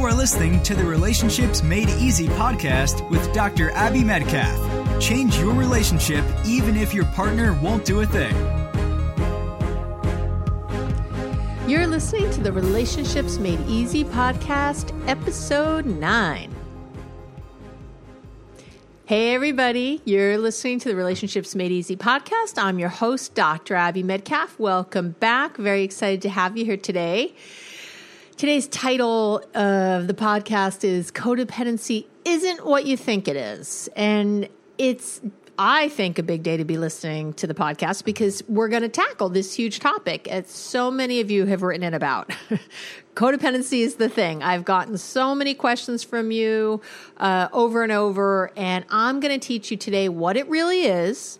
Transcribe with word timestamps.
You 0.00 0.06
are 0.06 0.14
listening 0.14 0.62
to 0.62 0.74
the 0.74 0.82
Relationships 0.82 1.62
Made 1.62 1.90
Easy 1.90 2.26
podcast 2.28 3.06
with 3.10 3.30
Dr. 3.34 3.70
Abby 3.72 4.00
Medcalf. 4.00 4.98
Change 4.98 5.36
your 5.36 5.52
relationship 5.52 6.24
even 6.46 6.74
if 6.74 6.94
your 6.94 7.04
partner 7.04 7.52
won't 7.60 7.84
do 7.84 8.00
a 8.00 8.06
thing. 8.06 8.34
You're 11.68 11.86
listening 11.86 12.30
to 12.30 12.40
the 12.40 12.50
Relationships 12.50 13.36
Made 13.36 13.60
Easy 13.68 14.02
podcast, 14.04 14.98
episode 15.06 15.84
9. 15.84 16.54
Hey, 19.04 19.34
everybody. 19.34 20.00
You're 20.06 20.38
listening 20.38 20.78
to 20.78 20.88
the 20.88 20.96
Relationships 20.96 21.54
Made 21.54 21.72
Easy 21.72 21.94
podcast. 21.94 22.54
I'm 22.56 22.78
your 22.78 22.88
host, 22.88 23.34
Dr. 23.34 23.74
Abby 23.74 24.02
Medcalf. 24.02 24.58
Welcome 24.58 25.10
back. 25.20 25.58
Very 25.58 25.82
excited 25.82 26.22
to 26.22 26.30
have 26.30 26.56
you 26.56 26.64
here 26.64 26.78
today. 26.78 27.34
Today's 28.40 28.68
title 28.68 29.44
of 29.54 30.06
the 30.06 30.14
podcast 30.14 30.82
is 30.82 31.12
Codependency 31.12 32.06
Isn't 32.24 32.64
What 32.64 32.86
You 32.86 32.96
Think 32.96 33.28
It 33.28 33.36
Is. 33.36 33.90
And 33.94 34.48
it's, 34.78 35.20
I 35.58 35.90
think, 35.90 36.18
a 36.18 36.22
big 36.22 36.42
day 36.42 36.56
to 36.56 36.64
be 36.64 36.78
listening 36.78 37.34
to 37.34 37.46
the 37.46 37.52
podcast 37.52 38.02
because 38.02 38.42
we're 38.48 38.68
going 38.68 38.80
to 38.80 38.88
tackle 38.88 39.28
this 39.28 39.52
huge 39.52 39.78
topic, 39.78 40.24
that 40.24 40.48
so 40.48 40.90
many 40.90 41.20
of 41.20 41.30
you 41.30 41.44
have 41.44 41.60
written 41.60 41.82
it 41.82 41.92
about. 41.92 42.32
Codependency 43.14 43.80
is 43.80 43.96
the 43.96 44.08
thing. 44.08 44.42
I've 44.42 44.64
gotten 44.64 44.96
so 44.96 45.34
many 45.34 45.52
questions 45.52 46.02
from 46.02 46.30
you 46.30 46.80
uh, 47.18 47.48
over 47.52 47.82
and 47.82 47.92
over, 47.92 48.52
and 48.56 48.86
I'm 48.88 49.20
going 49.20 49.38
to 49.38 49.46
teach 49.46 49.70
you 49.70 49.76
today 49.76 50.08
what 50.08 50.38
it 50.38 50.48
really 50.48 50.84
is, 50.84 51.38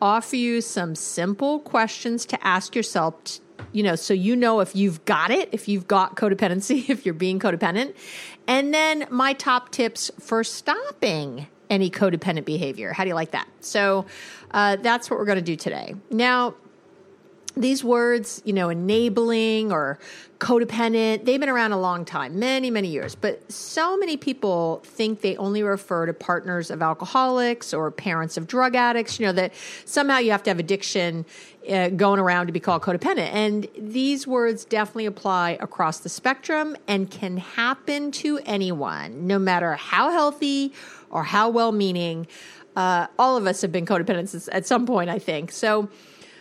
offer 0.00 0.36
you 0.36 0.60
some 0.60 0.94
simple 0.94 1.58
questions 1.58 2.24
to 2.26 2.46
ask 2.46 2.76
yourself 2.76 3.40
you 3.72 3.82
know, 3.82 3.96
so 3.96 4.14
you 4.14 4.36
know 4.36 4.60
if 4.60 4.74
you've 4.76 5.04
got 5.04 5.30
it, 5.30 5.48
if 5.52 5.68
you've 5.68 5.86
got 5.86 6.16
codependency, 6.16 6.88
if 6.88 7.04
you're 7.04 7.14
being 7.14 7.38
codependent. 7.38 7.94
And 8.46 8.72
then 8.72 9.06
my 9.10 9.32
top 9.32 9.70
tips 9.70 10.10
for 10.20 10.44
stopping 10.44 11.46
any 11.70 11.90
codependent 11.90 12.44
behavior. 12.44 12.92
How 12.92 13.04
do 13.04 13.08
you 13.08 13.14
like 13.14 13.32
that? 13.32 13.48
So 13.60 14.06
uh, 14.50 14.76
that's 14.76 15.10
what 15.10 15.18
we're 15.18 15.24
going 15.24 15.38
to 15.38 15.42
do 15.42 15.56
today. 15.56 15.94
Now, 16.10 16.54
these 17.56 17.84
words, 17.84 18.42
you 18.44 18.52
know, 18.52 18.68
enabling 18.68 19.72
or 19.72 19.98
codependent, 20.38 21.24
they've 21.24 21.40
been 21.40 21.48
around 21.48 21.72
a 21.72 21.80
long 21.80 22.04
time, 22.04 22.38
many, 22.38 22.70
many 22.70 22.88
years. 22.88 23.14
But 23.14 23.50
so 23.50 23.96
many 23.96 24.16
people 24.16 24.82
think 24.84 25.20
they 25.20 25.36
only 25.36 25.62
refer 25.62 26.06
to 26.06 26.12
partners 26.12 26.70
of 26.70 26.82
alcoholics 26.82 27.72
or 27.72 27.90
parents 27.90 28.36
of 28.36 28.46
drug 28.46 28.74
addicts, 28.74 29.18
you 29.18 29.26
know, 29.26 29.32
that 29.32 29.54
somehow 29.84 30.18
you 30.18 30.32
have 30.32 30.42
to 30.42 30.50
have 30.50 30.58
addiction 30.58 31.24
uh, 31.70 31.88
going 31.90 32.20
around 32.20 32.46
to 32.46 32.52
be 32.52 32.60
called 32.60 32.82
codependent. 32.82 33.32
And 33.32 33.68
these 33.78 34.26
words 34.26 34.64
definitely 34.64 35.06
apply 35.06 35.52
across 35.60 36.00
the 36.00 36.08
spectrum 36.08 36.76
and 36.88 37.10
can 37.10 37.38
happen 37.38 38.10
to 38.12 38.38
anyone, 38.44 39.26
no 39.26 39.38
matter 39.38 39.74
how 39.74 40.10
healthy 40.10 40.72
or 41.10 41.22
how 41.22 41.48
well 41.48 41.72
meaning. 41.72 42.26
Uh, 42.76 43.06
all 43.18 43.36
of 43.36 43.46
us 43.46 43.62
have 43.62 43.70
been 43.70 43.86
codependents 43.86 44.48
at 44.50 44.66
some 44.66 44.84
point, 44.84 45.08
I 45.08 45.20
think. 45.20 45.52
So, 45.52 45.88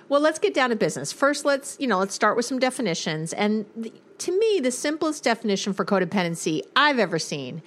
well, 0.09 0.21
let's 0.21 0.39
get 0.39 0.53
down 0.53 0.69
to 0.69 0.75
business. 0.75 1.11
First, 1.11 1.45
let's, 1.45 1.77
you 1.79 1.87
know, 1.87 1.99
let's 1.99 2.13
start 2.13 2.35
with 2.35 2.45
some 2.45 2.59
definitions. 2.59 3.33
And 3.33 3.65
the, 3.75 3.91
to 4.19 4.37
me, 4.37 4.59
the 4.59 4.71
simplest 4.71 5.23
definition 5.23 5.73
for 5.73 5.85
codependency 5.85 6.61
I've 6.75 6.99
ever 6.99 7.19
seen 7.19 7.61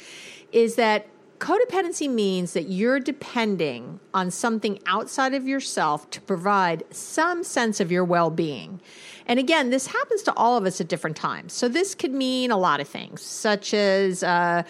is 0.52 0.76
that 0.76 1.06
codependency 1.38 2.08
means 2.08 2.54
that 2.54 2.70
you're 2.70 3.00
depending 3.00 4.00
on 4.14 4.30
something 4.30 4.78
outside 4.86 5.34
of 5.34 5.46
yourself 5.46 6.08
to 6.10 6.20
provide 6.22 6.82
some 6.90 7.44
sense 7.44 7.78
of 7.78 7.92
your 7.92 8.04
well-being. 8.04 8.80
And 9.26 9.38
again, 9.38 9.70
this 9.70 9.88
happens 9.88 10.22
to 10.22 10.32
all 10.34 10.56
of 10.56 10.64
us 10.64 10.80
at 10.80 10.88
different 10.88 11.16
times. 11.16 11.52
So 11.52 11.68
this 11.68 11.94
could 11.94 12.12
mean 12.12 12.50
a 12.50 12.56
lot 12.56 12.80
of 12.80 12.88
things, 12.88 13.20
such 13.20 13.74
as, 13.74 14.22
uh, 14.22 14.62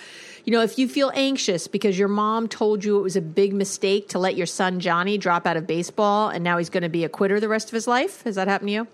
you 0.46 0.52
know, 0.52 0.62
if 0.62 0.78
you 0.78 0.88
feel 0.88 1.10
anxious 1.12 1.66
because 1.66 1.98
your 1.98 2.06
mom 2.06 2.46
told 2.46 2.84
you 2.84 3.00
it 3.00 3.02
was 3.02 3.16
a 3.16 3.20
big 3.20 3.52
mistake 3.52 4.08
to 4.10 4.20
let 4.20 4.36
your 4.36 4.46
son 4.46 4.78
Johnny 4.78 5.18
drop 5.18 5.44
out 5.44 5.56
of 5.56 5.66
baseball 5.66 6.28
and 6.28 6.44
now 6.44 6.56
he's 6.56 6.70
going 6.70 6.84
to 6.84 6.88
be 6.88 7.02
a 7.02 7.08
quitter 7.08 7.40
the 7.40 7.48
rest 7.48 7.66
of 7.66 7.72
his 7.72 7.88
life. 7.88 8.22
Has 8.22 8.36
that 8.36 8.46
happened 8.46 8.68
to 8.68 8.72
you? 8.72 8.86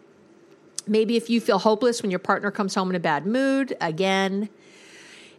Maybe 0.86 1.14
if 1.16 1.28
you 1.28 1.42
feel 1.42 1.58
hopeless 1.58 2.00
when 2.00 2.10
your 2.10 2.20
partner 2.20 2.50
comes 2.50 2.74
home 2.74 2.88
in 2.88 2.96
a 2.96 3.00
bad 3.00 3.26
mood, 3.26 3.76
again. 3.82 4.48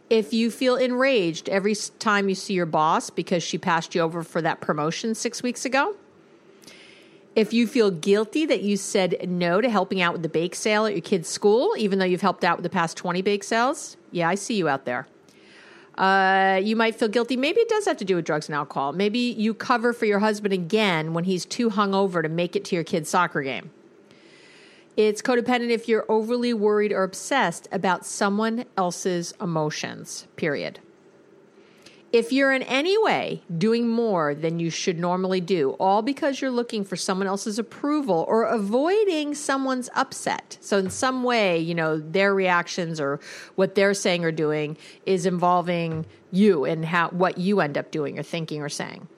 If 0.08 0.32
you 0.32 0.52
feel 0.52 0.76
enraged 0.76 1.48
every 1.48 1.74
time 1.98 2.28
you 2.28 2.36
see 2.36 2.54
your 2.54 2.66
boss 2.66 3.10
because 3.10 3.42
she 3.42 3.58
passed 3.58 3.94
you 3.94 4.00
over 4.02 4.22
for 4.22 4.40
that 4.40 4.60
promotion 4.60 5.16
six 5.16 5.42
weeks 5.42 5.64
ago, 5.64 5.96
if 7.34 7.52
you 7.52 7.66
feel 7.66 7.90
guilty 7.90 8.46
that 8.46 8.62
you 8.62 8.76
said 8.76 9.28
no 9.28 9.60
to 9.60 9.68
helping 9.68 10.00
out 10.00 10.12
with 10.12 10.22
the 10.22 10.28
bake 10.28 10.54
sale 10.54 10.86
at 10.86 10.92
your 10.92 11.00
kid's 11.00 11.28
school, 11.28 11.74
even 11.76 11.98
though 11.98 12.04
you've 12.04 12.20
helped 12.20 12.44
out 12.44 12.58
with 12.58 12.62
the 12.62 12.70
past 12.70 12.96
20 12.96 13.20
bake 13.22 13.42
sales, 13.42 13.96
yeah, 14.12 14.28
I 14.28 14.36
see 14.36 14.54
you 14.54 14.68
out 14.68 14.84
there. 14.84 15.08
Uh, 15.96 16.60
you 16.62 16.74
might 16.74 16.96
feel 16.96 17.08
guilty. 17.08 17.36
Maybe 17.36 17.60
it 17.60 17.68
does 17.68 17.84
have 17.86 17.96
to 17.98 18.04
do 18.04 18.16
with 18.16 18.24
drugs 18.24 18.48
and 18.48 18.56
alcohol. 18.56 18.92
Maybe 18.92 19.18
you 19.18 19.54
cover 19.54 19.92
for 19.92 20.06
your 20.06 20.18
husband 20.18 20.52
again 20.52 21.14
when 21.14 21.24
he's 21.24 21.44
too 21.44 21.70
hungover 21.70 22.22
to 22.22 22.28
make 22.28 22.56
it 22.56 22.64
to 22.66 22.74
your 22.74 22.84
kid's 22.84 23.08
soccer 23.08 23.42
game. 23.42 23.70
It's 24.96 25.22
codependent 25.22 25.70
if 25.70 25.88
you're 25.88 26.04
overly 26.08 26.54
worried 26.54 26.92
or 26.92 27.02
obsessed 27.02 27.68
about 27.72 28.06
someone 28.06 28.64
else's 28.76 29.34
emotions, 29.40 30.26
period. 30.36 30.78
If 32.14 32.30
you're 32.30 32.52
in 32.52 32.62
any 32.62 32.96
way 33.02 33.42
doing 33.58 33.88
more 33.88 34.36
than 34.36 34.60
you 34.60 34.70
should 34.70 35.00
normally 35.00 35.40
do, 35.40 35.70
all 35.80 36.00
because 36.00 36.40
you're 36.40 36.48
looking 36.48 36.84
for 36.84 36.94
someone 36.94 37.26
else's 37.26 37.58
approval 37.58 38.24
or 38.28 38.44
avoiding 38.44 39.34
someone's 39.34 39.90
upset. 39.96 40.56
So, 40.60 40.78
in 40.78 40.90
some 40.90 41.24
way, 41.24 41.58
you 41.58 41.74
know, 41.74 41.98
their 41.98 42.32
reactions 42.32 43.00
or 43.00 43.18
what 43.56 43.74
they're 43.74 43.94
saying 43.94 44.24
or 44.24 44.30
doing 44.30 44.76
is 45.06 45.26
involving 45.26 46.06
you 46.30 46.64
and 46.64 46.84
how 46.84 47.08
what 47.08 47.36
you 47.36 47.58
end 47.58 47.76
up 47.76 47.90
doing 47.90 48.16
or 48.16 48.22
thinking 48.22 48.62
or 48.62 48.68
saying. 48.68 49.08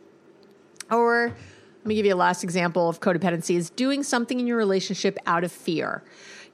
Or 0.91 1.35
let 1.81 1.87
me 1.87 1.97
give 1.97 2.07
you 2.07 2.15
a 2.15 2.17
last 2.17 2.45
example 2.45 2.89
of 2.89 3.01
codependency 3.01 3.57
is 3.57 3.69
doing 3.69 4.05
something 4.05 4.41
in 4.41 4.47
your 4.47 4.57
relationship 4.57 5.19
out 5.27 5.45
of 5.45 5.53
fear. 5.53 6.03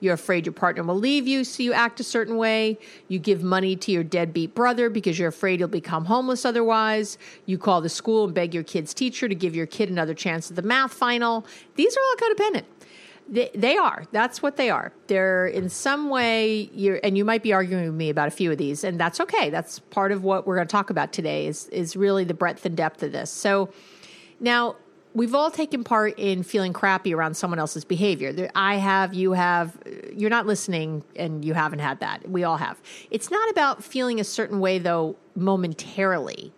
You're 0.03 0.15
afraid 0.15 0.47
your 0.47 0.53
partner 0.53 0.83
will 0.83 0.97
leave 0.97 1.29
you, 1.29 1.45
so 1.45 1.63
you 1.63 1.73
act 1.73 2.01
a 2.01 2.03
certain 2.05 2.37
way. 2.37 2.77
You 3.07 3.21
give 3.21 3.45
money 3.45 3.77
to 3.77 3.93
your 3.93 4.03
deadbeat 4.03 4.53
brother 4.53 4.91
because 4.91 5.17
you're 5.17 5.29
afraid 5.29 5.61
he'll 5.61 5.69
become 5.69 6.07
homeless 6.07 6.45
otherwise. 6.45 7.19
You 7.47 7.57
call 7.57 7.81
the 7.81 7.89
school 7.89 8.25
and 8.25 8.35
beg 8.35 8.53
your 8.53 8.65
kid's 8.65 8.93
teacher 8.93 9.29
to 9.29 9.35
give 9.37 9.55
your 9.55 9.67
kid 9.67 9.91
another 9.91 10.13
chance 10.13 10.51
at 10.51 10.57
the 10.57 10.63
math 10.63 10.93
final. 10.93 11.47
These 11.77 11.97
are 11.97 12.01
all 12.01 12.17
codependent. 12.17 12.65
They, 13.29 13.53
they 13.55 13.77
are. 13.77 14.03
That's 14.11 14.43
what 14.43 14.57
they 14.57 14.71
are. 14.71 14.93
They're 15.07 15.47
in 15.47 15.69
some 15.69 16.11
way. 16.11 16.69
You're, 16.75 16.99
and 17.05 17.17
you 17.17 17.25
might 17.25 17.45
be 17.45 17.53
arguing 17.53 17.85
with 17.85 17.95
me 17.95 18.11
about 18.11 18.27
a 18.27 18.33
few 18.33 18.51
of 18.51 18.59
these, 18.59 18.83
and 18.83 18.99
that's 18.99 19.21
okay. 19.21 19.51
That's 19.51 19.79
part 19.79 20.11
of 20.11 20.25
what 20.25 20.49
we're 20.49 20.57
going 20.57 20.67
to 20.67 20.73
talk 20.73 20.91
about 20.91 21.13
today. 21.13 21.47
Is 21.47 21.69
is 21.69 21.95
really 21.95 22.25
the 22.25 22.35
breadth 22.35 22.67
and 22.67 22.77
depth 22.77 23.05
of 23.05 23.13
this. 23.13 23.31
So 23.31 23.73
now 24.41 24.75
we've 25.15 25.35
all 25.35 25.51
taken 25.51 25.85
part 25.85 26.19
in 26.19 26.43
feeling 26.43 26.73
crappy 26.73 27.15
around 27.15 27.37
someone 27.37 27.59
else's 27.59 27.85
behavior. 27.85 28.49
I 28.55 28.77
have, 28.77 29.15
you 29.15 29.33
have, 29.33 29.77
you're 30.15 30.31
not 30.31 30.47
listening 30.47 31.05
and 31.17 31.45
you 31.45 31.55
haven't 31.55 31.81
had 31.81 32.01
that. 32.01 32.29
We 32.29 32.45
all 32.45 32.57
have. 32.57 32.81
It's 33.11 33.31
not 33.31 33.51
about 33.51 33.85
feeling 33.85 34.21
a 34.21 34.25
certain 34.25 34.61
way, 34.61 34.79
though, 34.79 35.17
momentarily. 35.35 36.53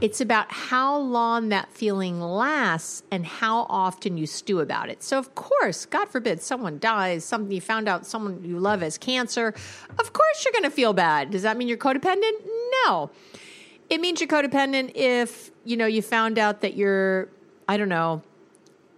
It's 0.00 0.22
about 0.22 0.50
how 0.50 0.96
long 0.96 1.50
that 1.50 1.70
feeling 1.74 2.20
lasts 2.20 3.02
and 3.10 3.26
how 3.26 3.66
often 3.68 4.16
you 4.16 4.26
stew 4.26 4.60
about 4.60 4.88
it. 4.88 5.02
So, 5.02 5.18
of 5.18 5.34
course, 5.34 5.84
God 5.84 6.08
forbid 6.08 6.40
someone 6.40 6.78
dies, 6.78 7.22
something 7.22 7.52
you 7.52 7.60
found 7.60 7.86
out 7.86 8.06
someone 8.06 8.42
you 8.42 8.58
love 8.58 8.80
has 8.80 8.96
cancer. 8.96 9.48
Of 9.98 10.12
course, 10.14 10.44
you're 10.44 10.52
going 10.52 10.64
to 10.64 10.70
feel 10.70 10.94
bad. 10.94 11.30
Does 11.30 11.42
that 11.42 11.58
mean 11.58 11.68
you're 11.68 11.76
codependent? 11.76 12.32
No. 12.86 13.10
It 13.90 14.00
means 14.00 14.20
you're 14.20 14.28
codependent 14.28 14.92
if, 14.94 15.50
you 15.64 15.76
know, 15.76 15.86
you 15.86 16.00
found 16.00 16.38
out 16.38 16.62
that 16.62 16.76
you're 16.76 17.28
I 17.70 17.76
don't 17.76 17.88
know, 17.88 18.20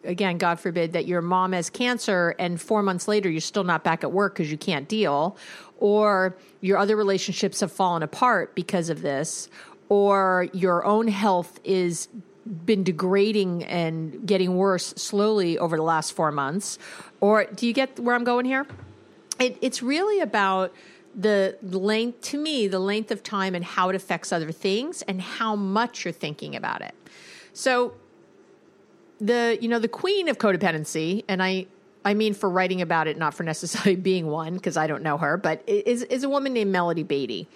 again, 0.03 0.39
God 0.39 0.59
forbid, 0.59 0.95
that 0.95 1.05
your 1.07 1.21
mom 1.21 1.53
has 1.53 1.69
cancer 1.69 2.35
and 2.39 2.59
four 2.59 2.83
months 2.83 3.07
later 3.07 3.29
you're 3.29 3.43
still 3.43 3.65
not 3.65 3.85
back 3.85 4.03
at 4.03 4.13
work 4.13 4.33
because 4.33 4.51
you 4.51 4.57
can't 4.57 4.89
deal, 4.89 5.37
or 5.79 6.39
your 6.63 6.79
other 6.79 6.97
relationships 6.97 7.61
have 7.61 7.71
fallen 7.71 8.03
apart 8.03 8.55
because 8.55 8.89
of 8.89 9.03
this, 9.03 9.51
or 9.91 10.49
your 10.55 10.87
own 10.87 11.07
health 11.07 11.61
is 11.65 12.09
been 12.65 12.83
degrading 12.83 13.63
and 13.65 14.27
getting 14.27 14.57
worse 14.57 14.87
slowly 14.97 15.59
over 15.59 15.77
the 15.77 15.83
last 15.83 16.15
four 16.15 16.33
months, 16.33 16.79
or 17.21 17.45
do 17.45 17.67
you 17.67 17.75
get 17.75 18.01
where 18.01 18.15
I'm 18.15 18.25
going 18.25 18.47
here? 18.47 18.67
It, 19.39 19.59
it's 19.61 19.83
really 19.83 20.21
about 20.21 20.73
the 21.15 21.59
length 21.61 22.23
to 22.23 22.39
me 22.39 22.69
the 22.69 22.79
length 22.79 23.11
of 23.11 23.23
time 23.23 23.55
and 23.55 23.63
how 23.63 23.91
it 23.91 23.95
affects 23.95 24.33
other 24.33 24.51
things 24.51 25.03
and 25.03 25.21
how 25.21 25.55
much 25.55 26.07
you're 26.07 26.13
thinking 26.27 26.57
about 26.57 26.81
it 26.81 26.95
so 27.53 27.93
the 29.23 29.57
you 29.61 29.69
know 29.69 29.79
the 29.79 29.89
queen 29.89 30.29
of 30.29 30.39
codependency, 30.39 31.25
and 31.29 31.43
I 31.43 31.67
I 32.05 32.15
mean 32.15 32.35
for 32.35 32.51
writing 32.51 32.83
about 32.83 33.07
it, 33.07 33.17
not 33.17 33.35
for 33.35 33.45
necessarily 33.45 33.97
being 34.11 34.27
one, 34.27 34.55
because 34.55 34.77
I 34.77 34.87
don't 34.87 35.03
know 35.03 35.17
her, 35.17 35.37
but 35.37 35.63
is 35.67 36.03
is 36.03 36.25
a 36.25 36.29
woman 36.29 36.53
named 36.53 36.73
Melody 36.73 37.03
Beattie. 37.03 37.49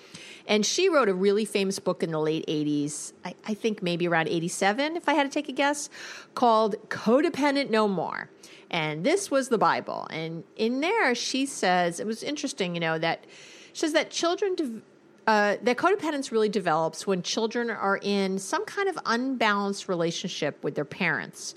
And 0.48 0.64
she 0.64 0.88
wrote 0.88 1.08
a 1.08 1.14
really 1.14 1.44
famous 1.44 1.80
book 1.80 2.04
in 2.04 2.12
the 2.12 2.20
late 2.20 2.46
80s, 2.46 3.12
I, 3.24 3.34
I, 3.46 3.54
think 3.54 3.82
maybe 3.82 4.06
around 4.06 4.28
87, 4.28 4.96
if 4.96 5.08
I 5.08 5.14
had 5.14 5.24
to 5.24 5.28
take 5.28 5.48
a 5.48 5.52
guess, 5.52 5.90
called 6.36 6.76
Codependent 6.88 7.68
No 7.68 7.88
More. 7.88 8.30
And 8.70 9.04
this 9.04 9.28
was 9.28 9.48
the 9.48 9.58
Bible. 9.58 10.06
And 10.10 10.44
in 10.54 10.80
there, 10.80 11.16
she 11.16 11.46
says, 11.46 11.98
it 11.98 12.06
was 12.06 12.22
interesting, 12.22 12.74
you 12.74 12.80
know, 12.80 12.96
that 12.96 13.24
she 13.72 13.80
says 13.80 13.92
that 13.94 14.10
children 14.10 14.54
de- 14.54 14.82
uh, 15.26 15.56
that 15.62 15.76
codependence 15.76 16.30
really 16.30 16.48
develops 16.48 17.06
when 17.06 17.22
children 17.22 17.68
are 17.68 17.98
in 18.00 18.38
some 18.38 18.64
kind 18.64 18.88
of 18.88 18.98
unbalanced 19.06 19.88
relationship 19.88 20.62
with 20.62 20.74
their 20.76 20.84
parents. 20.84 21.54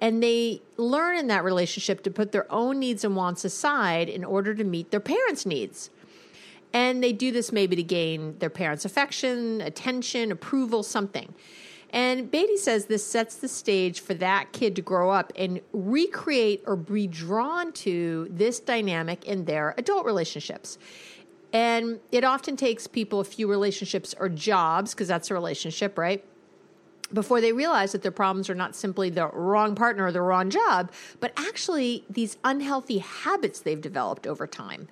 And 0.00 0.22
they 0.22 0.62
learn 0.78 1.18
in 1.18 1.26
that 1.26 1.44
relationship 1.44 2.02
to 2.04 2.10
put 2.10 2.32
their 2.32 2.50
own 2.50 2.78
needs 2.78 3.04
and 3.04 3.14
wants 3.14 3.44
aside 3.44 4.08
in 4.08 4.24
order 4.24 4.54
to 4.54 4.64
meet 4.64 4.90
their 4.90 5.00
parents' 5.00 5.44
needs. 5.44 5.90
And 6.72 7.02
they 7.02 7.12
do 7.12 7.30
this 7.30 7.52
maybe 7.52 7.76
to 7.76 7.82
gain 7.82 8.38
their 8.38 8.48
parents' 8.48 8.86
affection, 8.86 9.60
attention, 9.60 10.32
approval, 10.32 10.82
something. 10.82 11.34
And 11.92 12.30
Beattie 12.30 12.56
says 12.56 12.86
this 12.86 13.04
sets 13.04 13.34
the 13.36 13.48
stage 13.48 14.00
for 14.00 14.14
that 14.14 14.52
kid 14.52 14.76
to 14.76 14.82
grow 14.82 15.10
up 15.10 15.32
and 15.36 15.60
recreate 15.72 16.62
or 16.64 16.76
be 16.76 17.08
drawn 17.08 17.72
to 17.72 18.28
this 18.30 18.60
dynamic 18.60 19.24
in 19.26 19.44
their 19.44 19.74
adult 19.76 20.06
relationships. 20.06 20.78
And 21.52 22.00
it 22.12 22.22
often 22.22 22.56
takes 22.56 22.86
people 22.86 23.20
a 23.20 23.24
few 23.24 23.48
relationships 23.48 24.14
or 24.18 24.28
jobs, 24.28 24.94
because 24.94 25.08
that's 25.08 25.30
a 25.30 25.34
relationship, 25.34 25.98
right? 25.98 26.24
Before 27.12 27.40
they 27.40 27.52
realize 27.52 27.90
that 27.90 28.02
their 28.02 28.12
problems 28.12 28.48
are 28.48 28.54
not 28.54 28.76
simply 28.76 29.10
the 29.10 29.26
wrong 29.26 29.74
partner 29.74 30.06
or 30.06 30.12
the 30.12 30.22
wrong 30.22 30.48
job, 30.48 30.92
but 31.18 31.32
actually 31.36 32.04
these 32.08 32.36
unhealthy 32.44 32.98
habits 32.98 33.60
they've 33.60 33.80
developed 33.80 34.28
over 34.28 34.46
time. 34.46 34.86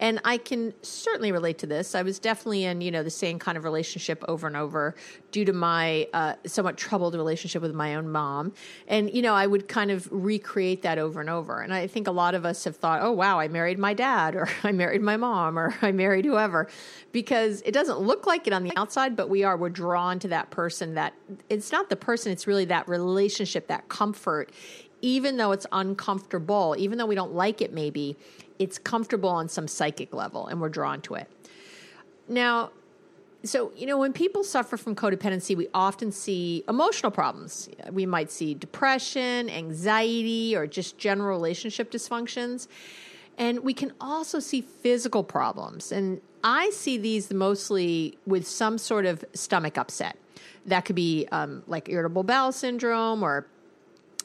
And 0.00 0.20
I 0.24 0.38
can 0.38 0.72
certainly 0.82 1.32
relate 1.32 1.58
to 1.58 1.66
this. 1.66 1.94
I 1.94 2.02
was 2.02 2.18
definitely 2.18 2.64
in, 2.64 2.80
you 2.80 2.90
know, 2.90 3.02
the 3.02 3.10
same 3.10 3.38
kind 3.38 3.58
of 3.58 3.64
relationship 3.64 4.24
over 4.28 4.46
and 4.46 4.56
over 4.56 4.94
due 5.32 5.44
to 5.44 5.52
my 5.52 6.08
uh, 6.12 6.34
somewhat 6.46 6.76
troubled 6.76 7.14
relationship 7.14 7.62
with 7.62 7.74
my 7.74 7.96
own 7.96 8.08
mom. 8.08 8.52
And, 8.86 9.12
you 9.12 9.22
know, 9.22 9.34
I 9.34 9.46
would 9.46 9.68
kind 9.68 9.90
of 9.90 10.08
recreate 10.10 10.82
that 10.82 10.98
over 10.98 11.20
and 11.20 11.28
over. 11.28 11.60
And 11.60 11.74
I 11.74 11.86
think 11.86 12.06
a 12.06 12.12
lot 12.12 12.34
of 12.34 12.44
us 12.44 12.64
have 12.64 12.76
thought, 12.76 13.02
oh, 13.02 13.12
wow, 13.12 13.40
I 13.40 13.48
married 13.48 13.78
my 13.78 13.94
dad, 13.94 14.34
or 14.36 14.48
I 14.62 14.72
married 14.72 15.02
my 15.02 15.16
mom, 15.16 15.58
or 15.58 15.74
I 15.82 15.92
married 15.92 16.24
whoever, 16.24 16.68
because 17.12 17.62
it 17.62 17.72
doesn't 17.72 17.98
look 17.98 18.26
like 18.26 18.46
it 18.46 18.52
on 18.52 18.62
the 18.62 18.72
outside, 18.76 19.16
but 19.16 19.28
we 19.28 19.44
are. 19.44 19.56
We're 19.56 19.68
drawn 19.68 20.18
to 20.20 20.28
that 20.28 20.50
person 20.50 20.94
that 20.94 21.14
it's 21.48 21.72
not 21.72 21.90
the 21.90 21.96
person, 21.96 22.30
it's 22.30 22.46
really 22.46 22.66
that 22.66 22.88
relationship, 22.88 23.66
that 23.68 23.88
comfort 23.88 24.52
even 25.00 25.36
though 25.36 25.52
it's 25.52 25.66
uncomfortable, 25.70 26.74
even 26.76 26.98
though 26.98 27.06
we 27.06 27.14
don't 27.14 27.32
like 27.32 27.60
it, 27.62 27.72
maybe 27.72 28.16
it's 28.58 28.78
comfortable 28.78 29.28
on 29.28 29.48
some 29.48 29.68
psychic 29.68 30.14
level 30.14 30.46
and 30.46 30.60
we're 30.60 30.68
drawn 30.68 31.00
to 31.02 31.14
it. 31.14 31.30
Now, 32.28 32.70
so, 33.44 33.72
you 33.76 33.86
know, 33.86 33.98
when 33.98 34.12
people 34.12 34.42
suffer 34.42 34.76
from 34.76 34.96
codependency, 34.96 35.56
we 35.56 35.68
often 35.72 36.10
see 36.10 36.64
emotional 36.68 37.12
problems. 37.12 37.68
We 37.90 38.04
might 38.04 38.32
see 38.32 38.54
depression, 38.54 39.48
anxiety, 39.48 40.56
or 40.56 40.66
just 40.66 40.98
general 40.98 41.28
relationship 41.28 41.90
dysfunctions. 41.90 42.66
And 43.38 43.60
we 43.60 43.74
can 43.74 43.92
also 44.00 44.40
see 44.40 44.60
physical 44.60 45.22
problems. 45.22 45.92
And 45.92 46.20
I 46.42 46.70
see 46.70 46.98
these 46.98 47.32
mostly 47.32 48.18
with 48.26 48.46
some 48.46 48.76
sort 48.76 49.06
of 49.06 49.24
stomach 49.34 49.78
upset. 49.78 50.18
That 50.66 50.84
could 50.84 50.96
be 50.96 51.28
um, 51.30 51.62
like 51.68 51.88
irritable 51.88 52.24
bowel 52.24 52.50
syndrome 52.50 53.22
or 53.22 53.46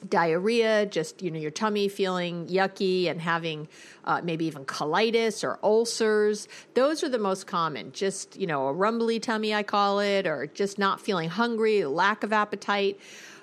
diarrhea, 0.10 0.86
just 0.86 1.22
you 1.22 1.32
know 1.32 1.40
your 1.40 1.52
tummy 1.52 1.88
feeling 1.88 2.48
yucky 2.48 3.10
and 3.10 3.22
having 3.22 3.68
uh, 4.06 4.22
maybe 4.24 4.46
even 4.46 4.66
colitis 4.66 5.44
or 5.44 5.60
ulcers. 5.64 6.48
Those 6.74 7.04
are 7.04 7.10
the 7.10 7.20
most 7.20 7.48
common. 7.48 7.92
Just 7.92 8.38
you 8.40 8.48
know 8.48 8.68
a 8.68 8.74
rumbly 8.74 9.20
tummy, 9.20 9.54
I 9.54 9.64
call 9.64 10.00
it, 10.00 10.28
or 10.28 10.48
just 10.48 10.78
not 10.78 11.02
feeling 11.02 11.30
hungry, 11.30 11.86
lack 11.86 12.24
of 12.24 12.32
appetite. 12.32 13.00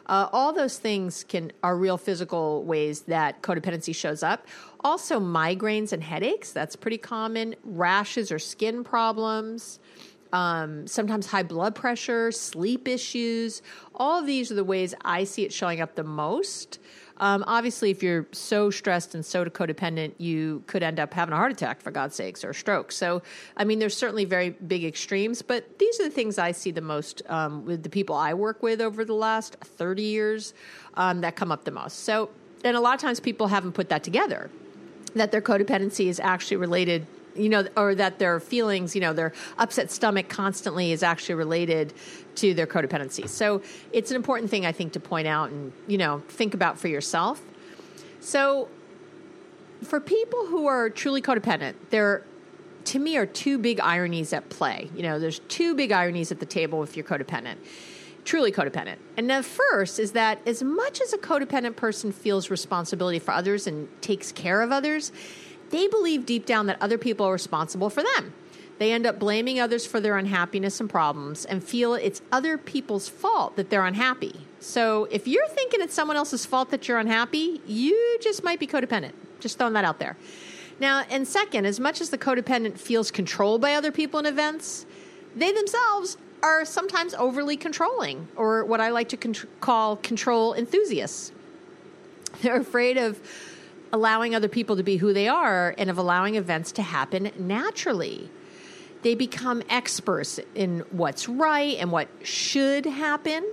Uh, 0.07 0.29
all 0.33 0.53
those 0.53 0.79
things 0.79 1.25
can 1.25 1.53
are 1.62 1.77
real 1.77 1.99
physical 1.99 2.65
ways 2.65 3.03
that 3.03 3.43
codependency 3.43 3.95
shows 3.95 4.23
up. 4.23 4.47
Also, 4.81 5.21
migraines 5.21 5.93
and 5.93 6.03
headaches. 6.03 6.53
That's 6.53 6.77
pretty 6.77 6.99
common. 6.99 7.55
Rashes 7.64 8.33
or 8.33 8.38
skin 8.38 8.83
problems 8.85 9.80
um, 10.33 10.87
sometimes 10.87 11.27
high 11.27 11.43
blood 11.43 11.75
pressure, 11.75 12.31
sleep 12.33 12.87
issues. 12.89 13.63
All 13.95 14.21
of 14.21 14.27
these 14.27 14.51
are 14.51 14.55
the 14.55 14.65
ways 14.65 14.95
I 15.05 15.25
see 15.25 15.45
it 15.45 15.53
showing 15.53 15.81
up 15.81 15.95
the 15.95 16.05
most. 16.05 16.79
Um, 17.19 17.45
obviously, 17.47 17.91
if 17.91 18.03
you're 18.03 18.27
so 18.33 18.71
stressed 18.71 19.15
and 19.15 19.25
so 19.25 19.45
codependent, 19.45 20.15
you 20.17 20.65
could 20.67 20.83
end 20.83 20.99
up 20.99 21.13
having 21.13 21.35
a 21.35 21.37
heart 21.37 21.53
attack, 21.53 21.83
for 21.83 21.91
God's 21.91 22.15
sakes, 22.15 22.43
or 22.45 22.51
a 22.51 22.55
stroke. 22.55 22.91
So, 22.91 23.23
I 23.59 23.65
mean, 23.65 23.79
there's 23.79 23.97
certainly 23.97 24.25
very 24.25 24.51
big 24.51 24.85
extremes, 24.85 25.43
but 25.43 25.79
these 25.79 26.01
are 26.01 26.05
the 26.05 26.11
things 26.11 26.39
I 26.39 26.53
see 26.53 26.71
the 26.71 26.81
most 26.81 27.21
um, 27.29 27.67
with 27.67 27.83
the 27.83 27.91
people 27.91 28.17
I 28.17 28.33
work 28.33 28.63
with 28.63 28.81
over 28.81 29.05
the 29.05 29.15
last 29.15 29.57
30 29.57 30.03
years 30.03 30.55
um, 30.95 31.21
that 31.21 31.37
come 31.37 31.53
up 31.53 31.65
the 31.65 31.71
most. 31.71 32.05
So, 32.05 32.31
and 32.65 32.75
a 32.75 32.81
lot 32.81 32.95
of 32.95 33.01
times 33.01 33.21
people 33.21 33.49
haven't 33.49 33.73
put 33.73 33.91
that 33.91 34.03
together 34.03 34.51
that 35.15 35.33
their 35.33 35.43
codependency 35.43 36.07
is 36.07 36.21
actually 36.21 36.57
related 36.57 37.07
you 37.35 37.49
know, 37.49 37.67
or 37.77 37.95
that 37.95 38.19
their 38.19 38.41
feelings, 38.41 38.95
you 38.95 39.01
know, 39.01 39.13
their 39.13 39.33
upset 39.59 39.91
stomach 39.91 40.29
constantly 40.29 40.93
is 40.93 41.03
actually 41.03 41.35
related 41.35 41.93
to 42.37 42.55
their 42.55 42.67
codependency. 42.67 43.29
So 43.29 43.63
it's 43.93 44.11
an 44.11 44.17
important 44.17 44.51
thing, 44.51 44.67
I 44.67 44.73
think, 44.73 44.93
to 44.95 45.01
point 45.01 45.27
out 45.27 45.51
and, 45.51 45.73
you 45.87 45.99
know, 45.99 46.23
think 46.29 46.55
about 46.55 46.79
for 46.79 46.89
yourself. 46.89 47.43
So 48.21 48.69
for 49.83 50.01
people 50.01 50.47
who 50.47 50.67
are 50.67 50.91
truly 50.91 51.23
codependent, 51.23 51.75
there, 51.91 52.25
to 52.85 52.99
me, 52.99 53.17
are 53.17 53.27
two 53.27 53.59
big 53.59 53.81
ironies 53.81 54.33
at 54.33 54.49
play. 54.49 54.91
You 54.95 55.03
know, 55.03 55.19
there's 55.19 55.39
two 55.41 55.75
big 55.75 55.93
ironies 55.93 56.31
at 56.33 56.41
the 56.41 56.47
table 56.47 56.83
if 56.83 56.97
you're 56.97 57.07
codependent 57.07 57.57
truly 58.25 58.53
codependent. 58.53 58.97
And 59.17 59.29
the 59.31 59.43
first 59.43 59.99
is 59.99 60.13
that 60.13 60.41
as 60.47 60.63
much 60.63 61.01
as 61.01 61.13
a 61.13 61.19
codependent 61.19 61.77
person 61.77 62.13
feels 62.13 62.51
responsibility 62.51 63.19
for 63.19 63.33
others 63.33 63.67
and 63.67 63.89
takes 64.03 64.31
care 64.31 64.63
of 64.63 64.73
others, 64.73 65.13
they 65.71 65.89
believe 65.89 66.27
deep 66.27 66.47
down 66.47 66.67
that 66.67 66.81
other 66.81 66.99
people 66.99 67.27
are 67.27 67.33
responsible 67.33 67.91
for 67.91 68.03
them. 68.03 68.33
They 68.79 68.93
end 68.93 69.07
up 69.07 69.19
blaming 69.19 69.61
others 69.61 69.87
for 69.87 70.00
their 70.00 70.17
unhappiness 70.17 70.81
and 70.81 70.89
problems 70.89 71.45
and 71.45 71.62
feel 71.62 71.95
it's 71.95 72.23
other 72.33 72.57
people's 72.57 73.09
fault 73.09 73.57
that 73.57 73.69
they're 73.69 73.85
unhappy. 73.85 74.47
So 74.59 75.07
if 75.11 75.29
you're 75.29 75.49
thinking 75.49 75.81
it's 75.83 75.95
someone 75.95 76.17
else's 76.17 76.47
fault 76.47 76.71
that 76.71 76.89
you're 76.89 76.99
unhappy, 76.99 77.61
you 77.67 78.19
just 78.23 78.43
might 78.43 78.59
be 78.59 78.67
codependent. 78.67 79.12
Just 79.39 79.59
throwing 79.59 79.75
that 79.75 79.85
out 79.85 79.99
there. 79.99 80.17
Now, 80.81 81.05
and 81.11 81.29
second, 81.29 81.67
as 81.67 81.79
much 81.79 82.00
as 82.00 82.09
the 82.09 82.19
codependent 82.19 82.79
feels 82.79 83.11
controlled 83.11 83.61
by 83.61 83.75
other 83.75 83.93
people 83.93 84.19
and 84.19 84.27
events, 84.27 84.87
they 85.37 85.53
themselves 85.53 86.17
are 86.43 86.65
sometimes 86.65 87.12
overly 87.15 87.57
controlling, 87.57 88.29
or 88.35 88.65
what 88.65 88.81
I 88.81 88.89
like 88.89 89.11
to 89.11 89.19
con- 89.19 89.35
call 89.61 89.97
control 89.97 90.55
enthusiasts. 90.55 91.33
They're 92.41 92.57
afraid 92.57 92.97
of 92.97 93.21
allowing 93.92 94.35
other 94.35 94.49
people 94.49 94.76
to 94.76 94.82
be 94.82 94.97
who 94.97 95.12
they 95.12 95.28
are 95.28 95.75
and 95.78 95.90
of 95.90 95.99
allowing 95.99 96.37
events 96.37 96.73
to 96.73 96.82
happen 96.82 97.30
naturally. 97.38 98.30
They 99.02 99.14
become 99.14 99.62
experts 99.68 100.38
in 100.54 100.80
what's 100.90 101.28
right 101.28 101.76
and 101.78 101.90
what 101.90 102.09
should 102.23 102.85
happen. 102.87 103.50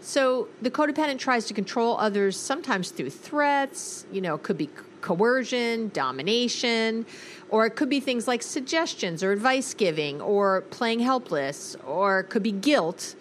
So 0.00 0.48
the 0.60 0.70
codependent 0.70 1.18
tries 1.18 1.46
to 1.46 1.54
control 1.54 1.96
others 1.98 2.36
sometimes 2.36 2.90
through 2.90 3.10
threats, 3.10 4.04
you 4.10 4.20
know, 4.20 4.34
it 4.34 4.42
could 4.42 4.58
be 4.58 4.68
coercion, 5.00 5.90
domination, 5.94 7.06
or 7.50 7.66
it 7.66 7.76
could 7.76 7.88
be 7.88 8.00
things 8.00 8.26
like 8.26 8.42
suggestions 8.42 9.22
or 9.22 9.30
advice 9.30 9.74
giving 9.74 10.20
or 10.20 10.62
playing 10.70 11.00
helpless, 11.00 11.76
or 11.86 12.20
it 12.20 12.30
could 12.30 12.42
be 12.42 12.52
guilt. 12.52 13.14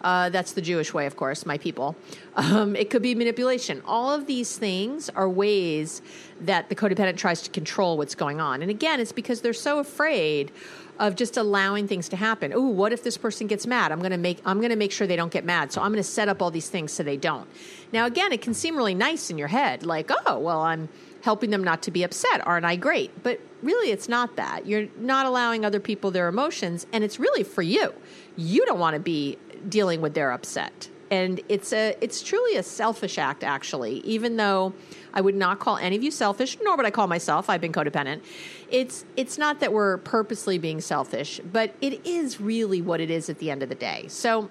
Uh, 0.00 0.28
that's 0.28 0.52
the 0.52 0.62
Jewish 0.62 0.94
way, 0.94 1.06
of 1.06 1.16
course, 1.16 1.44
my 1.44 1.58
people. 1.58 1.96
Um, 2.36 2.76
it 2.76 2.90
could 2.90 3.02
be 3.02 3.14
manipulation. 3.14 3.82
All 3.84 4.12
of 4.12 4.26
these 4.26 4.56
things 4.56 5.10
are 5.10 5.28
ways 5.28 6.02
that 6.40 6.68
the 6.68 6.76
codependent 6.76 7.16
tries 7.16 7.42
to 7.42 7.50
control 7.50 7.96
what's 7.98 8.14
going 8.14 8.40
on. 8.40 8.62
And 8.62 8.70
again, 8.70 9.00
it's 9.00 9.12
because 9.12 9.40
they're 9.40 9.52
so 9.52 9.80
afraid 9.80 10.52
of 10.98 11.14
just 11.14 11.36
allowing 11.36 11.86
things 11.86 12.08
to 12.08 12.16
happen. 12.16 12.52
Oh, 12.54 12.68
what 12.68 12.92
if 12.92 13.02
this 13.02 13.16
person 13.16 13.46
gets 13.46 13.66
mad? 13.66 13.92
I'm 13.92 14.00
going 14.00 14.12
to 14.12 14.18
make 14.18 14.40
I'm 14.44 14.58
going 14.58 14.70
to 14.70 14.76
make 14.76 14.92
sure 14.92 15.06
they 15.06 15.16
don't 15.16 15.32
get 15.32 15.44
mad. 15.44 15.72
So 15.72 15.80
I'm 15.80 15.92
going 15.92 16.02
to 16.02 16.08
set 16.08 16.28
up 16.28 16.42
all 16.42 16.50
these 16.50 16.68
things 16.68 16.92
so 16.92 17.02
they 17.02 17.16
don't. 17.16 17.48
Now 17.92 18.06
again, 18.06 18.32
it 18.32 18.42
can 18.42 18.54
seem 18.54 18.76
really 18.76 18.94
nice 18.94 19.30
in 19.30 19.38
your 19.38 19.48
head 19.48 19.84
like, 19.84 20.10
"Oh, 20.26 20.38
well, 20.38 20.60
I'm 20.60 20.88
helping 21.22 21.50
them 21.50 21.62
not 21.62 21.82
to 21.82 21.90
be 21.90 22.02
upset. 22.02 22.46
Aren't 22.46 22.64
I 22.64 22.76
great?" 22.76 23.22
But 23.22 23.40
really 23.62 23.90
it's 23.90 24.08
not 24.08 24.36
that. 24.36 24.66
You're 24.66 24.88
not 24.96 25.26
allowing 25.26 25.64
other 25.64 25.80
people 25.80 26.10
their 26.10 26.28
emotions 26.28 26.86
and 26.92 27.04
it's 27.04 27.18
really 27.18 27.42
for 27.42 27.62
you. 27.62 27.94
You 28.36 28.64
don't 28.66 28.78
want 28.78 28.94
to 28.94 29.00
be 29.00 29.38
dealing 29.68 30.00
with 30.00 30.14
their 30.14 30.32
upset. 30.32 30.88
And 31.10 31.40
it's 31.48 31.72
a 31.72 31.96
it's 32.00 32.22
truly 32.22 32.56
a 32.56 32.62
selfish 32.62 33.16
act 33.18 33.42
actually, 33.42 34.00
even 34.00 34.36
though 34.36 34.74
I 35.14 35.20
would 35.22 35.34
not 35.34 35.58
call 35.58 35.78
any 35.78 35.96
of 35.96 36.02
you 36.02 36.10
selfish, 36.10 36.58
nor 36.62 36.76
would 36.76 36.84
I 36.84 36.90
call 36.90 37.06
myself. 37.06 37.48
I've 37.48 37.62
been 37.62 37.72
codependent. 37.72 38.20
It's 38.68 39.06
it's 39.16 39.38
not 39.38 39.60
that 39.60 39.72
we're 39.72 39.98
purposely 39.98 40.58
being 40.58 40.80
selfish, 40.80 41.40
but 41.50 41.74
it 41.80 42.06
is 42.06 42.40
really 42.40 42.82
what 42.82 43.00
it 43.00 43.10
is 43.10 43.30
at 43.30 43.38
the 43.38 43.50
end 43.50 43.62
of 43.62 43.70
the 43.70 43.74
day. 43.74 44.06
So 44.08 44.50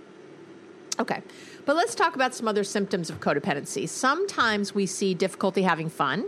okay. 1.00 1.22
But 1.66 1.76
let's 1.76 1.94
talk 1.94 2.16
about 2.16 2.34
some 2.34 2.48
other 2.48 2.64
symptoms 2.64 3.10
of 3.10 3.20
codependency. 3.20 3.90
Sometimes 3.90 4.74
we 4.74 4.86
see 4.86 5.14
difficulty 5.14 5.64
having 5.64 5.90
fun, 5.90 6.26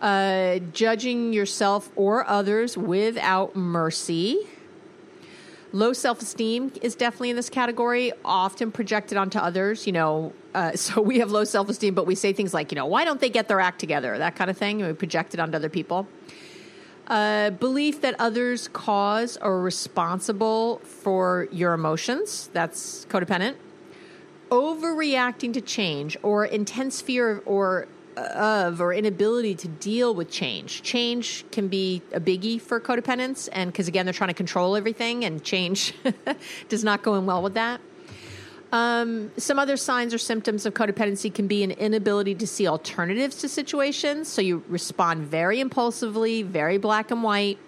uh, 0.00 0.60
judging 0.72 1.32
yourself 1.32 1.90
or 1.96 2.24
others 2.26 2.78
without 2.78 3.56
mercy, 3.56 4.46
Low 5.72 5.92
self 5.92 6.22
esteem 6.22 6.72
is 6.80 6.94
definitely 6.94 7.30
in 7.30 7.36
this 7.36 7.50
category, 7.50 8.12
often 8.24 8.72
projected 8.72 9.18
onto 9.18 9.38
others. 9.38 9.86
You 9.86 9.92
know, 9.92 10.32
uh, 10.54 10.72
so 10.76 11.02
we 11.02 11.18
have 11.18 11.30
low 11.30 11.44
self 11.44 11.68
esteem, 11.68 11.94
but 11.94 12.06
we 12.06 12.14
say 12.14 12.32
things 12.32 12.54
like, 12.54 12.72
you 12.72 12.76
know, 12.76 12.86
why 12.86 13.04
don't 13.04 13.20
they 13.20 13.30
get 13.30 13.48
their 13.48 13.60
act 13.60 13.78
together? 13.78 14.16
That 14.18 14.36
kind 14.36 14.50
of 14.50 14.56
thing. 14.56 14.80
And 14.80 14.90
we 14.90 14.94
project 14.94 15.34
it 15.34 15.40
onto 15.40 15.56
other 15.56 15.68
people. 15.68 16.08
Uh, 17.06 17.48
belief 17.50 18.02
that 18.02 18.14
others 18.18 18.68
cause 18.68 19.38
or 19.40 19.62
responsible 19.62 20.78
for 20.80 21.48
your 21.50 21.72
emotions. 21.72 22.50
That's 22.52 23.06
codependent. 23.06 23.56
Overreacting 24.50 25.54
to 25.54 25.60
change 25.62 26.18
or 26.22 26.44
intense 26.44 27.00
fear 27.00 27.42
or 27.46 27.88
of 28.18 28.80
or 28.80 28.92
inability 28.92 29.54
to 29.54 29.68
deal 29.68 30.14
with 30.14 30.30
change. 30.30 30.82
Change 30.82 31.44
can 31.50 31.68
be 31.68 32.02
a 32.12 32.20
biggie 32.20 32.60
for 32.60 32.80
codependents, 32.80 33.48
and 33.52 33.72
because 33.72 33.88
again, 33.88 34.06
they're 34.06 34.12
trying 34.12 34.28
to 34.28 34.34
control 34.34 34.76
everything, 34.76 35.24
and 35.24 35.42
change 35.42 35.94
does 36.68 36.84
not 36.84 37.02
go 37.02 37.14
in 37.14 37.26
well 37.26 37.42
with 37.42 37.54
that. 37.54 37.80
Um, 38.70 39.30
some 39.38 39.58
other 39.58 39.78
signs 39.78 40.12
or 40.12 40.18
symptoms 40.18 40.66
of 40.66 40.74
codependency 40.74 41.32
can 41.32 41.46
be 41.46 41.62
an 41.62 41.70
inability 41.70 42.34
to 42.34 42.46
see 42.46 42.66
alternatives 42.66 43.36
to 43.36 43.48
situations. 43.48 44.28
So 44.28 44.42
you 44.42 44.62
respond 44.68 45.24
very 45.24 45.60
impulsively, 45.60 46.42
very 46.42 46.76
black 46.76 47.10
and 47.10 47.22
white. 47.22 47.58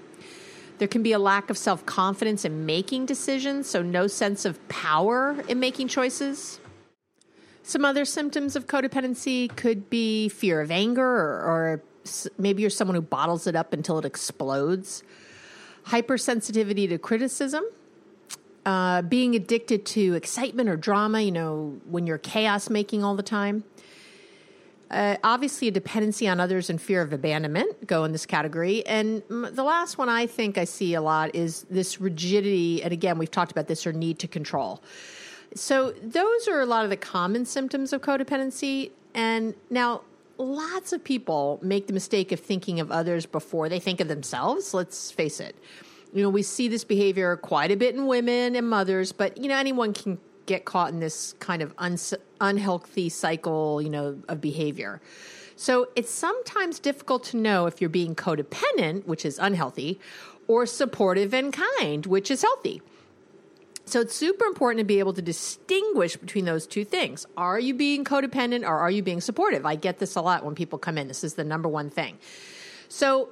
There 0.78 0.88
can 0.88 1.02
be 1.02 1.12
a 1.12 1.18
lack 1.18 1.50
of 1.50 1.56
self 1.58 1.84
confidence 1.86 2.44
in 2.44 2.66
making 2.66 3.06
decisions, 3.06 3.68
so 3.68 3.82
no 3.82 4.06
sense 4.06 4.44
of 4.44 4.66
power 4.68 5.36
in 5.48 5.60
making 5.60 5.88
choices. 5.88 6.60
Some 7.62 7.84
other 7.84 8.04
symptoms 8.04 8.56
of 8.56 8.66
codependency 8.66 9.54
could 9.54 9.90
be 9.90 10.28
fear 10.28 10.60
of 10.60 10.70
anger, 10.70 11.04
or, 11.04 11.42
or 11.42 11.82
maybe 12.38 12.62
you're 12.62 12.70
someone 12.70 12.94
who 12.94 13.02
bottles 13.02 13.46
it 13.46 13.54
up 13.54 13.72
until 13.72 13.98
it 13.98 14.04
explodes, 14.04 15.02
hypersensitivity 15.86 16.88
to 16.88 16.98
criticism. 16.98 17.64
Uh, 18.66 19.00
being 19.00 19.34
addicted 19.34 19.86
to 19.86 20.12
excitement 20.12 20.68
or 20.68 20.76
drama, 20.76 21.20
you 21.22 21.32
know, 21.32 21.80
when 21.88 22.06
you're 22.06 22.18
chaos 22.18 22.68
making 22.68 23.02
all 23.02 23.16
the 23.16 23.22
time. 23.22 23.64
Uh, 24.90 25.16
obviously, 25.22 25.68
a 25.68 25.70
dependency 25.70 26.28
on 26.28 26.40
others 26.40 26.68
and 26.68 26.80
fear 26.80 27.00
of 27.00 27.12
abandonment 27.12 27.86
go 27.86 28.04
in 28.04 28.12
this 28.12 28.26
category. 28.26 28.84
And 28.86 29.22
the 29.28 29.62
last 29.62 29.98
one 29.98 30.08
I 30.08 30.26
think 30.26 30.58
I 30.58 30.64
see 30.64 30.94
a 30.94 31.00
lot 31.00 31.34
is 31.34 31.64
this 31.70 32.00
rigidity. 32.00 32.82
And 32.82 32.92
again, 32.92 33.16
we've 33.16 33.30
talked 33.30 33.52
about 33.52 33.66
this 33.66 33.86
or 33.86 33.92
need 33.92 34.18
to 34.18 34.28
control. 34.28 34.82
So, 35.54 35.92
those 36.02 36.48
are 36.48 36.60
a 36.60 36.66
lot 36.66 36.84
of 36.84 36.90
the 36.90 36.96
common 36.96 37.44
symptoms 37.44 37.92
of 37.92 38.02
codependency. 38.02 38.92
And 39.14 39.54
now, 39.68 40.02
lots 40.38 40.92
of 40.92 41.02
people 41.02 41.58
make 41.62 41.86
the 41.86 41.92
mistake 41.92 42.32
of 42.32 42.40
thinking 42.40 42.80
of 42.80 42.90
others 42.90 43.26
before 43.26 43.68
they 43.68 43.80
think 43.80 44.00
of 44.00 44.08
themselves. 44.08 44.72
Let's 44.72 45.10
face 45.10 45.40
it. 45.40 45.56
You 46.12 46.22
know, 46.22 46.30
we 46.30 46.42
see 46.42 46.68
this 46.68 46.84
behavior 46.84 47.36
quite 47.36 47.70
a 47.70 47.76
bit 47.76 47.94
in 47.94 48.06
women 48.06 48.56
and 48.56 48.68
mothers, 48.68 49.12
but, 49.12 49.38
you 49.38 49.48
know, 49.48 49.56
anyone 49.56 49.92
can 49.92 50.18
get 50.46 50.64
caught 50.64 50.92
in 50.92 50.98
this 50.98 51.34
kind 51.38 51.62
of 51.62 51.72
un- 51.78 51.98
unhealthy 52.40 53.08
cycle, 53.08 53.80
you 53.80 53.90
know, 53.90 54.20
of 54.28 54.40
behavior. 54.40 55.00
So 55.54 55.88
it's 55.94 56.10
sometimes 56.10 56.80
difficult 56.80 57.22
to 57.24 57.36
know 57.36 57.66
if 57.66 57.80
you're 57.80 57.90
being 57.90 58.14
codependent, 58.14 59.06
which 59.06 59.24
is 59.24 59.38
unhealthy, 59.38 60.00
or 60.48 60.66
supportive 60.66 61.34
and 61.34 61.52
kind, 61.52 62.06
which 62.06 62.30
is 62.30 62.42
healthy. 62.42 62.82
So 63.90 64.00
it's 64.00 64.14
super 64.14 64.44
important 64.44 64.78
to 64.78 64.84
be 64.84 65.00
able 65.00 65.14
to 65.14 65.22
distinguish 65.22 66.16
between 66.16 66.44
those 66.44 66.66
two 66.66 66.84
things. 66.84 67.26
Are 67.36 67.58
you 67.58 67.74
being 67.74 68.04
codependent 68.04 68.62
or 68.62 68.78
are 68.78 68.90
you 68.90 69.02
being 69.02 69.20
supportive? 69.20 69.66
I 69.66 69.74
get 69.74 69.98
this 69.98 70.14
a 70.14 70.20
lot 70.20 70.44
when 70.44 70.54
people 70.54 70.78
come 70.78 70.96
in. 70.96 71.08
This 71.08 71.24
is 71.24 71.34
the 71.34 71.42
number 71.42 71.68
one 71.68 71.90
thing. 71.90 72.18
So 72.88 73.30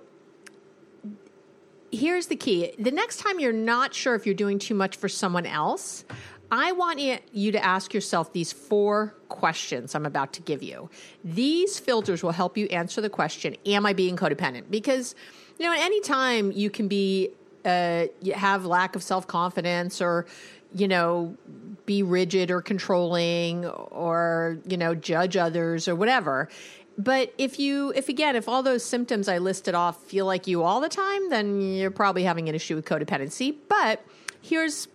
here's 1.92 2.26
the 2.26 2.36
key 2.36 2.74
the 2.78 2.90
next 2.90 3.18
time 3.18 3.40
you're 3.40 3.52
not 3.52 3.94
sure 3.94 4.14
if 4.14 4.26
you're 4.26 4.34
doing 4.34 4.58
too 4.58 4.74
much 4.74 4.96
for 4.96 5.08
someone 5.08 5.46
else, 5.46 6.04
I 6.50 6.72
want 6.72 6.98
you 7.32 7.52
to 7.52 7.64
ask 7.64 7.94
yourself 7.94 8.32
these 8.32 8.52
four 8.52 9.14
questions 9.28 9.94
I'm 9.94 10.06
about 10.06 10.32
to 10.34 10.42
give 10.42 10.62
you. 10.62 10.90
These 11.22 11.78
filters 11.78 12.22
will 12.22 12.32
help 12.32 12.56
you 12.56 12.66
answer 12.66 13.00
the 13.00 13.10
question 13.10 13.56
Am 13.64 13.86
I 13.86 13.92
being 13.92 14.16
codependent? 14.16 14.70
Because, 14.70 15.14
you 15.58 15.66
know, 15.66 15.72
at 15.72 15.80
any 15.80 16.00
time 16.00 16.50
you 16.50 16.68
can 16.68 16.88
be 16.88 17.30
uh, 17.64 18.06
have 18.34 18.64
lack 18.64 18.96
of 18.96 19.02
self 19.02 19.26
confidence 19.26 20.00
or 20.00 20.26
you 20.74 20.88
know 20.88 21.36
be 21.86 22.02
rigid 22.02 22.50
or 22.50 22.60
controlling 22.60 23.66
or 23.66 24.58
you 24.66 24.76
know 24.76 24.94
judge 24.94 25.36
others 25.36 25.88
or 25.88 25.94
whatever. 25.94 26.48
But 26.96 27.32
if 27.38 27.58
you 27.58 27.92
if 27.94 28.08
again 28.08 28.36
if 28.36 28.48
all 28.48 28.62
those 28.62 28.84
symptoms 28.84 29.28
i 29.28 29.38
listed 29.38 29.74
off 29.74 30.02
feel 30.04 30.26
like 30.26 30.46
you 30.46 30.62
all 30.64 30.80
the 30.80 30.88
time 30.88 31.30
then 31.30 31.60
you're 31.60 31.92
probably 31.92 32.24
having 32.24 32.48
an 32.48 32.54
issue 32.54 32.74
with 32.74 32.84
codependency. 32.84 33.56
But 33.68 34.04
here's 34.42 34.88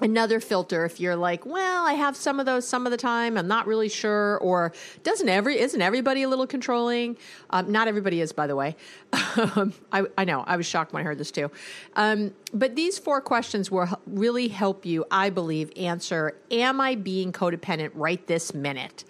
another 0.00 0.40
filter 0.40 0.84
if 0.84 1.00
you're 1.00 1.16
like 1.16 1.44
well 1.44 1.84
i 1.84 1.94
have 1.94 2.16
some 2.16 2.38
of 2.38 2.46
those 2.46 2.66
some 2.68 2.86
of 2.86 2.90
the 2.90 2.96
time. 2.98 3.36
I'm 3.36 3.48
not 3.48 3.66
really 3.66 3.88
sure 3.88 4.38
or 4.38 4.72
doesn't 5.02 5.28
every 5.28 5.58
isn't 5.58 5.80
everybody 5.80 6.22
a 6.22 6.28
little 6.28 6.46
controlling? 6.46 7.16
Um, 7.50 7.72
not 7.72 7.88
everybody 7.88 8.20
is 8.20 8.32
by 8.32 8.46
the 8.46 8.56
way. 8.56 8.76
Um, 9.38 9.72
I, 9.92 10.04
I, 10.16 10.24
know. 10.24 10.42
I 10.46 10.56
was 10.56 10.66
shocked 10.66 10.92
when 10.92 11.00
i 11.00 11.04
heard 11.04 11.18
this 11.18 11.30
too. 11.30 11.48
Um, 11.94 12.34
but 12.52 12.74
these 12.74 12.98
four 12.98 13.20
questions 13.20 13.70
will 13.70 13.88
really 14.06 14.48
help 14.48 14.84
you 14.84 15.04
i 15.10 15.30
believe 15.30 15.70
answer 15.76 16.34
am 16.50 16.80
i 16.80 16.96
being 16.96 17.32
codependent 17.32 17.90
right 17.94 18.26
this 18.26 18.52
minute? 18.52 19.04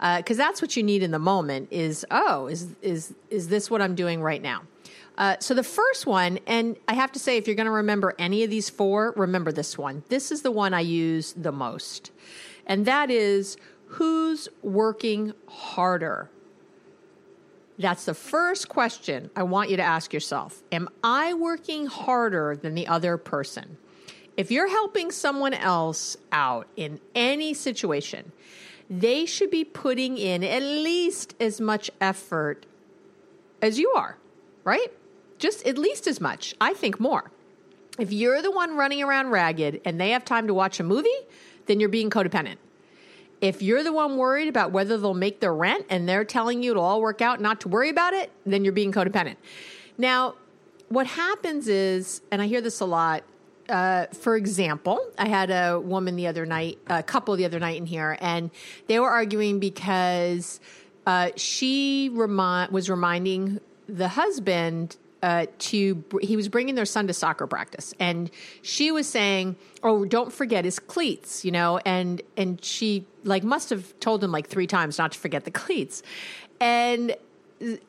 Because 0.00 0.38
uh, 0.38 0.44
that's 0.44 0.60
what 0.60 0.76
you 0.76 0.82
need 0.82 1.02
in 1.02 1.12
the 1.12 1.18
moment 1.18 1.68
is 1.70 2.04
oh 2.10 2.48
is 2.48 2.74
is 2.82 3.14
is 3.30 3.48
this 3.48 3.70
what 3.70 3.80
i'm 3.80 3.94
doing 3.94 4.20
right 4.20 4.42
now 4.42 4.62
uh, 5.18 5.36
so 5.40 5.52
the 5.52 5.64
first 5.64 6.06
one, 6.06 6.38
and 6.46 6.76
I 6.86 6.94
have 6.94 7.10
to 7.12 7.18
say, 7.18 7.36
if 7.36 7.48
you're 7.48 7.56
going 7.56 7.66
to 7.66 7.72
remember 7.72 8.14
any 8.20 8.44
of 8.44 8.50
these 8.50 8.70
four, 8.70 9.12
remember 9.16 9.50
this 9.50 9.76
one. 9.76 10.04
This 10.08 10.30
is 10.30 10.42
the 10.42 10.52
one 10.52 10.72
I 10.72 10.80
use 10.80 11.34
the 11.36 11.50
most. 11.50 12.12
And 12.66 12.86
that 12.86 13.10
is 13.10 13.56
who's 13.86 14.48
working 14.62 15.32
harder? 15.48 16.30
That's 17.80 18.04
the 18.04 18.14
first 18.14 18.68
question 18.68 19.30
I 19.34 19.42
want 19.42 19.70
you 19.70 19.76
to 19.76 19.82
ask 19.82 20.12
yourself. 20.12 20.62
Am 20.70 20.88
I 21.02 21.34
working 21.34 21.86
harder 21.86 22.54
than 22.54 22.76
the 22.76 22.86
other 22.86 23.16
person? 23.16 23.76
If 24.36 24.52
you're 24.52 24.68
helping 24.68 25.10
someone 25.10 25.54
else 25.54 26.16
out 26.30 26.68
in 26.76 27.00
any 27.16 27.54
situation, 27.54 28.30
they 28.88 29.26
should 29.26 29.50
be 29.50 29.64
putting 29.64 30.16
in 30.16 30.44
at 30.44 30.62
least 30.62 31.34
as 31.40 31.60
much 31.60 31.90
effort 32.00 32.66
as 33.60 33.80
you 33.80 33.90
are, 33.96 34.16
right? 34.62 34.92
Just 35.38 35.66
at 35.66 35.78
least 35.78 36.06
as 36.06 36.20
much. 36.20 36.54
I 36.60 36.74
think 36.74 37.00
more. 37.00 37.30
If 37.98 38.12
you're 38.12 38.42
the 38.42 38.50
one 38.50 38.76
running 38.76 39.02
around 39.02 39.30
ragged 39.30 39.80
and 39.84 40.00
they 40.00 40.10
have 40.10 40.24
time 40.24 40.46
to 40.46 40.54
watch 40.54 40.78
a 40.78 40.84
movie, 40.84 41.08
then 41.66 41.80
you're 41.80 41.88
being 41.88 42.10
codependent. 42.10 42.56
If 43.40 43.62
you're 43.62 43.82
the 43.82 43.92
one 43.92 44.16
worried 44.16 44.48
about 44.48 44.72
whether 44.72 44.96
they'll 44.98 45.14
make 45.14 45.40
their 45.40 45.54
rent 45.54 45.86
and 45.90 46.08
they're 46.08 46.24
telling 46.24 46.62
you 46.62 46.72
it'll 46.72 46.84
all 46.84 47.00
work 47.00 47.22
out, 47.22 47.40
not 47.40 47.60
to 47.62 47.68
worry 47.68 47.88
about 47.88 48.14
it, 48.14 48.30
then 48.46 48.64
you're 48.64 48.72
being 48.72 48.92
codependent. 48.92 49.36
Now, 49.96 50.34
what 50.88 51.06
happens 51.06 51.68
is, 51.68 52.22
and 52.30 52.40
I 52.40 52.46
hear 52.46 52.60
this 52.60 52.80
a 52.80 52.86
lot. 52.86 53.22
Uh, 53.68 54.06
for 54.06 54.36
example, 54.36 54.98
I 55.18 55.28
had 55.28 55.50
a 55.50 55.78
woman 55.78 56.16
the 56.16 56.26
other 56.26 56.46
night, 56.46 56.78
a 56.86 57.02
couple 57.02 57.36
the 57.36 57.44
other 57.44 57.60
night 57.60 57.76
in 57.76 57.86
here, 57.86 58.16
and 58.20 58.50
they 58.86 58.98
were 58.98 59.10
arguing 59.10 59.60
because 59.60 60.58
uh, 61.06 61.30
she 61.36 62.08
was 62.10 62.88
reminding 62.88 63.60
the 63.86 64.08
husband 64.08 64.96
uh, 65.22 65.46
to 65.58 66.04
he 66.22 66.36
was 66.36 66.48
bringing 66.48 66.74
their 66.74 66.84
son 66.84 67.06
to 67.06 67.12
soccer 67.12 67.46
practice 67.46 67.92
and 67.98 68.30
she 68.62 68.92
was 68.92 69.08
saying 69.08 69.56
oh 69.82 70.04
don't 70.04 70.32
forget 70.32 70.64
his 70.64 70.78
cleats 70.78 71.44
you 71.44 71.50
know 71.50 71.78
and 71.84 72.22
and 72.36 72.64
she 72.64 73.04
like 73.24 73.42
must 73.42 73.70
have 73.70 73.98
told 74.00 74.22
him 74.22 74.30
like 74.30 74.46
three 74.46 74.66
times 74.66 74.98
not 74.98 75.12
to 75.12 75.18
forget 75.18 75.44
the 75.44 75.50
cleats 75.50 76.02
and 76.60 77.16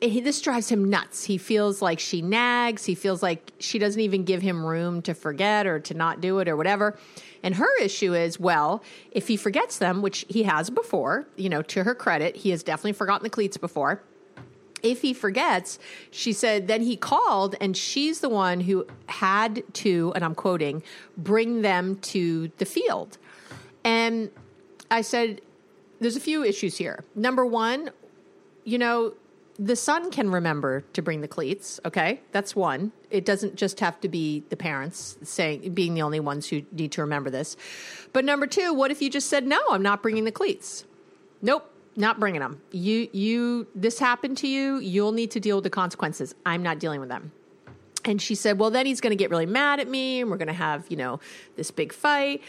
this 0.00 0.40
drives 0.40 0.68
him 0.68 0.90
nuts. 0.90 1.24
He 1.24 1.38
feels 1.38 1.80
like 1.80 2.00
she 2.00 2.22
nags. 2.22 2.84
He 2.84 2.94
feels 2.94 3.22
like 3.22 3.52
she 3.60 3.78
doesn't 3.78 4.00
even 4.00 4.24
give 4.24 4.42
him 4.42 4.64
room 4.64 5.00
to 5.02 5.14
forget 5.14 5.66
or 5.66 5.78
to 5.80 5.94
not 5.94 6.20
do 6.20 6.40
it 6.40 6.48
or 6.48 6.56
whatever. 6.56 6.98
And 7.42 7.54
her 7.54 7.80
issue 7.80 8.14
is, 8.14 8.40
well, 8.40 8.82
if 9.12 9.28
he 9.28 9.36
forgets 9.36 9.78
them, 9.78 10.02
which 10.02 10.26
he 10.28 10.42
has 10.42 10.70
before, 10.70 11.26
you 11.36 11.48
know, 11.48 11.62
to 11.62 11.84
her 11.84 11.94
credit, 11.94 12.36
he 12.36 12.50
has 12.50 12.62
definitely 12.62 12.94
forgotten 12.94 13.22
the 13.22 13.30
cleats 13.30 13.56
before 13.56 14.02
if 14.82 15.02
he 15.02 15.12
forgets, 15.12 15.78
she 16.10 16.32
said, 16.32 16.68
then 16.68 16.82
he 16.82 16.96
called 16.96 17.56
and 17.60 17.76
she's 17.76 18.20
the 18.20 18.28
one 18.28 18.60
who 18.60 18.86
had 19.06 19.62
to, 19.74 20.12
and 20.14 20.24
I'm 20.24 20.34
quoting, 20.34 20.82
bring 21.16 21.62
them 21.62 21.96
to 21.96 22.50
the 22.58 22.64
field. 22.64 23.18
And 23.84 24.30
I 24.90 25.02
said, 25.02 25.40
there's 26.00 26.16
a 26.16 26.20
few 26.20 26.42
issues 26.42 26.76
here. 26.76 27.04
Number 27.14 27.44
one, 27.44 27.90
you 28.64 28.78
know, 28.78 29.14
the 29.58 29.76
son 29.76 30.10
can 30.10 30.30
remember 30.30 30.82
to 30.94 31.02
bring 31.02 31.20
the 31.20 31.28
cleats. 31.28 31.78
Okay, 31.84 32.20
that's 32.32 32.56
one. 32.56 32.92
It 33.10 33.26
doesn't 33.26 33.56
just 33.56 33.80
have 33.80 34.00
to 34.00 34.08
be 34.08 34.42
the 34.48 34.56
parents 34.56 35.18
saying 35.22 35.74
being 35.74 35.92
the 35.92 36.02
only 36.02 36.20
ones 36.20 36.48
who 36.48 36.62
need 36.72 36.92
to 36.92 37.02
remember 37.02 37.28
this. 37.28 37.56
But 38.14 38.24
number 38.24 38.46
two, 38.46 38.72
what 38.72 38.90
if 38.90 39.02
you 39.02 39.10
just 39.10 39.28
said 39.28 39.46
no? 39.46 39.60
I'm 39.70 39.82
not 39.82 40.02
bringing 40.02 40.24
the 40.24 40.32
cleats. 40.32 40.86
Nope, 41.42 41.70
not 41.96 42.20
bringing 42.20 42.40
them. 42.40 42.60
You, 42.70 43.08
you, 43.12 43.66
this 43.74 43.98
happened 43.98 44.38
to 44.38 44.48
you. 44.48 44.78
You'll 44.78 45.12
need 45.12 45.30
to 45.32 45.40
deal 45.40 45.56
with 45.56 45.64
the 45.64 45.70
consequences. 45.70 46.34
I'm 46.46 46.62
not 46.62 46.78
dealing 46.78 47.00
with 47.00 47.08
them. 47.08 47.32
And 48.04 48.20
she 48.20 48.34
said, 48.34 48.58
well, 48.58 48.70
then 48.70 48.86
he's 48.86 49.00
going 49.00 49.10
to 49.10 49.16
get 49.16 49.30
really 49.30 49.46
mad 49.46 49.80
at 49.80 49.88
me 49.88 50.20
and 50.20 50.30
we're 50.30 50.38
going 50.38 50.48
to 50.48 50.54
have, 50.54 50.86
you 50.88 50.96
know, 50.96 51.20
this 51.56 51.70
big 51.70 51.92
fight. 51.92 52.42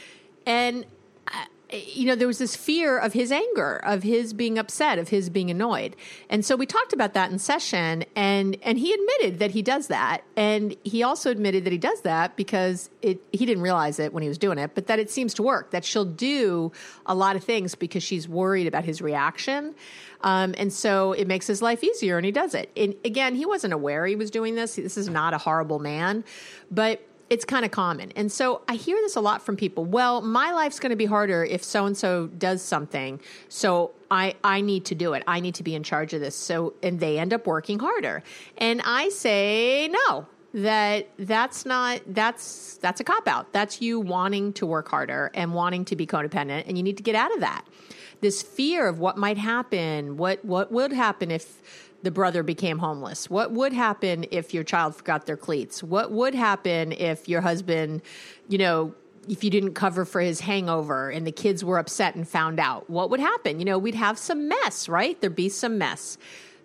And 0.46 0.86
uh, 1.28 1.46
you 1.72 2.06
know, 2.06 2.16
there 2.16 2.28
was 2.28 2.38
this 2.38 2.56
fear 2.56 2.98
of 2.98 3.14
his 3.14 3.32
anger, 3.32 3.78
of 3.84 4.04
his 4.04 4.34
being 4.34 4.58
upset, 4.58 5.00
of 5.00 5.10
his 5.10 5.30
being 5.30 5.50
annoyed. 5.50 5.96
And 6.30 6.44
so 6.46 6.56
we 6.56 6.66
talked 6.66 6.94
about 6.94 7.14
that 7.14 7.32
in 7.32 7.40
session 7.40 8.06
and 8.16 8.58
and 8.64 8.78
he 8.78 8.94
admitted 8.94 9.40
that 9.40 9.52
he 9.52 9.62
does 9.62 9.88
that. 9.88 10.24
And 10.36 10.76
he 10.84 11.04
also 11.04 11.32
admitted 11.32 11.64
that 11.66 11.72
he 11.72 11.78
does 11.78 12.02
that 12.02 12.36
because 12.36 12.90
it 13.02 13.22
he 13.32 13.46
didn't 13.46 13.64
realize 13.64 14.00
it 14.00 14.14
when 14.14 14.24
he 14.24 14.30
was 14.30 14.38
doing 14.38 14.58
it, 14.58 14.72
but 14.76 14.88
that 14.88 15.00
it 15.00 15.10
seems 15.10 15.34
to 15.36 15.44
work, 15.44 15.72
that 15.72 15.86
she'll 15.86 16.06
do 16.06 16.72
a 17.06 17.16
lot 17.16 17.36
of 17.36 17.44
things 17.44 17.76
because 17.76 18.04
she's 18.04 18.28
worried 18.28 18.68
about 18.68 18.84
his 18.84 19.02
reaction. 19.02 19.76
Um, 20.24 20.54
and 20.58 20.72
so 20.72 21.14
it 21.14 21.28
makes 21.28 21.48
his 21.48 21.62
life 21.62 21.84
easier 21.84 22.18
and 22.18 22.26
he 22.26 22.32
does 22.32 22.54
it. 22.54 22.72
And 22.78 22.96
again, 23.04 23.36
he 23.36 23.46
wasn't 23.46 23.74
aware 23.74 24.06
he 24.06 24.16
was 24.16 24.30
doing 24.30 24.56
this. 24.56 24.76
This 24.76 24.98
is 24.98 25.10
not 25.10 25.34
a 25.34 25.38
horrible 25.38 25.80
man, 25.80 26.24
but 26.70 27.02
it's 27.32 27.46
kind 27.46 27.64
of 27.64 27.72
common. 27.72 28.12
And 28.18 28.30
so 28.30 28.62
I 28.68 28.76
hear 28.76 28.98
this 28.98 29.16
a 29.16 29.22
lot 29.22 29.42
from 29.42 29.56
people. 29.56 29.86
Well, 29.86 30.22
my 30.22 30.52
life's 30.52 30.82
going 30.82 30.90
to 30.90 30.98
be 30.98 31.06
harder 31.06 31.46
if 31.46 31.64
so 31.64 31.86
and 31.86 31.98
so 31.98 32.28
does 32.28 32.62
something. 32.62 33.22
So 33.48 33.92
I 34.12 34.36
I 34.44 34.60
need 34.60 34.84
to 34.86 34.96
do 34.96 35.14
it. 35.14 35.24
I 35.26 35.40
need 35.40 35.56
to 35.56 35.64
be 35.64 35.74
in 35.74 35.82
charge 35.82 36.14
of 36.14 36.20
this. 36.20 36.36
So 36.36 36.74
and 36.84 37.00
they 37.00 37.18
end 37.18 37.34
up 37.34 37.48
working 37.48 37.80
harder. 37.80 38.22
And 38.58 38.82
I 38.84 39.08
say 39.10 39.90
no. 40.08 40.28
That 40.54 41.08
that's 41.18 41.66
not 41.66 42.02
that's 42.06 42.76
that's 42.82 43.00
a 43.00 43.06
cop 43.06 43.26
out. 43.30 43.54
That's 43.54 43.82
you 43.82 44.02
wanting 44.02 44.52
to 44.54 44.66
work 44.66 44.90
harder 44.90 45.32
and 45.34 45.54
wanting 45.54 45.86
to 45.86 45.96
be 45.96 46.06
codependent 46.06 46.66
and 46.68 46.76
you 46.76 46.84
need 46.84 46.98
to 46.98 47.04
get 47.04 47.16
out 47.16 47.34
of 47.34 47.40
that. 47.40 47.64
This 48.20 48.42
fear 48.44 48.90
of 48.90 49.00
what 49.00 49.18
might 49.18 49.38
happen, 49.38 50.18
what 50.18 50.44
what 50.44 50.70
would 50.74 50.92
happen 50.92 51.32
if 51.32 51.91
the 52.04 52.12
brother 52.12 52.44
became 52.44 52.80
homeless? 52.80 53.30
What 53.30 53.52
would 53.52 53.74
happen 53.74 54.26
if 54.32 54.54
your 54.54 54.64
child 54.64 54.96
forgot 54.96 55.26
their 55.26 55.38
cleats? 55.38 55.84
What 55.84 56.12
would 56.12 56.36
happen 56.36 56.92
if 56.92 57.28
your 57.30 57.42
husband, 57.42 58.02
you 58.48 58.58
know, 58.58 58.94
if 59.30 59.44
you 59.44 59.50
didn't 59.50 59.74
cover 59.74 60.04
for 60.04 60.20
his 60.20 60.40
hangover 60.40 61.10
and 61.10 61.28
the 61.28 61.32
kids 61.32 61.64
were 61.64 61.78
upset 61.78 62.16
and 62.16 62.28
found 62.28 62.60
out? 62.60 62.90
What 62.90 63.10
would 63.10 63.20
happen? 63.20 63.60
You 63.60 63.66
know, 63.66 63.78
we'd 63.78 63.96
have 63.96 64.18
some 64.18 64.48
mess, 64.48 64.90
right? 64.90 65.20
There'd 65.22 65.36
be 65.36 65.50
some 65.50 65.78
mess. 65.78 66.18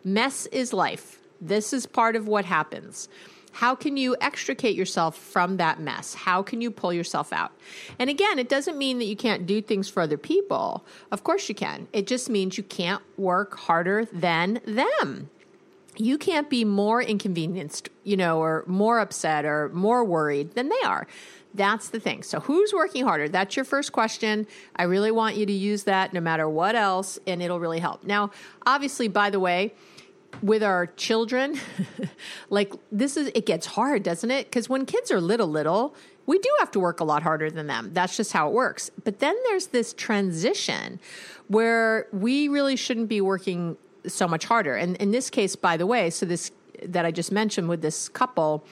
Mess 0.05 0.47
is 0.47 0.73
life. 0.73 1.21
This 1.41 1.73
is 1.73 1.85
part 1.85 2.17
of 2.17 2.27
what 2.27 2.45
happens. 2.45 3.09
How 3.57 3.75
can 3.75 3.97
you 3.97 4.15
extricate 4.21 4.77
yourself 4.77 5.17
from 5.17 5.57
that 5.57 5.81
mess? 5.81 6.13
How 6.13 6.43
can 6.43 6.61
you 6.61 6.71
pull 6.71 6.93
yourself 6.93 7.33
out? 7.33 7.53
And 7.99 8.11
again, 8.11 8.39
it 8.39 8.51
doesn't 8.51 8.77
mean 8.77 8.99
that 8.99 9.07
you 9.07 9.17
can't 9.17 9.47
do 9.47 9.63
things 9.63 9.89
for 9.89 10.03
other 10.03 10.19
people. 10.19 10.85
Of 11.11 11.25
course 11.25 11.49
you 11.49 11.55
can. 11.55 11.89
It 11.95 12.07
just 12.07 12.29
means 12.29 12.59
you 12.59 12.65
can't 12.65 13.03
work 13.17 13.57
harder 13.57 14.05
than 14.13 14.61
them 14.67 15.31
you 15.99 16.19
can't 16.19 16.51
be 16.51 16.63
more 16.63 17.01
inconvenienced, 17.01 17.89
you 18.05 18.19
know, 18.19 18.39
or 18.41 18.65
more 18.67 18.99
upset 18.99 19.47
or 19.47 19.71
more 19.71 20.05
worried 20.05 20.53
than 20.53 20.69
they 20.69 20.83
are. 20.85 21.07
That's 21.55 21.89
the 21.89 21.99
thing. 21.99 22.23
So, 22.23 22.41
who's 22.41 22.75
working 22.75 23.05
harder? 23.05 23.31
That's 23.31 23.57
your 23.57 23.65
first 23.65 23.93
question. 23.93 24.47
I 24.77 24.83
really 24.83 25.11
want 25.11 25.37
you 25.37 25.47
to 25.47 25.53
use 25.53 25.85
that 25.85 26.13
no 26.13 26.21
matter 26.21 26.47
what 26.49 26.75
else, 26.75 27.19
and 27.27 27.43
it'll 27.43 27.61
really 27.61 27.79
help. 27.79 28.05
Now, 28.05 28.31
obviously, 28.67 29.09
by 29.09 29.31
the 29.31 29.41
way, 29.41 29.73
with 30.43 30.63
our 30.63 30.87
children, 30.87 31.59
like 32.51 32.73
this 32.93 33.17
is, 33.17 33.31
it 33.35 33.47
gets 33.47 33.67
hard, 33.67 34.03
doesn't 34.03 34.31
it? 34.31 34.47
Because 34.47 34.69
when 34.69 34.87
kids 34.87 35.11
are 35.11 35.21
little, 35.21 35.49
little, 35.49 35.95
we 36.27 36.39
do 36.39 36.49
have 36.59 36.71
to 36.73 36.81
work 36.81 37.01
a 37.01 37.05
lot 37.05 37.23
harder 37.23 37.51
than 37.51 37.67
them. 37.67 37.91
That's 37.93 38.17
just 38.17 38.33
how 38.33 38.49
it 38.49 38.55
works. 38.55 38.91
But 39.05 39.21
then 39.21 39.37
there's 39.45 39.69
this 39.69 39.93
transition 39.93 41.01
where 41.49 42.09
we 42.13 42.49
really 42.49 42.77
shouldn't 42.77 43.09
be 43.09 43.21
working 43.21 43.77
so 44.07 44.29
much 44.29 44.45
harder. 44.45 44.75
And 44.75 44.97
in 44.97 45.11
this 45.11 45.31
case, 45.31 45.57
by 45.57 45.77
the 45.77 45.87
way, 45.87 46.11
so 46.11 46.27
this 46.27 46.51
that 46.85 47.07
I 47.07 47.11
just 47.11 47.33
mentioned 47.33 47.69
with 47.69 47.81
this 47.81 48.09
couple 48.09 48.65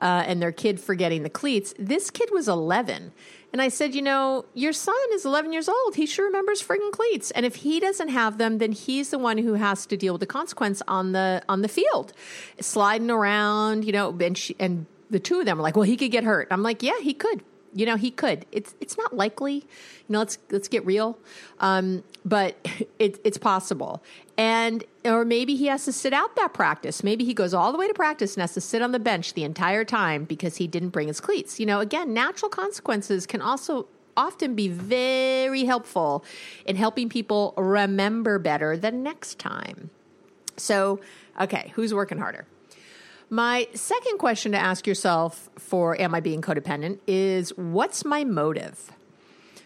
uh, 0.00 0.24
and 0.26 0.40
their 0.40 0.52
kid 0.52 0.80
forgetting 0.80 1.22
the 1.22 1.30
cleats, 1.30 1.74
this 1.78 2.10
kid 2.10 2.30
was 2.32 2.48
11. 2.48 3.12
And 3.52 3.60
I 3.60 3.68
said, 3.68 3.94
you 3.94 4.00
know, 4.00 4.46
your 4.54 4.72
son 4.72 4.94
is 5.12 5.26
11 5.26 5.52
years 5.52 5.68
old. 5.68 5.94
He 5.94 6.06
sure 6.06 6.24
remembers 6.26 6.62
friggin' 6.62 6.90
cleats. 6.90 7.30
And 7.32 7.44
if 7.44 7.56
he 7.56 7.80
doesn't 7.80 8.08
have 8.08 8.38
them, 8.38 8.58
then 8.58 8.72
he's 8.72 9.10
the 9.10 9.18
one 9.18 9.36
who 9.36 9.54
has 9.54 9.84
to 9.86 9.96
deal 9.96 10.14
with 10.14 10.20
the 10.20 10.26
consequence 10.26 10.82
on 10.88 11.12
the 11.12 11.42
on 11.48 11.60
the 11.60 11.68
field, 11.68 12.14
sliding 12.60 13.10
around. 13.10 13.84
You 13.84 13.92
know, 13.92 14.16
and 14.18 14.38
she, 14.38 14.56
and 14.58 14.86
the 15.10 15.20
two 15.20 15.40
of 15.40 15.46
them 15.46 15.58
are 15.58 15.62
like, 15.62 15.76
well, 15.76 15.82
he 15.82 15.96
could 15.96 16.10
get 16.10 16.24
hurt. 16.24 16.48
I'm 16.50 16.62
like, 16.62 16.82
yeah, 16.82 16.98
he 17.00 17.12
could. 17.12 17.42
You 17.74 17.86
know, 17.86 17.96
he 17.96 18.10
could. 18.10 18.46
It's 18.52 18.74
it's 18.80 18.98
not 18.98 19.14
likely. 19.16 19.54
You 19.54 19.62
know, 20.08 20.18
let's 20.20 20.38
let's 20.50 20.68
get 20.68 20.84
real. 20.84 21.18
Um, 21.60 22.04
but 22.24 22.56
it, 22.98 23.20
it's 23.24 23.38
possible. 23.38 24.02
And 24.36 24.84
or 25.04 25.24
maybe 25.24 25.56
he 25.56 25.66
has 25.66 25.84
to 25.86 25.92
sit 25.92 26.12
out 26.12 26.36
that 26.36 26.54
practice. 26.54 27.02
Maybe 27.02 27.24
he 27.24 27.34
goes 27.34 27.54
all 27.54 27.72
the 27.72 27.78
way 27.78 27.88
to 27.88 27.94
practice 27.94 28.34
and 28.34 28.42
has 28.42 28.54
to 28.54 28.60
sit 28.60 28.82
on 28.82 28.92
the 28.92 28.98
bench 28.98 29.34
the 29.34 29.44
entire 29.44 29.84
time 29.84 30.24
because 30.24 30.56
he 30.56 30.66
didn't 30.66 30.90
bring 30.90 31.08
his 31.08 31.20
cleats. 31.20 31.58
You 31.58 31.66
know, 31.66 31.80
again, 31.80 32.12
natural 32.12 32.48
consequences 32.48 33.26
can 33.26 33.40
also 33.40 33.86
often 34.16 34.54
be 34.54 34.68
very 34.68 35.64
helpful 35.64 36.24
in 36.66 36.76
helping 36.76 37.08
people 37.08 37.54
remember 37.56 38.38
better 38.38 38.76
the 38.76 38.90
next 38.90 39.38
time. 39.38 39.90
So, 40.56 41.00
okay, 41.40 41.72
who's 41.74 41.94
working 41.94 42.18
harder? 42.18 42.46
My 43.32 43.66
second 43.72 44.18
question 44.18 44.52
to 44.52 44.58
ask 44.58 44.86
yourself 44.86 45.48
for 45.56 45.98
Am 45.98 46.14
I 46.14 46.20
Being 46.20 46.42
Codependent 46.42 46.98
is 47.06 47.48
What's 47.56 48.04
my 48.04 48.24
motive? 48.24 48.92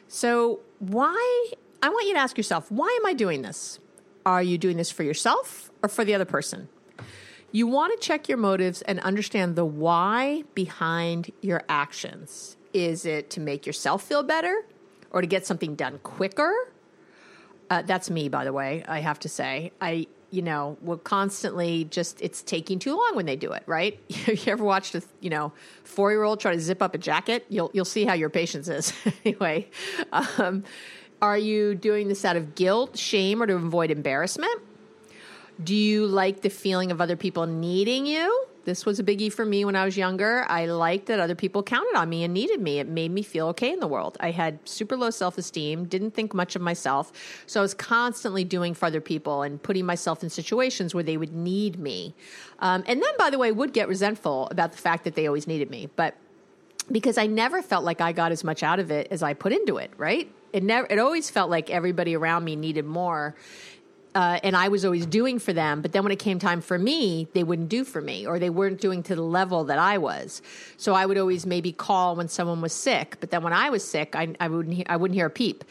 So, 0.06 0.60
why? 0.78 1.50
I 1.82 1.88
want 1.88 2.06
you 2.06 2.14
to 2.14 2.20
ask 2.20 2.36
yourself, 2.36 2.70
why 2.70 2.96
am 3.00 3.04
I 3.04 3.12
doing 3.12 3.42
this? 3.42 3.80
Are 4.24 4.40
you 4.40 4.56
doing 4.56 4.76
this 4.76 4.92
for 4.92 5.02
yourself 5.02 5.72
or 5.82 5.88
for 5.88 6.04
the 6.04 6.14
other 6.14 6.24
person? 6.24 6.68
You 7.50 7.66
want 7.66 8.00
to 8.00 8.06
check 8.06 8.28
your 8.28 8.38
motives 8.38 8.82
and 8.82 9.00
understand 9.00 9.56
the 9.56 9.64
why 9.64 10.44
behind 10.54 11.32
your 11.40 11.64
actions. 11.68 12.56
Is 12.72 13.04
it 13.04 13.30
to 13.30 13.40
make 13.40 13.66
yourself 13.66 14.04
feel 14.04 14.22
better 14.22 14.64
or 15.10 15.22
to 15.22 15.26
get 15.26 15.44
something 15.44 15.74
done 15.74 15.98
quicker? 16.04 16.54
Uh, 17.68 17.82
that's 17.82 18.10
me, 18.10 18.28
by 18.28 18.44
the 18.44 18.52
way, 18.52 18.84
I 18.86 19.00
have 19.00 19.18
to 19.20 19.28
say. 19.28 19.72
I 19.80 20.06
you 20.30 20.42
know, 20.42 20.76
will 20.80 20.98
constantly 20.98 21.84
just 21.84 22.20
it's 22.20 22.42
taking 22.42 22.78
too 22.78 22.96
long 22.96 23.12
when 23.14 23.26
they 23.26 23.36
do 23.36 23.52
it, 23.52 23.62
right? 23.66 23.98
you 24.08 24.52
ever 24.52 24.64
watched 24.64 24.94
a 24.94 25.02
you 25.20 25.30
know 25.30 25.52
four 25.84 26.10
year 26.10 26.22
old 26.22 26.40
try 26.40 26.54
to 26.54 26.60
zip 26.60 26.82
up 26.82 26.94
a 26.94 26.98
jacket? 26.98 27.46
You'll 27.48 27.70
you'll 27.72 27.84
see 27.84 28.04
how 28.04 28.14
your 28.14 28.30
patience 28.30 28.68
is 28.68 28.92
anyway. 29.24 29.68
Um, 30.12 30.64
are 31.22 31.38
you 31.38 31.74
doing 31.74 32.08
this 32.08 32.24
out 32.24 32.36
of 32.36 32.54
guilt, 32.54 32.98
shame, 32.98 33.42
or 33.42 33.46
to 33.46 33.54
avoid 33.54 33.90
embarrassment? 33.90 34.60
Do 35.62 35.74
you 35.74 36.06
like 36.06 36.42
the 36.42 36.50
feeling 36.50 36.90
of 36.90 37.00
other 37.00 37.16
people 37.16 37.46
needing 37.46 38.04
you? 38.04 38.46
This 38.66 38.84
was 38.84 38.98
a 38.98 39.04
biggie 39.04 39.32
for 39.32 39.46
me 39.46 39.64
when 39.64 39.76
I 39.76 39.84
was 39.84 39.96
younger. 39.96 40.44
I 40.48 40.66
liked 40.66 41.06
that 41.06 41.20
other 41.20 41.36
people 41.36 41.62
counted 41.62 41.96
on 41.96 42.08
me 42.08 42.24
and 42.24 42.34
needed 42.34 42.60
me. 42.60 42.80
It 42.80 42.88
made 42.88 43.12
me 43.12 43.22
feel 43.22 43.46
okay 43.48 43.72
in 43.72 43.78
the 43.78 43.86
world. 43.86 44.16
I 44.18 44.32
had 44.32 44.58
super 44.68 44.96
low 44.96 45.10
self 45.10 45.38
esteem, 45.38 45.84
didn't 45.84 46.10
think 46.10 46.34
much 46.34 46.56
of 46.56 46.62
myself. 46.62 47.12
So 47.46 47.60
I 47.60 47.62
was 47.62 47.74
constantly 47.74 48.42
doing 48.42 48.74
for 48.74 48.86
other 48.86 49.00
people 49.00 49.42
and 49.42 49.62
putting 49.62 49.86
myself 49.86 50.24
in 50.24 50.30
situations 50.30 50.96
where 50.96 51.04
they 51.04 51.16
would 51.16 51.32
need 51.32 51.78
me. 51.78 52.16
Um, 52.58 52.82
and 52.88 53.00
then, 53.00 53.12
by 53.16 53.30
the 53.30 53.38
way, 53.38 53.52
would 53.52 53.72
get 53.72 53.86
resentful 53.86 54.48
about 54.50 54.72
the 54.72 54.78
fact 54.78 55.04
that 55.04 55.14
they 55.14 55.28
always 55.28 55.46
needed 55.46 55.70
me. 55.70 55.88
But 55.94 56.16
because 56.90 57.18
I 57.18 57.28
never 57.28 57.62
felt 57.62 57.84
like 57.84 58.00
I 58.00 58.10
got 58.10 58.32
as 58.32 58.42
much 58.42 58.64
out 58.64 58.80
of 58.80 58.90
it 58.90 59.06
as 59.12 59.22
I 59.22 59.34
put 59.34 59.52
into 59.52 59.76
it, 59.76 59.92
right? 59.96 60.28
It 60.52 60.64
never 60.64 60.86
it 60.90 60.98
always 60.98 61.30
felt 61.30 61.50
like 61.50 61.70
everybody 61.70 62.16
around 62.16 62.44
me 62.44 62.56
needed 62.56 62.84
more 62.84 63.36
uh, 64.16 64.40
and 64.42 64.56
I 64.56 64.68
was 64.68 64.82
always 64.86 65.04
doing 65.04 65.38
for 65.38 65.52
them. 65.52 65.82
But 65.82 65.92
then 65.92 66.02
when 66.02 66.10
it 66.10 66.18
came 66.18 66.38
time 66.38 66.62
for 66.62 66.78
me, 66.78 67.28
they 67.34 67.44
wouldn't 67.44 67.68
do 67.68 67.84
for 67.84 68.00
me, 68.00 68.26
or 68.26 68.38
they 68.38 68.48
weren't 68.48 68.80
doing 68.80 69.02
to 69.04 69.14
the 69.14 69.22
level 69.22 69.64
that 69.64 69.78
I 69.78 69.98
was. 69.98 70.40
So 70.78 70.94
I 70.94 71.04
would 71.04 71.18
always 71.18 71.44
maybe 71.44 71.70
call 71.70 72.16
when 72.16 72.28
someone 72.28 72.62
was 72.62 72.72
sick. 72.72 73.18
But 73.20 73.30
then 73.30 73.42
when 73.42 73.52
I 73.52 73.68
was 73.68 73.84
sick, 73.86 74.16
I, 74.16 74.34
I 74.40 74.48
wouldn't 74.48 74.74
hear, 74.74 74.86
I 74.88 74.96
wouldn't 74.96 75.16
hear 75.16 75.26
a 75.26 75.30
peep. 75.30 75.64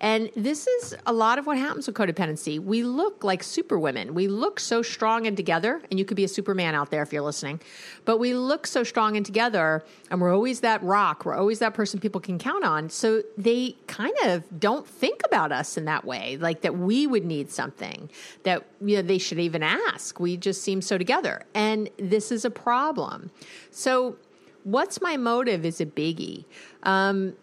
And 0.00 0.30
this 0.34 0.66
is 0.66 0.96
a 1.06 1.12
lot 1.12 1.38
of 1.38 1.46
what 1.46 1.58
happens 1.58 1.86
with 1.86 1.96
codependency. 1.96 2.58
We 2.58 2.82
look 2.82 3.24
like 3.24 3.42
superwomen. 3.42 4.14
We 4.14 4.28
look 4.28 4.60
so 4.60 4.82
strong 4.82 5.26
and 5.26 5.36
together, 5.36 5.80
and 5.90 5.98
you 5.98 6.04
could 6.04 6.16
be 6.16 6.24
a 6.24 6.28
superman 6.28 6.74
out 6.74 6.90
there 6.90 7.02
if 7.02 7.12
you're 7.12 7.22
listening. 7.22 7.60
But 8.04 8.18
we 8.18 8.34
look 8.34 8.66
so 8.66 8.82
strong 8.84 9.16
and 9.16 9.24
together, 9.24 9.84
and 10.10 10.20
we're 10.20 10.34
always 10.34 10.60
that 10.60 10.82
rock. 10.82 11.24
We're 11.24 11.36
always 11.36 11.58
that 11.60 11.74
person 11.74 12.00
people 12.00 12.20
can 12.20 12.38
count 12.38 12.64
on. 12.64 12.90
So 12.90 13.22
they 13.36 13.76
kind 13.86 14.14
of 14.24 14.44
don't 14.58 14.86
think 14.86 15.22
about 15.24 15.52
us 15.52 15.76
in 15.76 15.84
that 15.84 16.04
way, 16.04 16.36
like 16.38 16.62
that 16.62 16.76
we 16.76 17.06
would 17.06 17.24
need 17.24 17.50
something 17.50 18.10
that 18.42 18.66
you 18.80 18.96
know 18.96 19.02
they 19.02 19.18
should 19.18 19.38
even 19.38 19.62
ask. 19.62 20.18
We 20.20 20.36
just 20.36 20.62
seem 20.62 20.82
so 20.82 20.98
together, 20.98 21.42
and 21.54 21.88
this 21.98 22.32
is 22.32 22.44
a 22.44 22.50
problem. 22.50 23.30
So, 23.70 24.16
what's 24.64 25.00
my 25.00 25.16
motive 25.16 25.64
is 25.64 25.80
a 25.80 25.86
biggie. 25.86 26.44
Um, 26.82 27.34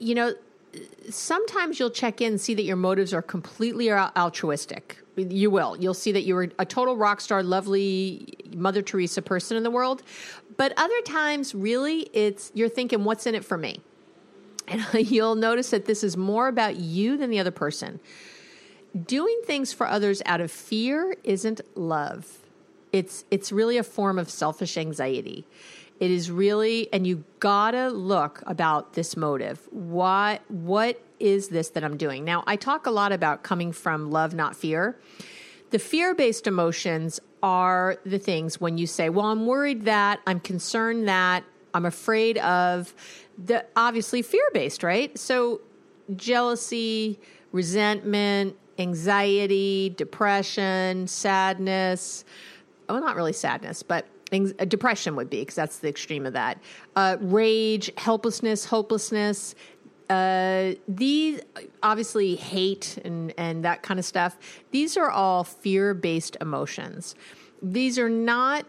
you 0.00 0.14
know 0.14 0.34
sometimes 1.08 1.78
you'll 1.78 1.90
check 1.90 2.20
in 2.20 2.32
and 2.32 2.40
see 2.40 2.54
that 2.54 2.62
your 2.62 2.76
motives 2.76 3.12
are 3.12 3.22
completely 3.22 3.90
altruistic. 3.92 4.98
You 5.16 5.50
will. 5.50 5.76
You'll 5.76 5.94
see 5.94 6.12
that 6.12 6.22
you're 6.22 6.48
a 6.58 6.64
total 6.64 6.96
rock 6.96 7.20
star, 7.20 7.42
lovely 7.42 8.36
Mother 8.54 8.82
Teresa 8.82 9.20
person 9.22 9.56
in 9.56 9.62
the 9.62 9.70
world. 9.70 10.02
But 10.56 10.72
other 10.76 11.00
times, 11.04 11.54
really, 11.54 12.10
it's 12.12 12.52
you're 12.54 12.68
thinking, 12.68 13.04
what's 13.04 13.26
in 13.26 13.34
it 13.34 13.44
for 13.44 13.58
me? 13.58 13.80
And 14.68 14.86
you'll 15.10 15.34
notice 15.34 15.70
that 15.70 15.86
this 15.86 16.04
is 16.04 16.16
more 16.16 16.48
about 16.48 16.76
you 16.76 17.16
than 17.16 17.30
the 17.30 17.38
other 17.38 17.50
person. 17.50 18.00
Doing 19.06 19.40
things 19.44 19.72
for 19.72 19.86
others 19.86 20.22
out 20.26 20.40
of 20.40 20.50
fear 20.50 21.16
isn't 21.24 21.60
love. 21.76 22.38
It's 22.92 23.24
it's 23.30 23.52
really 23.52 23.76
a 23.76 23.84
form 23.84 24.18
of 24.18 24.30
selfish 24.30 24.76
anxiety. 24.76 25.46
It 26.00 26.10
is 26.10 26.30
really, 26.30 26.90
and 26.92 27.06
you 27.06 27.24
gotta 27.38 27.90
look 27.90 28.42
about 28.46 28.94
this 28.94 29.16
motive. 29.16 29.68
What 29.70 30.42
what 30.48 31.00
is 31.20 31.48
this 31.48 31.68
that 31.70 31.84
I'm 31.84 31.98
doing? 31.98 32.24
Now, 32.24 32.42
I 32.46 32.56
talk 32.56 32.86
a 32.86 32.90
lot 32.90 33.12
about 33.12 33.42
coming 33.42 33.70
from 33.70 34.10
love, 34.10 34.34
not 34.34 34.56
fear. 34.56 34.98
The 35.70 35.78
fear 35.78 36.14
based 36.14 36.46
emotions 36.46 37.20
are 37.42 37.98
the 38.04 38.18
things 38.18 38.60
when 38.60 38.78
you 38.78 38.86
say, 38.86 39.10
Well, 39.10 39.26
I'm 39.26 39.46
worried 39.46 39.84
that, 39.84 40.20
I'm 40.26 40.40
concerned 40.40 41.06
that, 41.08 41.44
I'm 41.74 41.84
afraid 41.84 42.38
of, 42.38 42.94
the 43.42 43.64
obviously 43.76 44.22
fear 44.22 44.48
based, 44.52 44.82
right? 44.82 45.16
So, 45.18 45.60
jealousy, 46.16 47.20
resentment, 47.52 48.56
anxiety, 48.78 49.94
depression, 49.96 51.06
sadness. 51.06 52.24
Well, 52.88 53.00
not 53.00 53.16
really 53.16 53.32
sadness, 53.32 53.82
but 53.82 54.06
depression 54.30 55.16
would 55.16 55.30
be 55.30 55.40
because 55.40 55.54
that's 55.54 55.78
the 55.78 55.88
extreme 55.88 56.26
of 56.26 56.32
that. 56.32 56.58
Uh, 56.96 57.16
rage, 57.20 57.90
helplessness, 57.96 58.64
hopelessness. 58.64 59.54
Uh, 60.08 60.72
these 60.88 61.40
obviously 61.82 62.34
hate 62.34 62.98
and 63.04 63.32
and 63.36 63.64
that 63.64 63.82
kind 63.82 64.00
of 64.00 64.04
stuff. 64.04 64.36
These 64.70 64.96
are 64.96 65.10
all 65.10 65.44
fear 65.44 65.94
based 65.94 66.36
emotions. 66.40 67.14
These 67.62 67.98
are 67.98 68.10
not 68.10 68.66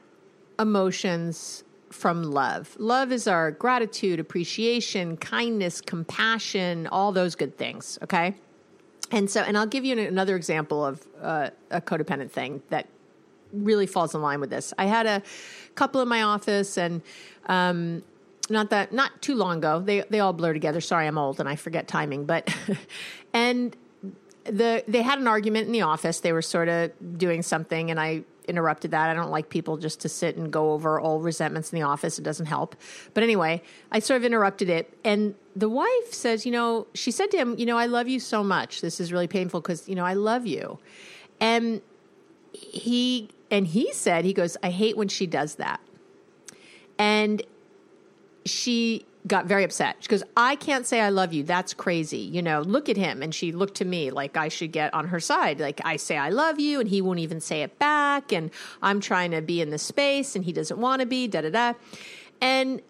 emotions 0.59 1.63
from 1.89 2.23
love. 2.23 2.75
Love 2.79 3.11
is 3.11 3.27
our 3.27 3.51
gratitude, 3.51 4.19
appreciation, 4.19 5.17
kindness, 5.17 5.81
compassion, 5.81 6.87
all 6.87 7.11
those 7.11 7.35
good 7.35 7.57
things. 7.57 7.97
Okay. 8.03 8.35
And 9.11 9.29
so, 9.29 9.41
and 9.41 9.57
I'll 9.57 9.65
give 9.67 9.83
you 9.83 9.99
another 9.99 10.35
example 10.37 10.85
of 10.85 11.05
uh, 11.21 11.49
a 11.69 11.81
codependent 11.81 12.31
thing 12.31 12.61
that 12.69 12.87
really 13.53 13.87
falls 13.87 14.15
in 14.15 14.21
line 14.21 14.39
with 14.39 14.49
this. 14.49 14.73
I 14.77 14.85
had 14.85 15.05
a 15.05 15.21
couple 15.75 16.01
in 16.01 16.07
my 16.07 16.23
office, 16.23 16.77
and 16.77 17.01
um, 17.47 18.03
not 18.49 18.69
that 18.69 18.93
not 18.93 19.21
too 19.21 19.35
long 19.35 19.57
ago. 19.57 19.79
They 19.79 20.03
they 20.09 20.19
all 20.19 20.33
blur 20.33 20.53
together. 20.53 20.81
Sorry, 20.81 21.07
I'm 21.07 21.17
old 21.17 21.39
and 21.39 21.47
I 21.47 21.55
forget 21.55 21.87
timing. 21.87 22.25
But 22.25 22.53
and 23.33 23.75
the 24.45 24.83
they 24.87 25.01
had 25.01 25.19
an 25.19 25.27
argument 25.27 25.67
in 25.67 25.73
the 25.73 25.81
office. 25.81 26.19
They 26.19 26.33
were 26.33 26.41
sort 26.41 26.67
of 26.67 26.91
doing 27.17 27.41
something, 27.41 27.91
and 27.91 27.99
I 27.99 28.23
interrupted 28.47 28.91
that. 28.91 29.09
I 29.09 29.13
don't 29.13 29.31
like 29.31 29.49
people 29.49 29.77
just 29.77 30.01
to 30.01 30.09
sit 30.09 30.35
and 30.35 30.51
go 30.51 30.73
over 30.73 30.99
old 30.99 31.23
resentments 31.23 31.71
in 31.71 31.79
the 31.79 31.85
office. 31.85 32.19
It 32.19 32.23
doesn't 32.23 32.47
help. 32.47 32.75
But 33.13 33.23
anyway, 33.23 33.61
I 33.91 33.99
sort 33.99 34.17
of 34.17 34.25
interrupted 34.25 34.69
it. 34.69 34.93
And 35.03 35.35
the 35.55 35.69
wife 35.69 36.11
says, 36.11 36.45
you 36.45 36.51
know, 36.51 36.87
she 36.93 37.11
said 37.11 37.31
to 37.31 37.37
him, 37.37 37.55
you 37.57 37.65
know, 37.65 37.77
I 37.77 37.85
love 37.85 38.07
you 38.07 38.19
so 38.19 38.43
much. 38.43 38.81
This 38.81 38.99
is 38.99 39.11
really 39.11 39.27
painful 39.27 39.61
because, 39.61 39.87
you 39.87 39.95
know, 39.95 40.05
I 40.05 40.13
love 40.13 40.45
you. 40.45 40.79
And 41.39 41.81
he 42.53 43.29
and 43.49 43.67
he 43.67 43.91
said 43.93 44.25
he 44.25 44.33
goes 44.33 44.57
i 44.63 44.69
hate 44.69 44.97
when 44.97 45.07
she 45.07 45.27
does 45.27 45.55
that. 45.55 45.79
And 46.97 47.41
she 48.45 49.05
got 49.27 49.45
very 49.45 49.63
upset. 49.63 49.97
She 49.99 50.07
goes 50.07 50.23
i 50.35 50.55
can't 50.55 50.85
say 50.85 50.99
i 50.99 51.09
love 51.09 51.33
you. 51.33 51.43
That's 51.43 51.73
crazy. 51.73 52.17
You 52.17 52.41
know 52.41 52.61
look 52.61 52.89
at 52.89 52.97
him. 52.97 53.21
And 53.21 53.33
she 53.33 53.51
looked 53.51 53.75
to 53.75 53.85
me 53.85 54.11
like 54.11 54.37
i 54.37 54.47
should 54.47 54.71
get 54.71 54.93
on 54.93 55.07
her 55.07 55.19
side. 55.19 55.59
Like 55.59 55.81
i 55.85 55.95
say 55.95 56.17
i 56.17 56.29
love 56.29 56.59
you 56.59 56.79
and 56.79 56.89
he 56.89 57.01
won't 57.01 57.19
even 57.19 57.39
say 57.39 57.61
it 57.61 57.77
back 57.79 58.31
and 58.31 58.51
i'm 58.81 58.99
trying 58.99 59.31
to 59.31 59.41
be 59.41 59.61
in 59.61 59.69
the 59.69 59.77
space 59.77 60.35
and 60.35 60.45
he 60.45 60.53
doesn't 60.53 60.79
want 60.79 61.01
to 61.01 61.05
be 61.05 61.27
da 61.27 61.41
da 61.41 61.49
da. 61.49 61.73
And 62.41 62.81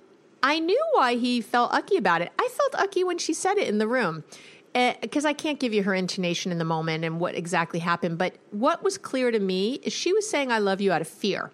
i 0.43 0.59
knew 0.59 0.83
why 0.93 1.15
he 1.15 1.41
felt 1.41 1.73
ucky 1.73 1.97
about 1.97 2.21
it. 2.21 2.31
I 2.39 2.47
felt 2.49 2.75
ucky 2.83 3.03
when 3.03 3.17
she 3.17 3.33
said 3.33 3.57
it 3.57 3.67
in 3.67 3.77
the 3.77 3.87
room 3.87 4.23
because 4.73 5.25
eh, 5.25 5.29
I 5.29 5.33
can't 5.33 5.59
give 5.59 5.73
you 5.73 5.83
her 5.83 5.93
intonation 5.93 6.51
in 6.51 6.57
the 6.57 6.65
moment 6.65 7.03
and 7.03 7.19
what 7.19 7.35
exactly 7.35 7.79
happened, 7.79 8.17
but 8.17 8.35
what 8.51 8.83
was 8.83 8.97
clear 8.97 9.31
to 9.31 9.39
me 9.39 9.75
is 9.83 9.91
she 9.91 10.13
was 10.13 10.29
saying, 10.29 10.51
I 10.51 10.59
love 10.59 10.79
you 10.79 10.91
out 10.91 11.01
of 11.01 11.07
fear. 11.07 11.51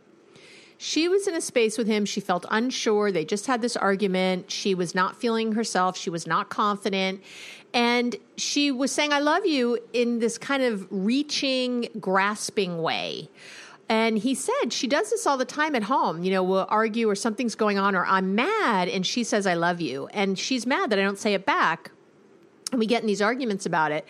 She 0.78 1.08
was 1.08 1.28
in 1.28 1.34
a 1.34 1.42
space 1.42 1.78
with 1.78 1.88
him. 1.88 2.06
She 2.06 2.20
felt 2.20 2.46
unsure. 2.52 3.12
They 3.12 3.26
just 3.26 3.48
had 3.48 3.62
this 3.62 3.76
argument. 3.76 4.52
She 4.52 4.76
was 4.76 4.94
not 4.94 5.20
feeling 5.20 5.54
herself. 5.54 5.98
She 5.98 6.12
was 6.12 6.28
not 6.28 6.50
confident. 6.50 7.24
And 7.74 8.16
she 8.38 8.70
was 8.70 8.92
saying, 8.92 9.12
I 9.12 9.20
love 9.20 9.46
you 9.46 9.80
in 9.94 10.20
this 10.20 10.38
kind 10.38 10.62
of 10.62 10.88
reaching, 10.92 11.90
grasping 12.00 12.82
way. 12.82 13.30
And 13.90 14.20
he 14.20 14.36
said, 14.36 14.72
she 14.72 14.86
does 14.86 15.10
this 15.10 15.26
all 15.26 15.38
the 15.38 15.46
time 15.46 15.74
at 15.74 15.84
home. 15.84 16.24
You 16.24 16.32
know, 16.32 16.44
we'll 16.44 16.68
argue 16.70 17.10
or 17.10 17.16
something's 17.16 17.56
going 17.56 17.80
on 17.80 17.96
or 17.96 18.06
I'm 18.06 18.36
mad 18.36 18.88
and 18.88 19.06
she 19.06 19.24
says, 19.24 19.48
I 19.48 19.56
love 19.56 19.82
you. 19.82 20.08
And 20.08 20.38
she's 20.38 20.68
mad 20.68 20.92
that 20.92 21.00
I 21.00 21.02
don't 21.02 21.18
say 21.18 21.34
it 21.34 21.46
back 21.46 21.92
and 22.72 22.80
we 22.80 22.86
get 22.86 23.02
in 23.02 23.08
these 23.08 23.22
arguments 23.22 23.66
about 23.66 23.92
it. 23.92 24.08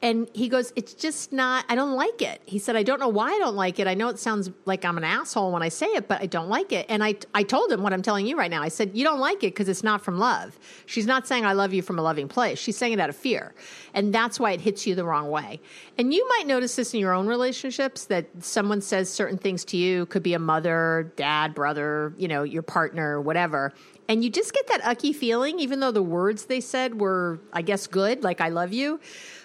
And 0.00 0.28
he 0.32 0.48
goes, 0.48 0.72
It's 0.76 0.94
just 0.94 1.32
not, 1.32 1.64
I 1.68 1.74
don't 1.74 1.94
like 1.94 2.22
it. 2.22 2.40
He 2.46 2.60
said, 2.60 2.76
I 2.76 2.84
don't 2.84 3.00
know 3.00 3.08
why 3.08 3.32
I 3.32 3.38
don't 3.38 3.56
like 3.56 3.80
it. 3.80 3.88
I 3.88 3.94
know 3.94 4.08
it 4.08 4.18
sounds 4.18 4.48
like 4.64 4.84
I'm 4.84 4.96
an 4.96 5.02
asshole 5.02 5.52
when 5.52 5.62
I 5.62 5.70
say 5.70 5.86
it, 5.86 6.06
but 6.06 6.22
I 6.22 6.26
don't 6.26 6.48
like 6.48 6.70
it. 6.72 6.86
And 6.88 7.02
I, 7.02 7.16
I 7.34 7.42
told 7.42 7.72
him 7.72 7.82
what 7.82 7.92
I'm 7.92 8.02
telling 8.02 8.26
you 8.26 8.38
right 8.38 8.50
now. 8.50 8.62
I 8.62 8.68
said, 8.68 8.92
You 8.94 9.02
don't 9.02 9.18
like 9.18 9.38
it 9.38 9.54
because 9.54 9.68
it's 9.68 9.82
not 9.82 10.04
from 10.04 10.18
love. 10.18 10.56
She's 10.86 11.06
not 11.06 11.26
saying 11.26 11.44
I 11.44 11.52
love 11.52 11.74
you 11.74 11.82
from 11.82 11.98
a 11.98 12.02
loving 12.02 12.28
place. 12.28 12.60
She's 12.60 12.76
saying 12.76 12.92
it 12.92 13.00
out 13.00 13.08
of 13.08 13.16
fear. 13.16 13.54
And 13.92 14.14
that's 14.14 14.38
why 14.38 14.52
it 14.52 14.60
hits 14.60 14.86
you 14.86 14.94
the 14.94 15.04
wrong 15.04 15.30
way. 15.30 15.60
And 15.96 16.14
you 16.14 16.28
might 16.28 16.46
notice 16.46 16.76
this 16.76 16.94
in 16.94 17.00
your 17.00 17.12
own 17.12 17.26
relationships 17.26 18.04
that 18.04 18.28
someone 18.40 18.80
says 18.80 19.10
certain 19.10 19.38
things 19.38 19.64
to 19.66 19.76
you, 19.76 20.06
could 20.06 20.22
be 20.22 20.34
a 20.34 20.38
mother, 20.38 21.12
dad, 21.16 21.54
brother, 21.54 22.14
you 22.16 22.28
know, 22.28 22.44
your 22.44 22.62
partner, 22.62 23.20
whatever 23.20 23.72
and 24.10 24.24
you 24.24 24.30
just 24.30 24.54
get 24.54 24.66
that 24.68 24.80
ucky 24.84 25.12
feeling, 25.12 25.58
even 25.58 25.80
though 25.80 25.90
the 25.90 26.02
words 26.02 26.46
they 26.46 26.62
said 26.62 26.98
were, 26.98 27.40
I 27.52 27.60
guess, 27.60 27.86
good, 27.86 28.24
like 28.24 28.40
I 28.40 28.48
love 28.48 28.72
you. 28.72 29.00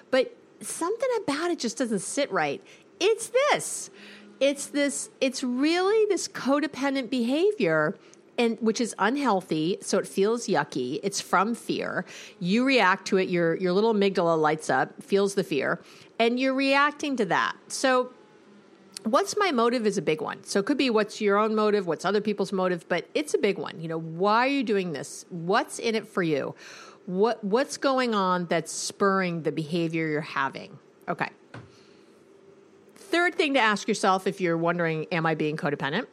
But 0.09 0.33
something 0.67 1.09
about 1.23 1.51
it 1.51 1.59
just 1.59 1.77
doesn't 1.77 1.99
sit 1.99 2.31
right. 2.31 2.61
It's 2.99 3.27
this. 3.29 3.89
It's 4.39 4.67
this, 4.67 5.09
it's 5.21 5.43
really 5.43 6.05
this 6.07 6.27
codependent 6.27 7.09
behavior 7.09 7.95
and 8.37 8.57
which 8.61 8.81
is 8.81 8.95
unhealthy 8.97 9.77
so 9.79 9.99
it 9.99 10.07
feels 10.07 10.47
yucky 10.47 10.99
it's 11.03 11.21
from 11.21 11.53
fear 11.53 12.03
you 12.39 12.65
react 12.65 13.05
to 13.05 13.17
it 13.17 13.29
your 13.29 13.53
your 13.57 13.71
little 13.71 13.93
amygdala 13.93 14.35
lights 14.35 14.71
up 14.71 14.91
feels 15.03 15.35
the 15.35 15.43
fear 15.43 15.79
and 16.17 16.39
you're 16.39 16.55
reacting 16.55 17.15
to 17.15 17.25
that 17.25 17.55
so 17.67 18.11
what's 19.03 19.35
my 19.37 19.51
motive 19.51 19.85
is 19.85 19.97
a 19.97 20.01
big 20.01 20.21
one. 20.21 20.43
So 20.43 20.59
it 20.59 20.65
could 20.65 20.77
be 20.77 20.89
what's 20.89 21.21
your 21.21 21.37
own 21.37 21.55
motive, 21.55 21.87
what's 21.87 22.05
other 22.05 22.21
people's 22.21 22.51
motive, 22.51 22.87
but 22.87 23.07
it's 23.13 23.33
a 23.33 23.37
big 23.37 23.57
one. 23.57 23.79
You 23.79 23.87
know, 23.87 23.99
why 23.99 24.45
are 24.45 24.51
you 24.51 24.63
doing 24.63 24.93
this? 24.93 25.25
What's 25.29 25.79
in 25.79 25.95
it 25.95 26.07
for 26.07 26.23
you? 26.23 26.55
What 27.05 27.43
what's 27.43 27.77
going 27.77 28.15
on 28.15 28.45
that's 28.45 28.71
spurring 28.71 29.43
the 29.43 29.51
behavior 29.51 30.07
you're 30.07 30.21
having? 30.21 30.79
Okay. 31.07 31.29
Third 32.95 33.35
thing 33.35 33.53
to 33.55 33.59
ask 33.59 33.87
yourself 33.87 34.25
if 34.25 34.39
you're 34.41 34.57
wondering 34.57 35.05
am 35.11 35.25
I 35.25 35.35
being 35.35 35.57
codependent 35.57 36.07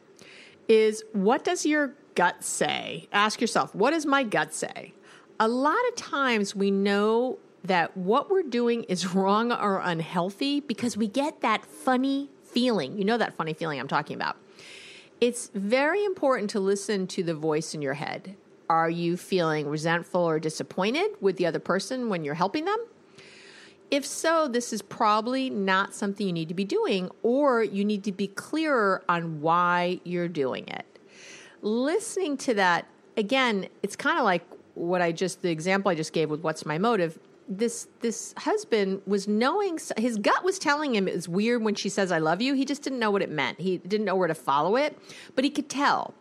is 0.67 1.03
what 1.13 1.43
does 1.43 1.65
your 1.65 1.93
gut 2.15 2.43
say? 2.43 3.07
Ask 3.11 3.41
yourself, 3.41 3.73
what 3.75 3.91
does 3.91 4.05
my 4.05 4.23
gut 4.23 4.53
say? 4.53 4.93
A 5.39 5.47
lot 5.47 5.79
of 5.89 5.95
times 5.95 6.55
we 6.55 6.71
know 6.71 7.39
that 7.63 7.95
what 7.95 8.29
we're 8.29 8.43
doing 8.43 8.83
is 8.83 9.07
wrong 9.15 9.51
or 9.51 9.79
unhealthy 9.79 10.59
because 10.59 10.97
we 10.97 11.07
get 11.07 11.41
that 11.41 11.65
funny 11.65 12.29
feeling. 12.43 12.97
You 12.97 13.05
know 13.05 13.17
that 13.17 13.33
funny 13.33 13.53
feeling 13.53 13.79
I'm 13.79 13.87
talking 13.87 14.15
about. 14.15 14.37
It's 15.19 15.51
very 15.53 16.03
important 16.03 16.49
to 16.51 16.59
listen 16.59 17.05
to 17.07 17.23
the 17.23 17.35
voice 17.35 17.75
in 17.75 17.81
your 17.81 17.93
head. 17.93 18.35
Are 18.71 18.89
you 18.89 19.17
feeling 19.17 19.67
resentful 19.67 20.21
or 20.21 20.39
disappointed 20.39 21.11
with 21.19 21.35
the 21.35 21.45
other 21.45 21.59
person 21.59 22.07
when 22.07 22.23
you're 22.23 22.35
helping 22.35 22.63
them? 22.63 22.77
If 23.91 24.05
so, 24.05 24.47
this 24.47 24.71
is 24.71 24.81
probably 24.81 25.49
not 25.49 25.93
something 25.93 26.25
you 26.25 26.31
need 26.31 26.47
to 26.47 26.53
be 26.53 26.63
doing, 26.63 27.11
or 27.21 27.61
you 27.63 27.83
need 27.83 28.05
to 28.05 28.13
be 28.13 28.27
clearer 28.27 29.03
on 29.09 29.41
why 29.41 29.99
you're 30.05 30.29
doing 30.29 30.69
it. 30.69 30.85
Listening 31.61 32.37
to 32.37 32.53
that, 32.53 32.87
again, 33.17 33.67
it's 33.83 33.97
kind 33.97 34.17
of 34.17 34.23
like 34.23 34.45
what 34.75 35.01
I 35.01 35.11
just, 35.11 35.41
the 35.41 35.51
example 35.51 35.91
I 35.91 35.95
just 35.95 36.13
gave 36.13 36.29
with 36.29 36.39
what's 36.39 36.65
my 36.65 36.77
motive. 36.77 37.19
This 37.49 37.89
this 37.99 38.33
husband 38.37 39.01
was 39.05 39.27
knowing 39.27 39.79
his 39.97 40.17
gut 40.17 40.45
was 40.45 40.57
telling 40.57 40.95
him 40.95 41.09
it 41.09 41.15
was 41.15 41.27
weird 41.27 41.61
when 41.61 41.75
she 41.75 41.89
says 41.89 42.09
I 42.09 42.19
love 42.19 42.41
you. 42.41 42.53
He 42.53 42.63
just 42.63 42.83
didn't 42.83 42.99
know 42.99 43.11
what 43.11 43.21
it 43.21 43.29
meant. 43.29 43.59
He 43.59 43.79
didn't 43.79 44.05
know 44.05 44.15
where 44.15 44.29
to 44.29 44.33
follow 44.33 44.77
it, 44.77 44.97
but 45.35 45.43
he 45.43 45.49
could 45.49 45.67
tell. 45.67 46.13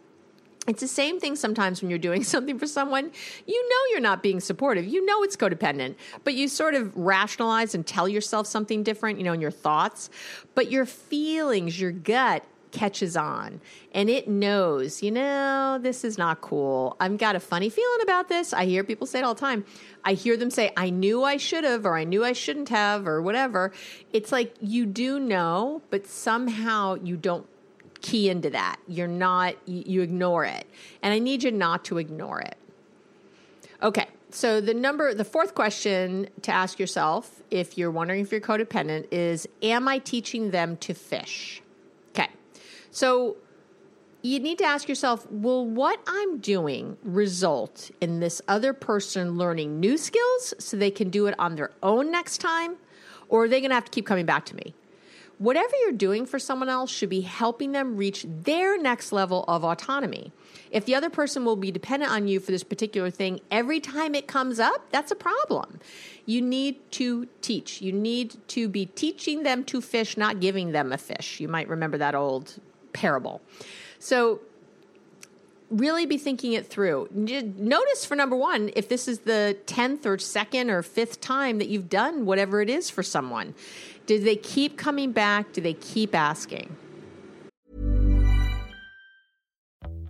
It's 0.68 0.80
the 0.80 0.88
same 0.88 1.18
thing 1.18 1.36
sometimes 1.36 1.80
when 1.80 1.90
you're 1.90 1.98
doing 1.98 2.22
something 2.34 2.58
for 2.58 2.66
someone. 2.66 3.10
You 3.46 3.68
know 3.68 3.76
you're 3.90 4.00
not 4.00 4.22
being 4.22 4.40
supportive. 4.40 4.86
You 4.86 5.04
know 5.04 5.22
it's 5.22 5.36
codependent, 5.36 5.96
but 6.24 6.34
you 6.34 6.48
sort 6.48 6.74
of 6.74 6.94
rationalize 6.96 7.74
and 7.74 7.86
tell 7.86 8.08
yourself 8.08 8.46
something 8.46 8.82
different, 8.82 9.18
you 9.18 9.24
know, 9.24 9.32
in 9.32 9.40
your 9.40 9.50
thoughts. 9.50 10.10
But 10.54 10.70
your 10.70 10.86
feelings, 10.86 11.80
your 11.80 11.92
gut 11.92 12.44
catches 12.70 13.16
on 13.16 13.60
and 13.92 14.08
it 14.08 14.28
knows, 14.28 15.02
you 15.02 15.10
know, 15.10 15.78
this 15.80 16.04
is 16.04 16.16
not 16.16 16.40
cool. 16.40 16.96
I've 17.00 17.18
got 17.18 17.36
a 17.36 17.40
funny 17.40 17.68
feeling 17.68 18.00
about 18.02 18.28
this. 18.28 18.52
I 18.52 18.66
hear 18.66 18.84
people 18.84 19.06
say 19.06 19.18
it 19.18 19.22
all 19.22 19.34
the 19.34 19.40
time. 19.40 19.64
I 20.04 20.12
hear 20.12 20.36
them 20.36 20.50
say, 20.50 20.72
I 20.76 20.90
knew 20.90 21.24
I 21.24 21.36
should 21.36 21.64
have, 21.64 21.84
or 21.84 21.96
I 21.96 22.04
knew 22.04 22.24
I 22.24 22.32
shouldn't 22.32 22.68
have, 22.68 23.06
or 23.06 23.20
whatever. 23.20 23.72
It's 24.12 24.32
like 24.32 24.54
you 24.60 24.86
do 24.86 25.18
know, 25.18 25.82
but 25.90 26.06
somehow 26.06 26.94
you 26.94 27.16
don't 27.16 27.46
key 28.00 28.28
into 28.28 28.50
that. 28.50 28.76
You're 28.86 29.06
not, 29.06 29.56
you 29.66 30.02
ignore 30.02 30.44
it. 30.44 30.66
And 31.02 31.12
I 31.12 31.18
need 31.18 31.42
you 31.42 31.50
not 31.50 31.84
to 31.86 31.98
ignore 31.98 32.40
it. 32.40 32.56
Okay. 33.82 34.08
So 34.32 34.60
the 34.60 34.74
number, 34.74 35.12
the 35.12 35.24
fourth 35.24 35.54
question 35.54 36.28
to 36.42 36.52
ask 36.52 36.78
yourself, 36.78 37.42
if 37.50 37.76
you're 37.76 37.90
wondering 37.90 38.20
if 38.20 38.30
you're 38.30 38.40
codependent, 38.40 39.08
is 39.10 39.48
Am 39.62 39.88
I 39.88 39.98
teaching 39.98 40.50
them 40.50 40.76
to 40.78 40.94
fish? 40.94 41.62
Okay. 42.14 42.28
So 42.90 43.36
you 44.22 44.38
need 44.38 44.58
to 44.58 44.64
ask 44.64 44.88
yourself 44.88 45.26
will 45.30 45.66
what 45.66 45.98
I'm 46.06 46.38
doing 46.38 46.96
result 47.02 47.90
in 48.00 48.20
this 48.20 48.40
other 48.46 48.72
person 48.72 49.36
learning 49.36 49.80
new 49.80 49.96
skills 49.96 50.54
so 50.58 50.76
they 50.76 50.90
can 50.90 51.10
do 51.10 51.26
it 51.26 51.34
on 51.38 51.56
their 51.56 51.72
own 51.82 52.10
next 52.10 52.38
time? 52.38 52.76
Or 53.28 53.44
are 53.44 53.48
they 53.48 53.60
going 53.60 53.70
to 53.70 53.74
have 53.74 53.84
to 53.84 53.90
keep 53.90 54.06
coming 54.06 54.26
back 54.26 54.44
to 54.46 54.56
me? 54.56 54.74
Whatever 55.40 55.72
you're 55.82 55.92
doing 55.92 56.26
for 56.26 56.38
someone 56.38 56.68
else 56.68 56.90
should 56.90 57.08
be 57.08 57.22
helping 57.22 57.72
them 57.72 57.96
reach 57.96 58.26
their 58.28 58.78
next 58.78 59.10
level 59.10 59.42
of 59.48 59.64
autonomy. 59.64 60.30
If 60.70 60.84
the 60.84 60.94
other 60.94 61.08
person 61.08 61.46
will 61.46 61.56
be 61.56 61.70
dependent 61.70 62.12
on 62.12 62.28
you 62.28 62.40
for 62.40 62.52
this 62.52 62.62
particular 62.62 63.10
thing 63.10 63.40
every 63.50 63.80
time 63.80 64.14
it 64.14 64.26
comes 64.26 64.60
up, 64.60 64.90
that's 64.90 65.10
a 65.10 65.14
problem. 65.14 65.80
You 66.26 66.42
need 66.42 66.78
to 66.92 67.26
teach. 67.40 67.80
You 67.80 67.90
need 67.90 68.36
to 68.48 68.68
be 68.68 68.84
teaching 68.84 69.42
them 69.42 69.64
to 69.64 69.80
fish, 69.80 70.18
not 70.18 70.40
giving 70.40 70.72
them 70.72 70.92
a 70.92 70.98
fish. 70.98 71.40
You 71.40 71.48
might 71.48 71.68
remember 71.68 71.96
that 71.96 72.14
old 72.14 72.60
parable. 72.92 73.40
So, 73.98 74.40
really 75.70 76.04
be 76.04 76.18
thinking 76.18 76.52
it 76.52 76.66
through. 76.66 77.08
Notice 77.12 78.04
for 78.04 78.16
number 78.16 78.36
one, 78.36 78.70
if 78.74 78.88
this 78.88 79.06
is 79.06 79.20
the 79.20 79.56
10th 79.66 80.04
or 80.04 80.18
second 80.18 80.68
or 80.68 80.82
fifth 80.82 81.20
time 81.20 81.58
that 81.58 81.68
you've 81.68 81.88
done 81.88 82.26
whatever 82.26 82.60
it 82.60 82.68
is 82.68 82.90
for 82.90 83.02
someone. 83.02 83.54
Do 84.10 84.18
they 84.18 84.34
keep 84.34 84.76
coming 84.76 85.12
back? 85.12 85.52
Do 85.52 85.60
they 85.60 85.74
keep 85.74 86.16
asking? 86.16 86.76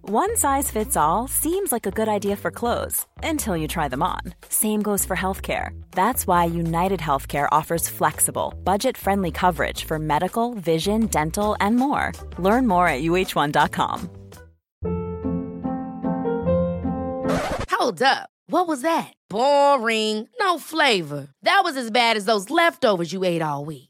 One 0.00 0.36
size 0.36 0.70
fits 0.70 0.96
all 0.96 1.28
seems 1.28 1.70
like 1.70 1.84
a 1.84 1.90
good 1.90 2.08
idea 2.08 2.36
for 2.36 2.50
clothes 2.50 3.06
until 3.22 3.58
you 3.58 3.68
try 3.68 3.88
them 3.88 4.02
on. 4.02 4.22
Same 4.48 4.80
goes 4.80 5.04
for 5.04 5.16
healthcare. 5.16 5.78
That's 5.90 6.26
why 6.26 6.46
United 6.46 7.00
Healthcare 7.00 7.48
offers 7.52 7.90
flexible, 7.90 8.54
budget 8.64 8.96
friendly 8.96 9.30
coverage 9.30 9.84
for 9.84 9.98
medical, 9.98 10.54
vision, 10.54 11.06
dental, 11.06 11.54
and 11.60 11.76
more. 11.76 12.12
Learn 12.38 12.66
more 12.66 12.88
at 12.88 13.02
uh1.com. 13.02 14.08
Hold 17.70 18.00
up. 18.00 18.30
What 18.46 18.66
was 18.66 18.80
that? 18.80 19.12
Boring. 19.28 20.28
No 20.40 20.58
flavor. 20.58 21.28
That 21.42 21.60
was 21.62 21.76
as 21.76 21.90
bad 21.90 22.16
as 22.16 22.24
those 22.24 22.50
leftovers 22.50 23.12
you 23.12 23.22
ate 23.24 23.42
all 23.42 23.64
week. 23.64 23.89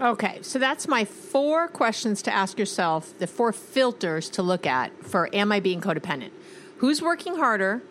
Okay, 0.00 0.38
so 0.40 0.58
that's 0.58 0.88
my 0.88 1.04
four 1.04 1.68
questions 1.68 2.22
to 2.22 2.32
ask 2.32 2.58
yourself, 2.58 3.18
the 3.18 3.26
four 3.26 3.52
filters 3.52 4.30
to 4.30 4.42
look 4.42 4.66
at 4.66 5.04
for 5.04 5.28
am 5.34 5.52
I 5.52 5.60
being 5.60 5.82
codependent? 5.82 6.30
Who's 6.78 7.02
working 7.02 7.36
harder? 7.36 7.82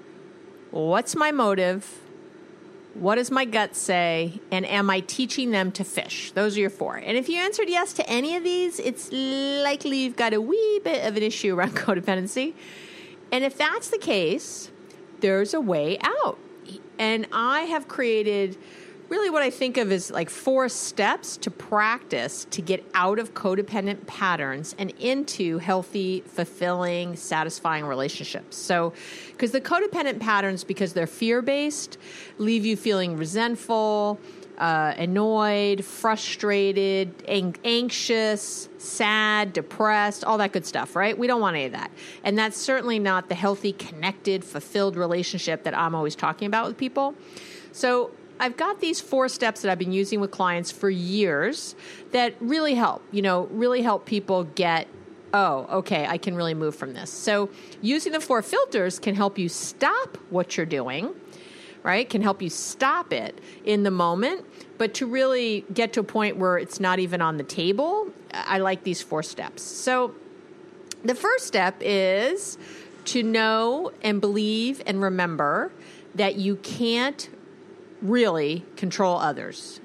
What's 0.72 1.15
my 1.15 1.32
motive? 1.32 2.00
What 2.95 3.15
does 3.15 3.30
my 3.30 3.45
gut 3.45 3.76
say? 3.76 4.41
And 4.52 4.65
am 4.65 4.89
I 4.89 5.02
teaching 5.02 5.52
them 5.52 5.72
to 5.74 5.84
fish? 5.84 6.32
Those 6.32 6.58
are 6.58 6.62
your 6.62 6.72
four. 6.72 6.95
And 6.95 7.15
if 7.15 7.30
you 7.30 7.38
answered 7.38 7.69
yes 7.69 7.93
to 7.93 8.10
any 8.10 8.36
of 8.36 8.43
these, 8.43 8.80
it's 8.80 9.12
likely 9.12 10.00
you've 10.00 10.17
got 10.17 10.34
a 10.34 10.41
wee 10.41 10.82
bit 10.84 11.06
of 11.06 11.15
an 11.15 11.22
issue 11.22 11.56
around 11.56 11.72
codependency. 11.76 12.56
And 13.32 13.43
if 13.43 13.56
that's 13.56 13.89
the 13.89 14.00
case, 14.00 14.72
there's 15.19 15.54
a 15.54 15.62
way 15.62 16.00
out. 16.02 16.39
And 16.98 17.28
I 17.32 17.62
have 17.62 17.88
created 17.88 18.58
really 19.10 19.30
what 19.30 19.41
I 19.41 19.50
think 19.50 19.78
of 19.78 19.91
is 19.91 20.12
like 20.12 20.30
four 20.30 20.69
steps 20.69 21.36
to 21.38 21.52
practice 21.52 22.45
to 22.52 22.62
get 22.62 22.86
out 22.93 23.19
of 23.19 23.34
codependent 23.34 24.06
patterns 24.08 24.76
and 24.78 24.91
into 25.00 25.58
healthy, 25.58 26.22
fulfilling, 26.22 27.15
satisfying 27.15 27.86
relationships. 27.86 28.56
So, 28.56 28.93
because 29.32 29.52
the 29.52 29.62
codependent 29.62 30.19
patterns, 30.19 30.63
because 30.63 30.93
they're 30.93 31.08
fear 31.08 31.41
based, 31.41 31.98
leave 32.38 32.65
you 32.65 32.78
feeling 32.78 33.17
resentful. 33.17 34.19
Uh, 34.58 34.93
annoyed, 34.98 35.86
frustrated, 35.86 37.24
ang- 37.30 37.56
anxious, 37.63 38.67
sad, 38.78 39.54
depressed, 39.54 40.26
all 40.26 40.38
that 40.38 40.52
good 40.52 40.65
stuff, 40.65 40.98
right? 40.98 41.17
We 41.17 41.28
don't 41.28 41.39
want 41.39 41.56
any 41.56 41.67
of 41.67 41.72
that. 41.72 41.89
And 42.26 42.38
that's 42.38 42.58
certainly 42.58 43.00
not 43.00 43.30
the 43.30 43.36
healthy, 43.36 43.72
connected, 43.72 44.43
fulfilled 44.43 44.98
relationship 44.98 45.63
that 45.63 45.78
I'm 45.78 45.95
always 45.95 46.13
talking 46.13 46.45
about 46.45 46.67
with 46.67 46.78
people. 46.78 47.15
So 47.72 48.12
I've 48.39 48.56
got 48.56 48.80
these 48.80 49.02
four 49.02 49.28
steps 49.28 49.62
that 49.62 49.71
I've 49.71 49.80
been 49.80 49.91
using 49.91 50.21
with 50.21 50.32
clients 50.32 50.71
for 50.71 50.89
years 50.89 51.75
that 52.12 52.36
really 52.39 52.75
help, 52.75 53.04
you 53.12 53.21
know, 53.21 53.43
really 53.52 53.82
help 53.82 54.06
people 54.06 54.45
get 54.45 54.88
oh, 55.34 55.67
okay, 55.69 56.08
I 56.08 56.17
can 56.17 56.36
really 56.36 56.54
move 56.54 56.75
from 56.75 56.93
this. 56.93 57.12
So, 57.12 57.49
using 57.82 58.13
the 58.13 58.19
four 58.19 58.41
filters 58.41 58.99
can 58.99 59.15
help 59.15 59.38
you 59.38 59.47
stop 59.47 60.17
what 60.30 60.58
you're 60.58 60.65
doing, 60.65 61.13
right? 61.84 62.10
Can 62.10 62.21
help 62.21 62.41
you 62.41 62.49
stop 62.49 63.13
it 63.13 63.39
in 63.63 63.84
the 63.84 63.91
moment, 63.91 64.45
but 64.78 64.93
to 64.95 65.06
really 65.06 65.65
get 65.73 65.93
to 65.93 65.99
a 65.99 66.04
point 66.04 66.38
where 66.38 66.58
it's 66.58 66.80
not 66.80 66.99
even 66.99 67.21
on 67.21 67.38
the 67.38 67.43
table, 67.43 68.08
I 68.32 68.58
like 68.60 68.84
these 68.84 69.02
four 69.02 69.23
steps. 69.23 69.62
So, 69.62 70.15
the 71.04 71.15
first 71.15 71.45
step 71.45 71.75
is 71.80 72.58
to 73.06 73.23
know 73.23 73.91
and 74.02 74.19
believe 74.19 74.82
and 74.86 75.02
remember 75.02 75.71
that 76.15 76.36
you 76.36 76.56
can't 76.58 77.30
really 78.02 78.66
control 78.76 79.18
others. 79.18 79.80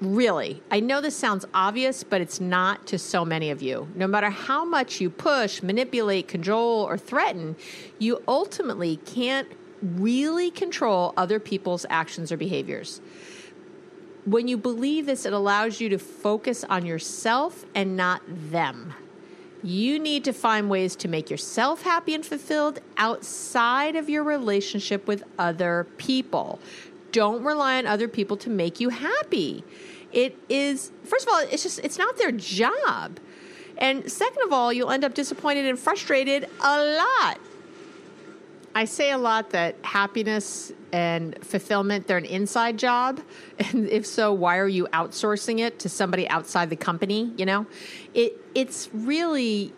Really. 0.00 0.62
I 0.70 0.80
know 0.80 1.00
this 1.00 1.16
sounds 1.16 1.46
obvious, 1.54 2.04
but 2.04 2.20
it's 2.20 2.38
not 2.38 2.86
to 2.88 2.98
so 2.98 3.24
many 3.24 3.50
of 3.50 3.62
you. 3.62 3.88
No 3.94 4.06
matter 4.06 4.28
how 4.28 4.64
much 4.64 5.00
you 5.00 5.08
push, 5.08 5.62
manipulate, 5.62 6.28
control, 6.28 6.82
or 6.82 6.98
threaten, 6.98 7.56
you 7.98 8.22
ultimately 8.28 8.96
can't 8.96 9.48
really 9.80 10.50
control 10.50 11.14
other 11.16 11.40
people's 11.40 11.86
actions 11.88 12.30
or 12.30 12.36
behaviors. 12.36 13.00
When 14.26 14.48
you 14.48 14.58
believe 14.58 15.06
this, 15.06 15.24
it 15.24 15.32
allows 15.32 15.80
you 15.80 15.88
to 15.90 15.98
focus 15.98 16.64
on 16.64 16.84
yourself 16.84 17.64
and 17.74 17.96
not 17.96 18.22
them. 18.26 18.92
You 19.62 19.98
need 19.98 20.24
to 20.24 20.32
find 20.32 20.68
ways 20.68 20.94
to 20.96 21.08
make 21.08 21.30
yourself 21.30 21.82
happy 21.82 22.14
and 22.14 22.24
fulfilled 22.24 22.80
outside 22.98 23.96
of 23.96 24.10
your 24.10 24.22
relationship 24.22 25.06
with 25.06 25.24
other 25.38 25.86
people 25.96 26.58
don't 27.16 27.42
rely 27.42 27.78
on 27.78 27.86
other 27.86 28.08
people 28.08 28.36
to 28.36 28.50
make 28.50 28.78
you 28.78 28.90
happy. 28.90 29.64
It 30.12 30.36
is, 30.50 30.92
first 31.02 31.26
of 31.26 31.32
all, 31.32 31.40
it's 31.50 31.62
just, 31.62 31.78
it's 31.78 31.96
not 31.96 32.18
their 32.18 32.30
job. 32.30 33.18
And 33.78 34.12
second 34.12 34.42
of 34.44 34.52
all, 34.52 34.70
you'll 34.70 34.90
end 34.90 35.02
up 35.02 35.14
disappointed 35.14 35.64
and 35.64 35.78
frustrated 35.78 36.46
a 36.60 36.96
lot. 36.98 37.38
I 38.74 38.84
say 38.84 39.12
a 39.12 39.16
lot 39.16 39.48
that 39.50 39.76
happiness 39.80 40.72
and 40.92 41.42
fulfillment, 41.42 42.06
they're 42.06 42.18
an 42.18 42.26
inside 42.26 42.78
job. 42.78 43.22
And 43.58 43.88
if 43.88 44.04
so, 44.04 44.34
why 44.34 44.58
are 44.58 44.68
you 44.68 44.86
outsourcing 44.92 45.60
it 45.60 45.78
to 45.78 45.88
somebody 45.88 46.28
outside 46.28 46.68
the 46.68 46.76
company? 46.76 47.32
You 47.38 47.46
know, 47.46 47.66
it, 48.12 48.38
it's 48.54 48.90
really 48.92 49.72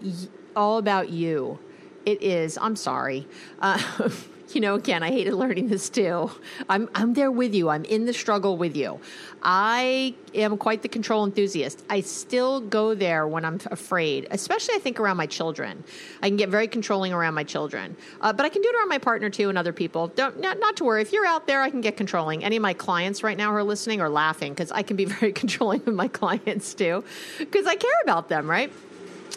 all 0.57 0.79
about 0.79 1.11
you. 1.11 1.61
It 2.05 2.20
is. 2.20 2.59
I'm 2.59 2.74
sorry. 2.74 3.29
Uh, 3.61 3.81
you 4.54 4.61
know, 4.61 4.74
again, 4.74 5.02
I 5.02 5.11
hated 5.11 5.34
learning 5.34 5.68
this 5.68 5.88
too. 5.90 6.30
I'm, 6.68 6.88
I'm 6.94 7.14
there 7.14 7.30
with 7.30 7.54
you. 7.54 7.68
I'm 7.68 7.84
in 7.84 8.06
the 8.06 8.12
struggle 8.12 8.56
with 8.56 8.76
you. 8.76 9.00
I 9.42 10.14
am 10.34 10.56
quite 10.56 10.82
the 10.82 10.88
control 10.88 11.24
enthusiast. 11.24 11.84
I 11.88 12.00
still 12.00 12.61
go 12.61 12.94
there 12.94 13.26
when 13.26 13.44
I'm 13.44 13.61
afraid, 13.70 14.26
especially 14.30 14.74
I 14.74 14.78
think 14.78 14.98
around 14.98 15.16
my 15.16 15.26
children. 15.26 15.84
I 16.22 16.28
can 16.28 16.37
get 16.37 16.48
very 16.48 16.68
controlling 16.68 17.12
around 17.12 17.34
my 17.34 17.44
children, 17.44 17.96
uh, 18.20 18.32
but 18.32 18.44
I 18.44 18.48
can 18.48 18.62
do 18.62 18.68
it 18.68 18.76
around 18.76 18.88
my 18.88 18.98
partner 18.98 19.30
too 19.30 19.48
and 19.48 19.58
other 19.58 19.72
people. 19.72 20.08
Don't 20.08 20.40
not, 20.40 20.58
not 20.58 20.76
to 20.78 20.84
worry. 20.84 21.02
If 21.02 21.12
you're 21.12 21.26
out 21.26 21.46
there, 21.46 21.62
I 21.62 21.70
can 21.70 21.80
get 21.80 21.96
controlling. 21.96 22.44
Any 22.44 22.56
of 22.56 22.62
my 22.62 22.74
clients 22.74 23.22
right 23.22 23.37
now 23.37 23.50
who 23.50 23.56
are 23.56 23.64
listening 23.64 24.00
are 24.00 24.11
laughing 24.11 24.52
because 24.52 24.72
I 24.72 24.82
can 24.82 24.96
be 24.96 25.04
very 25.18 25.32
controlling 25.32 25.84
with 25.84 25.94
my 25.94 26.08
clients 26.08 26.74
too, 26.74 27.04
because 27.38 27.66
I 27.66 27.76
care 27.76 28.00
about 28.02 28.28
them, 28.28 28.48
right? 28.48 28.72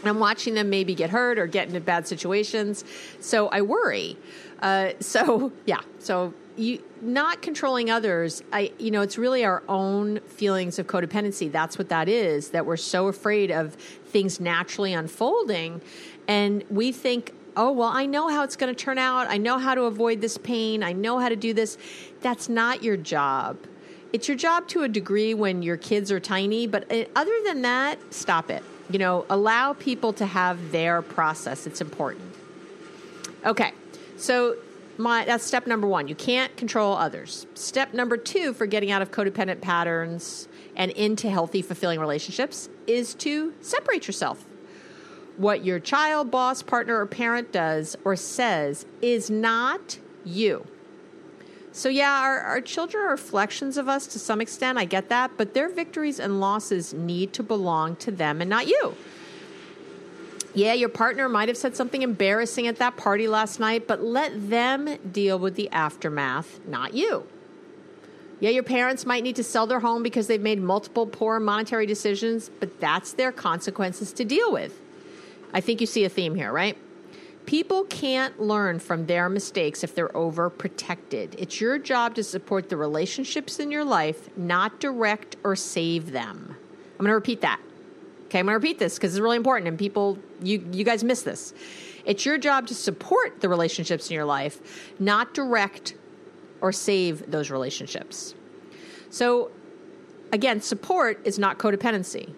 I'm 0.04 0.19
watching 0.19 0.54
them 0.56 0.69
maybe 0.69 0.95
get 0.95 1.10
hurt 1.10 1.38
or 1.38 1.47
get 1.47 1.67
into 1.67 1.80
bad 1.80 2.08
situations, 2.08 2.84
so 3.19 3.50
I 3.50 3.62
worry. 3.62 4.17
Uh, 4.62 4.91
so 5.00 5.52
yeah, 5.65 5.82
so 6.00 6.34
you 6.58 6.82
not 7.02 7.41
controlling 7.41 7.89
others. 7.89 8.43
I 8.52 8.71
you 8.78 8.91
know 8.91 9.02
it's 9.02 9.17
really 9.17 9.43
our 9.43 9.63
own 9.67 10.19
feelings 10.21 10.80
of 10.80 10.88
codependency. 10.88 11.52
That's 11.52 11.78
what 11.78 11.89
that 11.89 12.08
is. 12.08 12.50
That 12.50 12.65
we're 12.65 12.78
so 12.78 13.08
afraid 13.08 13.52
of 13.52 13.74
things 13.76 14.39
naturally 14.39 14.93
unfolding, 14.93 15.82
and 16.28 16.63
we 16.69 16.91
think. 16.91 17.34
Oh, 17.58 17.74
well, 17.74 17.89
I 17.89 18.06
know 18.06 18.30
how 18.30 18.43
it's 18.43 18.56
going 18.56 18.74
to 18.74 18.84
turn 18.84 18.97
out. 18.97 19.28
I 19.30 19.38
know 19.38 19.58
how 19.58 19.76
to 19.76 19.82
avoid 19.82 20.21
this 20.21 20.38
pain. 20.38 20.84
I 20.84 20.93
know 20.93 21.19
how 21.19 21.28
to 21.28 21.36
do 21.36 21.54
this. 21.54 21.78
That's 22.21 22.47
not 22.47 22.82
your 22.82 22.95
job. 22.95 23.58
It's 24.13 24.30
your 24.30 24.38
job 24.38 24.69
to 24.69 24.84
a 24.84 24.88
degree 24.88 25.34
when 25.34 25.62
your 25.62 25.76
kids 25.76 26.13
are 26.13 26.19
tiny, 26.21 26.65
but 26.65 26.89
uh, 26.89 27.04
other 27.13 27.38
than 27.45 27.62
that, 27.63 28.00
stop 28.13 28.50
it. 28.50 28.63
You 28.89 29.00
know, 29.00 29.26
allow 29.30 29.74
people 29.74 30.13
to 30.13 30.26
have 30.26 30.71
their 30.71 31.02
process. 31.02 31.67
It's 31.67 31.82
important. 31.82 32.34
Okay. 33.45 33.74
So 34.22 34.58
my 34.98 35.26
that's 35.26 35.44
step 35.44 35.66
number 35.66 35.88
one. 35.88 36.08
You 36.08 36.14
can't 36.14 36.56
control 36.56 36.94
others. 36.94 37.48
Step 37.56 37.94
number 37.94 38.18
two 38.18 38.54
for 38.54 38.68
getting 38.68 38.92
out 38.92 39.02
of 39.02 39.10
codependent 39.10 39.62
patterns 39.62 40.48
and 40.76 40.92
into 40.92 41.30
healthy, 41.30 41.62
fulfilling 41.64 42.00
relationships 42.00 42.70
is 42.86 43.16
to 43.16 43.54
separate 43.62 44.06
yourself. 44.06 44.46
What 45.38 45.66
your 45.66 45.80
child, 45.80 46.30
boss, 46.30 46.62
partner, 46.62 47.00
or 47.00 47.08
parent 47.08 47.52
does 47.52 47.96
or 48.06 48.16
says 48.16 48.86
is 49.02 49.32
not 49.32 49.98
you. 50.24 50.68
So, 51.72 51.90
yeah, 51.90 52.20
our, 52.22 52.40
our 52.40 52.62
children 52.62 53.04
are 53.06 53.12
reflections 53.12 53.78
of 53.78 53.88
us 53.88 54.06
to 54.08 54.20
some 54.20 54.42
extent. 54.42 54.78
I 54.78 54.86
get 54.86 55.10
that. 55.10 55.32
But 55.38 55.54
their 55.54 55.70
victories 55.70 56.20
and 56.20 56.40
losses 56.40 56.94
need 56.94 57.34
to 57.34 57.44
belong 57.44 57.96
to 57.98 58.12
them 58.12 58.42
and 58.42 58.50
not 58.50 58.68
you. 58.68 58.96
Yeah, 60.54 60.74
your 60.74 60.90
partner 60.90 61.30
might 61.30 61.48
have 61.48 61.58
said 61.58 61.76
something 61.76 62.02
embarrassing 62.02 62.68
at 62.68 62.78
that 62.78 62.98
party 62.98 63.28
last 63.28 63.60
night, 63.60 63.88
but 63.88 64.04
let 64.04 64.50
them 64.50 64.98
deal 65.12 65.40
with 65.40 65.56
the 65.56 65.70
aftermath, 65.70 66.60
not 66.68 66.94
you. 66.94 67.26
Yeah, 68.42 68.50
your 68.50 68.64
parents 68.64 69.06
might 69.06 69.24
need 69.24 69.36
to 69.38 69.44
sell 69.44 69.68
their 69.68 69.80
home 69.80 70.04
because 70.04 70.28
they've 70.28 70.42
made 70.42 70.60
multiple 70.60 71.06
poor 71.06 71.40
monetary 71.40 71.86
decisions, 71.86 72.50
but 72.60 72.82
that's 72.82 73.14
their 73.14 73.32
consequences 73.32 74.12
to 74.14 74.26
deal 74.26 74.52
with. 74.52 74.78
I 75.54 75.62
think 75.62 75.80
you 75.80 75.88
see 75.88 76.04
a 76.04 76.10
theme 76.10 76.36
here, 76.36 76.52
right? 76.52 76.78
People 77.46 77.86
can't 77.86 78.40
learn 78.40 78.80
from 78.80 79.06
their 79.06 79.30
mistakes 79.30 79.84
if 79.84 79.96
they're 79.96 80.10
overprotected. 80.10 81.36
It's 81.38 81.62
your 81.62 81.78
job 81.78 82.16
to 82.16 82.24
support 82.24 82.70
the 82.70 82.78
relationships 82.78 83.60
in 83.60 83.72
your 83.72 83.86
life, 83.86 84.30
not 84.38 84.80
direct 84.80 85.36
or 85.44 85.56
save 85.56 86.12
them. 86.12 86.56
I'm 86.94 86.98
going 86.98 87.10
to 87.10 87.16
repeat 87.16 87.42
that. 87.42 87.60
Okay, 88.32 88.39
I'm 88.39 88.46
going 88.46 88.54
to 88.54 88.65
repeat 88.65 88.80
this 88.80 88.96
because 88.96 89.13
it's 89.13 89.20
really 89.20 89.36
important 89.36 89.67
and 89.67 89.78
people, 89.78 90.17
you, 90.41 90.65
you 90.72 90.86
guys 90.86 91.04
miss 91.04 91.24
this. 91.24 91.54
It's 92.06 92.26
your 92.26 92.38
job 92.38 92.65
to 92.67 92.74
support 92.74 93.41
the 93.41 93.50
relationships 93.50 94.10
in 94.10 94.15
your 94.15 94.24
life, 94.24 94.89
not 95.00 95.34
direct 95.34 95.96
or 96.62 96.72
save 96.72 97.30
those 97.30 97.52
relationships. 97.52 98.34
So, 99.10 99.52
again, 100.32 100.62
support 100.62 101.20
is 101.26 101.39
not 101.39 101.60
codependency. 101.60 102.34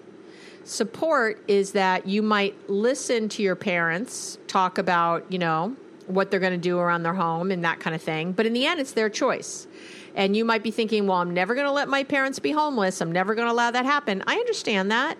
Support 0.63 1.43
is 1.47 1.73
that 1.73 2.07
you 2.07 2.23
might 2.23 2.67
listen 2.67 3.29
to 3.29 3.43
your 3.43 3.55
parents 3.55 4.39
talk 4.47 4.79
about, 4.79 5.31
you 5.31 5.37
know, 5.37 5.75
what 6.07 6.31
they're 6.31 6.39
going 6.39 6.53
to 6.53 6.57
do 6.57 6.79
around 6.79 7.03
their 7.03 7.13
home 7.13 7.51
and 7.51 7.63
that 7.65 7.79
kind 7.79 7.95
of 7.95 8.01
thing. 8.01 8.31
But 8.31 8.47
in 8.47 8.53
the 8.53 8.65
end, 8.65 8.79
it's 8.79 8.93
their 8.93 9.11
choice. 9.11 9.67
And 10.15 10.35
you 10.35 10.43
might 10.43 10.63
be 10.63 10.71
thinking, 10.71 11.05
well, 11.05 11.19
I'm 11.19 11.35
never 11.35 11.53
going 11.53 11.67
to 11.67 11.71
let 11.71 11.87
my 11.87 12.03
parents 12.03 12.39
be 12.39 12.51
homeless. 12.51 12.99
I'm 12.99 13.11
never 13.11 13.35
going 13.35 13.47
to 13.47 13.53
allow 13.53 13.69
that 13.69 13.85
happen. 13.85 14.23
I 14.25 14.37
understand 14.37 14.89
that 14.89 15.19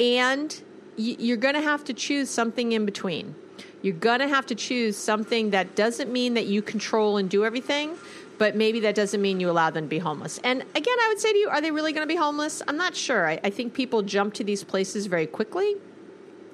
and 0.00 0.62
you're 0.96 1.36
going 1.36 1.54
to 1.54 1.60
have 1.60 1.84
to 1.84 1.94
choose 1.94 2.28
something 2.28 2.72
in 2.72 2.84
between. 2.84 3.34
You're 3.82 3.94
going 3.94 4.20
to 4.20 4.28
have 4.28 4.46
to 4.46 4.54
choose 4.54 4.96
something 4.96 5.50
that 5.50 5.74
doesn't 5.74 6.12
mean 6.12 6.34
that 6.34 6.46
you 6.46 6.62
control 6.62 7.16
and 7.16 7.28
do 7.28 7.44
everything, 7.44 7.96
but 8.38 8.54
maybe 8.54 8.80
that 8.80 8.94
doesn't 8.94 9.20
mean 9.20 9.40
you 9.40 9.50
allow 9.50 9.70
them 9.70 9.84
to 9.84 9.88
be 9.88 9.98
homeless. 9.98 10.38
And 10.44 10.62
again, 10.62 10.96
I 11.00 11.08
would 11.08 11.18
say 11.18 11.32
to 11.32 11.38
you, 11.38 11.48
are 11.48 11.60
they 11.60 11.70
really 11.70 11.92
going 11.92 12.06
to 12.06 12.12
be 12.12 12.16
homeless? 12.16 12.62
I'm 12.68 12.76
not 12.76 12.94
sure. 12.94 13.28
I, 13.28 13.40
I, 13.42 13.50
think 13.50 13.74
people 13.74 14.02
jump 14.02 14.34
to 14.34 14.44
these 14.44 14.62
places 14.62 15.06
very 15.06 15.26
quickly. 15.26 15.76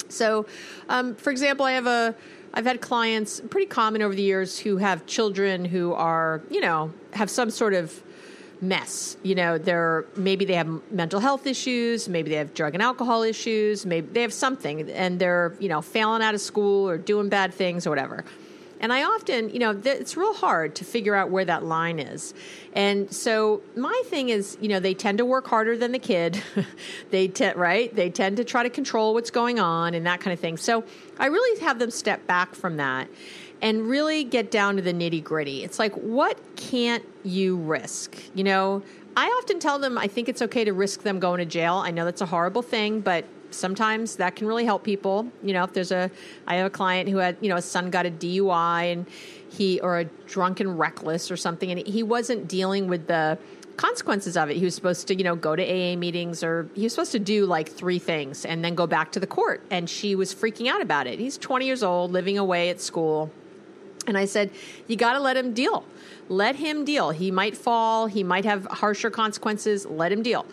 So, 0.09 0.46
um, 0.88 1.14
for 1.16 1.31
example, 1.31 1.66
I 1.66 1.72
have 1.72 1.87
a 1.87 2.14
I've 2.55 2.64
had 2.64 2.81
clients 2.81 3.40
pretty 3.51 3.66
common 3.66 4.01
over 4.01 4.14
the 4.14 4.22
years 4.22 4.59
who 4.59 4.79
have 4.79 5.05
children 5.05 5.66
who 5.66 5.92
are, 5.92 6.40
you 6.51 6.61
know, 6.61 6.92
have 7.12 7.29
some 7.29 7.51
sort 7.51 7.74
of 7.74 8.03
mess. 8.61 9.16
You 9.23 9.35
know, 9.35 9.59
they're 9.59 10.05
maybe 10.16 10.44
they 10.44 10.55
have 10.55 10.68
mental 10.90 11.21
health 11.21 11.47
issues, 11.47 12.09
maybe 12.09 12.31
they 12.31 12.37
have 12.37 12.55
drug 12.55 12.75
and 12.75 12.83
alcohol 12.83 13.23
issues, 13.23 13.87
maybe 13.87 14.09
they 14.12 14.23
have 14.23 14.33
something, 14.33 14.90
and 14.90 15.18
they're 15.18 15.55
you 15.59 15.68
know 15.68 15.83
failing 15.83 16.23
out 16.23 16.35
of 16.35 16.40
school 16.40 16.88
or 16.88 16.99
doing 16.99 17.29
bad 17.29 17.55
things 17.55 17.87
or 17.87 17.90
whatever. 17.90 18.25
And 18.81 18.92
I 18.92 19.03
often, 19.03 19.51
you 19.51 19.59
know, 19.59 19.75
th- 19.75 20.01
it's 20.01 20.16
real 20.16 20.35
hard 20.35 20.77
to 20.77 20.85
figure 20.85 21.14
out 21.14 21.31
where 21.31 21.44
that 21.44 21.64
line 21.64 21.99
is. 21.99 22.33
And 22.75 23.12
so 23.12 23.61
my 23.75 24.03
thing 24.07 24.29
is, 24.29 24.57
you 24.61 24.68
know, 24.68 24.79
they 24.79 24.94
tend 24.94 25.18
to 25.18 25.25
work 25.25 25.49
harder 25.49 25.77
than 25.77 25.90
the 25.90 25.99
kid. 25.99 26.40
they 27.11 27.27
te- 27.27 27.55
right? 27.55 27.92
They 27.94 28.09
tend 28.11 28.37
to 28.37 28.44
try 28.44 28.62
to 28.62 28.71
control 28.71 29.14
what's 29.14 29.31
going 29.31 29.59
on 29.59 29.94
and 29.94 30.07
that 30.07 30.21
kind 30.21 30.33
of 30.33 30.38
thing. 30.38 30.57
So 30.57 30.85
I 31.18 31.27
really 31.27 31.61
have 31.61 31.79
them 31.79 31.90
step 31.90 32.27
back 32.27 32.55
from 32.55 32.77
that 32.77 33.09
and 33.61 33.88
really 33.88 34.25
get 34.25 34.51
down 34.51 34.77
to 34.77 34.83
the 34.83 34.92
nitty 34.92 35.23
gritty. 35.23 35.64
It's 35.64 35.79
like, 35.79 35.92
what 35.94 36.38
can't 36.57 37.05
you 37.25 37.57
risk? 37.57 38.16
You 38.35 38.44
know, 38.44 38.83
I 39.16 39.27
often 39.27 39.59
tell 39.59 39.79
them 39.79 39.99
I 39.99 40.07
think 40.07 40.29
it's 40.29 40.42
okay 40.42 40.64
to 40.64 40.73
risk 40.73 41.03
them 41.03 41.18
going 41.18 41.38
to 41.38 41.44
jail. 41.44 41.75
I 41.75 41.90
know 41.90 42.05
that's 42.05 42.21
a 42.21 42.27
horrible 42.27 42.62
thing, 42.62 43.01
but 43.01 43.25
sometimes 43.51 44.16
that 44.16 44.37
can 44.37 44.47
really 44.47 44.64
help 44.64 44.85
people. 44.85 45.27
You 45.42 45.55
know, 45.55 45.64
if 45.64 45.73
there's 45.73 45.90
a, 45.90 46.11
I 46.47 46.57
have 46.57 46.66
a 46.66 46.71
client 46.71 47.09
who 47.09 47.16
had, 47.16 47.37
you 47.40 47.49
know, 47.49 47.57
a 47.57 47.62
son 47.62 47.90
got 47.90 48.07
a 48.07 48.11
DUI 48.11 48.92
and 48.92 49.07
he, 49.51 49.81
or 49.81 50.01
a 50.01 50.05
drunken 50.05 50.77
reckless 50.77 51.31
or 51.31 51.37
something, 51.37 51.71
and 51.71 51.87
he 51.87 52.03
wasn't 52.03 52.47
dealing 52.47 52.87
with 52.87 53.07
the, 53.07 53.38
consequences 53.79 54.37
of 54.37 54.51
it. 54.51 54.57
He 54.59 54.64
was 54.64 54.75
supposed 54.75 55.09
to, 55.09 55.14
you 55.14 55.25
know, 55.25 55.35
go 55.35 55.57
to 55.57 55.62
AA 55.62 55.97
meetings 55.97 56.42
or 56.42 56.68
he 56.75 56.83
was 56.83 56.92
supposed 56.92 57.12
to 57.12 57.18
do 57.18 57.47
like 57.47 57.71
three 57.71 57.99
things 57.99 58.44
and 58.44 58.62
then 58.62 58.75
go 58.75 58.87
back 58.87 59.12
to 59.12 59.21
the 59.21 59.27
court. 59.27 59.62
And 59.71 59.88
she 59.88 60.14
was 60.14 60.35
freaking 60.35 60.68
out 60.68 60.83
about 60.83 61.07
it. 61.07 61.18
He's 61.18 61.38
20 61.38 61.64
years 61.64 61.83
old, 61.83 62.11
living 62.11 62.37
away 62.37 62.68
at 62.68 62.81
school. 62.81 63.31
And 64.09 64.16
I 64.16 64.25
said, 64.25 64.51
you 64.87 64.97
got 64.97 65.12
to 65.12 65.21
let 65.21 65.37
him 65.37 65.53
deal. 65.53 65.85
Let 66.29 66.57
him 66.57 66.85
deal. 66.85 67.11
He 67.11 67.31
might 67.31 67.57
fall. 67.57 68.07
He 68.07 68.25
might 68.25 68.44
have 68.44 68.64
harsher 68.64 69.11
consequences. 69.11 69.87
Let 69.87 70.11
him 70.11 70.23
deal. 70.23 70.47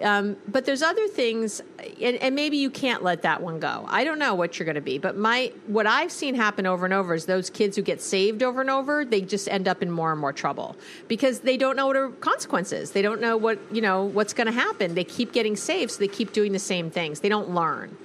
Um, 0.00 0.36
but 0.46 0.64
there's 0.64 0.82
other 0.82 1.08
things, 1.08 1.60
and, 2.00 2.16
and, 2.18 2.36
maybe 2.36 2.56
you 2.56 2.70
can't 2.70 3.02
let 3.02 3.22
that 3.22 3.42
one 3.42 3.58
go. 3.58 3.84
I 3.88 4.04
don't 4.04 4.20
know 4.20 4.32
what 4.36 4.56
you're 4.56 4.64
going 4.64 4.76
to 4.76 4.80
be, 4.80 4.96
but 4.96 5.16
my 5.16 5.52
what 5.66 5.88
I've 5.88 6.12
seen 6.12 6.36
happen 6.36 6.66
over 6.66 6.84
and 6.84 6.94
over 6.94 7.14
is 7.14 7.26
those 7.26 7.50
kids 7.50 7.74
who 7.74 7.82
get 7.82 8.00
saved 8.00 8.44
over 8.44 8.60
and 8.60 8.70
over, 8.70 9.04
they 9.04 9.22
just 9.22 9.48
end 9.48 9.66
up 9.66 9.82
in 9.82 9.90
more 9.90 10.12
and 10.12 10.20
more 10.20 10.32
trouble 10.32 10.76
because 11.08 11.40
they 11.40 11.56
don't 11.56 11.74
know 11.74 11.88
what 11.88 11.96
are 11.96 12.10
consequences. 12.10 12.92
They 12.92 13.02
don't 13.02 13.20
know 13.20 13.36
what 13.36 13.58
you 13.72 13.80
know 13.80 14.04
what's 14.04 14.32
going 14.32 14.46
to 14.46 14.52
happen. 14.52 14.94
They 14.94 15.02
keep 15.02 15.32
getting 15.32 15.56
saved, 15.56 15.90
so 15.90 15.98
they 15.98 16.06
keep 16.06 16.32
doing 16.32 16.52
the 16.52 16.60
same 16.60 16.92
things. 16.92 17.18
They 17.18 17.28
don't 17.28 17.50
learn. 17.50 17.96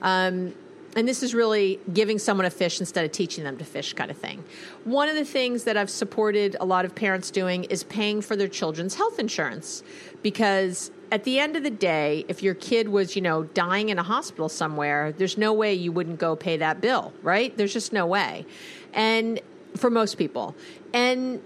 Um, 0.00 0.54
and 0.94 1.08
this 1.08 1.22
is 1.22 1.34
really 1.34 1.80
giving 1.92 2.18
someone 2.18 2.44
a 2.44 2.50
fish 2.50 2.80
instead 2.80 3.04
of 3.04 3.12
teaching 3.12 3.44
them 3.44 3.56
to 3.56 3.64
fish 3.64 3.94
kind 3.94 4.10
of 4.10 4.16
thing. 4.16 4.44
One 4.84 5.08
of 5.08 5.16
the 5.16 5.24
things 5.24 5.64
that 5.64 5.76
I've 5.76 5.90
supported 5.90 6.56
a 6.60 6.66
lot 6.66 6.84
of 6.84 6.94
parents 6.94 7.30
doing 7.30 7.64
is 7.64 7.82
paying 7.84 8.20
for 8.20 8.36
their 8.36 8.48
children's 8.48 8.94
health 8.94 9.18
insurance 9.18 9.82
because 10.22 10.90
at 11.10 11.24
the 11.24 11.38
end 11.38 11.56
of 11.56 11.62
the 11.62 11.70
day, 11.70 12.24
if 12.28 12.42
your 12.42 12.54
kid 12.54 12.88
was, 12.88 13.16
you 13.16 13.22
know, 13.22 13.44
dying 13.44 13.88
in 13.88 13.98
a 13.98 14.02
hospital 14.02 14.48
somewhere, 14.48 15.12
there's 15.12 15.36
no 15.36 15.52
way 15.52 15.74
you 15.74 15.92
wouldn't 15.92 16.18
go 16.18 16.36
pay 16.36 16.56
that 16.56 16.80
bill, 16.80 17.12
right? 17.22 17.56
There's 17.56 17.72
just 17.72 17.92
no 17.92 18.06
way. 18.06 18.46
And 18.92 19.40
for 19.76 19.90
most 19.90 20.16
people. 20.16 20.54
And 20.92 21.42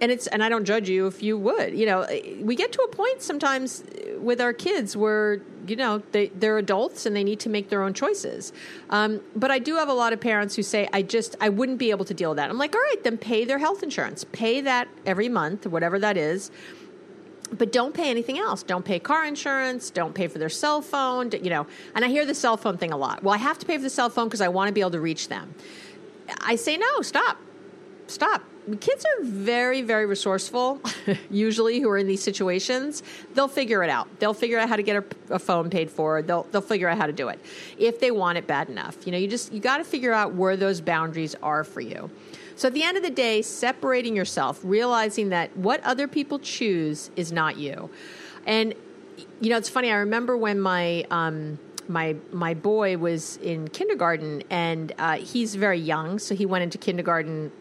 and 0.00 0.10
it's 0.10 0.26
and 0.28 0.42
I 0.42 0.48
don't 0.48 0.64
judge 0.64 0.88
you 0.88 1.06
if 1.06 1.22
you 1.22 1.38
would. 1.38 1.76
You 1.76 1.86
know, 1.86 2.06
we 2.40 2.56
get 2.56 2.72
to 2.72 2.82
a 2.82 2.88
point 2.88 3.22
sometimes 3.22 3.84
with 4.18 4.40
our 4.40 4.52
kids 4.52 4.96
where 4.96 5.40
you 5.66 5.76
know 5.76 6.02
they 6.12 6.28
they're 6.28 6.58
adults 6.58 7.06
and 7.06 7.14
they 7.14 7.24
need 7.24 7.40
to 7.40 7.48
make 7.48 7.68
their 7.68 7.82
own 7.82 7.94
choices. 7.94 8.52
Um, 8.90 9.20
but 9.36 9.50
I 9.50 9.58
do 9.58 9.76
have 9.76 9.88
a 9.88 9.94
lot 9.94 10.12
of 10.12 10.20
parents 10.20 10.56
who 10.56 10.62
say, 10.62 10.88
"I 10.92 11.02
just 11.02 11.36
I 11.40 11.48
wouldn't 11.48 11.78
be 11.78 11.90
able 11.90 12.04
to 12.06 12.14
deal 12.14 12.30
with 12.30 12.36
that." 12.36 12.50
I'm 12.50 12.58
like, 12.58 12.74
"All 12.74 12.80
right, 12.80 13.02
then 13.02 13.18
pay 13.18 13.44
their 13.44 13.58
health 13.58 13.82
insurance, 13.82 14.24
pay 14.32 14.60
that 14.62 14.88
every 15.06 15.28
month, 15.28 15.66
whatever 15.66 15.98
that 15.98 16.16
is." 16.16 16.50
but 17.58 17.70
don't 17.70 17.94
pay 17.94 18.10
anything 18.10 18.38
else. 18.38 18.62
Don't 18.62 18.84
pay 18.84 18.98
car 18.98 19.24
insurance. 19.24 19.90
Don't 19.90 20.14
pay 20.14 20.26
for 20.26 20.38
their 20.38 20.48
cell 20.48 20.82
phone. 20.82 21.30
You 21.30 21.50
know, 21.50 21.66
and 21.94 22.04
I 22.04 22.08
hear 22.08 22.26
the 22.26 22.34
cell 22.34 22.56
phone 22.56 22.78
thing 22.78 22.92
a 22.92 22.96
lot. 22.96 23.22
Well, 23.22 23.34
I 23.34 23.38
have 23.38 23.58
to 23.58 23.66
pay 23.66 23.76
for 23.76 23.82
the 23.82 23.90
cell 23.90 24.10
phone 24.10 24.26
because 24.26 24.40
I 24.40 24.48
want 24.48 24.68
to 24.68 24.72
be 24.72 24.80
able 24.80 24.92
to 24.92 25.00
reach 25.00 25.28
them. 25.28 25.54
I 26.40 26.56
say 26.56 26.76
no. 26.76 27.02
Stop. 27.02 27.38
Stop. 28.06 28.42
Kids 28.80 29.04
are 29.04 29.24
very, 29.24 29.82
very 29.82 30.06
resourceful. 30.06 30.80
usually, 31.30 31.80
who 31.80 31.88
are 31.90 31.98
in 31.98 32.06
these 32.06 32.22
situations, 32.22 33.02
they'll 33.34 33.48
figure 33.48 33.82
it 33.82 33.90
out. 33.90 34.08
They'll 34.20 34.34
figure 34.34 34.58
out 34.58 34.68
how 34.68 34.76
to 34.76 34.82
get 34.82 34.96
a, 34.96 35.34
a 35.34 35.38
phone 35.38 35.68
paid 35.68 35.90
for. 35.90 36.22
They'll 36.22 36.44
they'll 36.44 36.62
figure 36.62 36.88
out 36.88 36.96
how 36.96 37.06
to 37.06 37.12
do 37.12 37.28
it 37.28 37.38
if 37.78 38.00
they 38.00 38.10
want 38.10 38.38
it 38.38 38.46
bad 38.46 38.70
enough. 38.70 38.96
You 39.06 39.12
know, 39.12 39.18
you 39.18 39.28
just 39.28 39.52
you 39.52 39.60
got 39.60 39.78
to 39.78 39.84
figure 39.84 40.12
out 40.12 40.34
where 40.34 40.56
those 40.56 40.80
boundaries 40.80 41.34
are 41.42 41.62
for 41.62 41.82
you. 41.82 42.10
So 42.56 42.68
at 42.68 42.74
the 42.74 42.82
end 42.82 42.96
of 42.96 43.02
the 43.02 43.10
day, 43.10 43.42
separating 43.42 44.14
yourself, 44.14 44.60
realizing 44.62 45.30
that 45.30 45.54
what 45.56 45.82
other 45.82 46.06
people 46.06 46.38
choose 46.38 47.10
is 47.16 47.32
not 47.32 47.56
you. 47.56 47.90
And 48.46 48.74
you 49.40 49.50
know, 49.50 49.56
it's 49.56 49.68
funny. 49.68 49.90
I 49.90 49.96
remember 49.96 50.36
when 50.36 50.60
my 50.60 51.04
um, 51.10 51.58
my 51.88 52.16
my 52.32 52.54
boy 52.54 52.96
was 52.96 53.36
in 53.38 53.68
kindergarten, 53.68 54.42
and 54.50 54.92
uh, 54.98 55.16
he's 55.16 55.54
very 55.54 55.78
young, 55.78 56.18
so 56.18 56.34
he 56.34 56.46
went 56.46 56.62
into 56.62 56.78
kindergarten. 56.78 57.52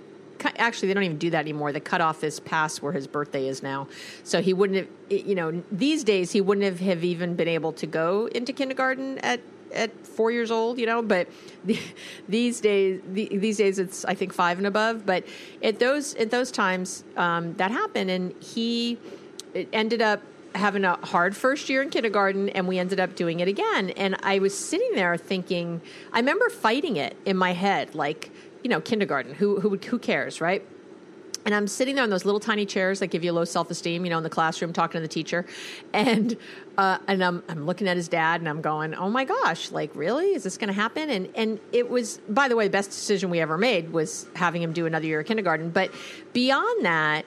Actually, 0.57 0.89
they 0.89 0.93
don't 0.93 1.03
even 1.03 1.17
do 1.17 1.29
that 1.31 1.39
anymore. 1.39 1.71
The 1.71 1.79
cutoff 1.79 2.23
is 2.23 2.39
past 2.39 2.81
where 2.81 2.93
his 2.93 3.07
birthday 3.07 3.47
is 3.47 3.63
now, 3.63 3.87
so 4.23 4.41
he 4.41 4.53
wouldn't 4.53 4.77
have. 4.77 4.87
You 5.27 5.35
know, 5.35 5.63
these 5.71 6.03
days 6.03 6.31
he 6.31 6.41
wouldn't 6.41 6.65
have, 6.65 6.79
have 6.79 7.03
even 7.03 7.35
been 7.35 7.47
able 7.47 7.73
to 7.73 7.85
go 7.85 8.27
into 8.27 8.53
kindergarten 8.53 9.19
at 9.19 9.41
at 9.73 10.05
four 10.05 10.31
years 10.31 10.51
old, 10.51 10.77
you 10.79 10.85
know. 10.85 11.01
But 11.01 11.27
the, 11.65 11.79
these 12.27 12.61
days, 12.61 13.01
the, 13.07 13.29
these 13.37 13.57
days, 13.57 13.79
it's 13.79 14.05
I 14.05 14.15
think 14.15 14.33
five 14.33 14.57
and 14.57 14.67
above. 14.67 15.05
But 15.05 15.25
at 15.61 15.79
those 15.79 16.15
at 16.15 16.31
those 16.31 16.51
times, 16.51 17.03
um, 17.17 17.53
that 17.55 17.71
happened, 17.71 18.09
and 18.09 18.33
he 18.41 18.97
ended 19.71 20.01
up 20.01 20.21
having 20.55 20.85
a 20.85 20.95
hard 21.05 21.35
first 21.35 21.69
year 21.69 21.81
in 21.81 21.89
kindergarten, 21.89 22.49
and 22.49 22.67
we 22.67 22.77
ended 22.77 22.99
up 22.99 23.15
doing 23.15 23.39
it 23.39 23.47
again. 23.47 23.89
And 23.91 24.15
I 24.23 24.39
was 24.39 24.57
sitting 24.57 24.93
there 24.93 25.17
thinking, 25.17 25.81
I 26.11 26.19
remember 26.19 26.49
fighting 26.49 26.97
it 26.97 27.15
in 27.25 27.37
my 27.37 27.53
head, 27.53 27.95
like 27.95 28.31
you 28.63 28.69
know, 28.69 28.81
kindergarten. 28.81 29.33
Who 29.35 29.59
who 29.59 29.77
who 29.77 29.99
cares, 29.99 30.41
right? 30.41 30.65
And 31.45 31.53
I'm 31.53 31.67
sitting 31.67 31.95
there 31.95 32.03
in 32.03 32.09
those 32.09 32.23
little 32.23 32.39
tiny 32.39 32.65
chairs 32.65 32.99
that 32.99 33.07
give 33.07 33.23
you 33.23 33.33
low 33.33 33.43
self 33.43 33.69
esteem, 33.69 34.05
you 34.05 34.09
know, 34.09 34.17
in 34.17 34.23
the 34.23 34.29
classroom 34.29 34.71
talking 34.71 34.93
to 34.93 35.01
the 35.01 35.07
teacher. 35.07 35.45
And 35.91 36.37
uh, 36.77 36.99
and 37.07 37.23
I'm 37.23 37.43
I'm 37.49 37.65
looking 37.65 37.87
at 37.87 37.97
his 37.97 38.07
dad 38.07 38.41
and 38.41 38.47
I'm 38.47 38.61
going, 38.61 38.95
oh 38.95 39.09
my 39.09 39.25
gosh, 39.25 39.71
like 39.71 39.91
really, 39.95 40.33
is 40.33 40.43
this 40.43 40.57
going 40.57 40.69
to 40.69 40.73
happen? 40.73 41.09
And 41.09 41.27
and 41.35 41.59
it 41.71 41.89
was, 41.89 42.19
by 42.29 42.47
the 42.47 42.55
way, 42.55 42.65
the 42.65 42.71
best 42.71 42.89
decision 42.89 43.29
we 43.29 43.39
ever 43.39 43.57
made 43.57 43.91
was 43.91 44.27
having 44.35 44.61
him 44.61 44.73
do 44.73 44.85
another 44.85 45.05
year 45.05 45.19
of 45.19 45.25
kindergarten. 45.25 45.69
But 45.69 45.91
beyond 46.31 46.85
that, 46.85 47.25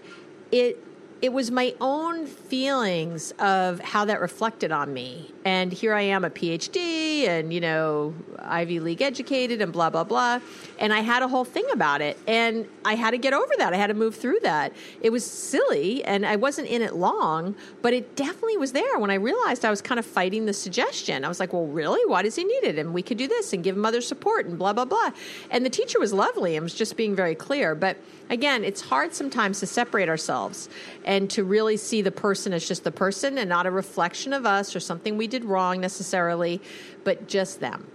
it 0.50 0.82
it 1.22 1.32
was 1.32 1.50
my 1.50 1.74
own 1.80 2.26
feelings 2.26 3.32
of 3.38 3.80
how 3.80 4.04
that 4.04 4.20
reflected 4.20 4.72
on 4.72 4.92
me. 4.92 5.32
And 5.46 5.72
here 5.72 5.94
I 5.94 6.02
am, 6.02 6.24
a 6.24 6.30
PhD 6.30 7.28
and, 7.28 7.52
you 7.52 7.60
know, 7.60 8.12
Ivy 8.40 8.80
League 8.80 9.00
educated 9.00 9.62
and 9.62 9.72
blah, 9.72 9.90
blah, 9.90 10.02
blah. 10.02 10.40
And 10.80 10.92
I 10.92 11.02
had 11.02 11.22
a 11.22 11.28
whole 11.28 11.44
thing 11.44 11.64
about 11.72 12.00
it. 12.00 12.18
And 12.26 12.66
I 12.84 12.96
had 12.96 13.12
to 13.12 13.18
get 13.18 13.32
over 13.32 13.52
that. 13.58 13.72
I 13.72 13.76
had 13.76 13.86
to 13.86 13.94
move 13.94 14.16
through 14.16 14.40
that. 14.42 14.72
It 15.00 15.10
was 15.10 15.24
silly 15.24 16.02
and 16.04 16.26
I 16.26 16.34
wasn't 16.34 16.66
in 16.66 16.82
it 16.82 16.96
long, 16.96 17.54
but 17.80 17.92
it 17.92 18.16
definitely 18.16 18.56
was 18.56 18.72
there 18.72 18.98
when 18.98 19.08
I 19.08 19.14
realized 19.14 19.64
I 19.64 19.70
was 19.70 19.80
kind 19.80 20.00
of 20.00 20.04
fighting 20.04 20.46
the 20.46 20.52
suggestion. 20.52 21.24
I 21.24 21.28
was 21.28 21.38
like, 21.38 21.52
well, 21.52 21.66
really? 21.66 22.04
Why 22.10 22.22
does 22.22 22.34
he 22.34 22.42
need 22.42 22.64
it? 22.64 22.76
And 22.76 22.92
we 22.92 23.02
could 23.02 23.16
do 23.16 23.28
this 23.28 23.52
and 23.52 23.62
give 23.62 23.76
him 23.76 23.86
other 23.86 24.00
support 24.00 24.46
and 24.46 24.58
blah, 24.58 24.72
blah, 24.72 24.84
blah. 24.84 25.10
And 25.52 25.64
the 25.64 25.70
teacher 25.70 26.00
was 26.00 26.12
lovely 26.12 26.56
and 26.56 26.64
was 26.64 26.74
just 26.74 26.96
being 26.96 27.14
very 27.14 27.36
clear. 27.36 27.76
But 27.76 27.98
again, 28.30 28.64
it's 28.64 28.80
hard 28.80 29.14
sometimes 29.14 29.60
to 29.60 29.66
separate 29.66 30.08
ourselves 30.08 30.68
and 31.04 31.30
to 31.30 31.44
really 31.44 31.76
see 31.76 32.02
the 32.02 32.10
person 32.10 32.52
as 32.52 32.66
just 32.66 32.82
the 32.82 32.90
person 32.90 33.38
and 33.38 33.48
not 33.48 33.64
a 33.66 33.70
reflection 33.70 34.32
of 34.32 34.44
us 34.44 34.74
or 34.74 34.80
something 34.80 35.16
we 35.16 35.28
did 35.38 35.44
wrong 35.44 35.80
necessarily, 35.80 36.62
but 37.04 37.28
just 37.28 37.60
them. 37.60 37.86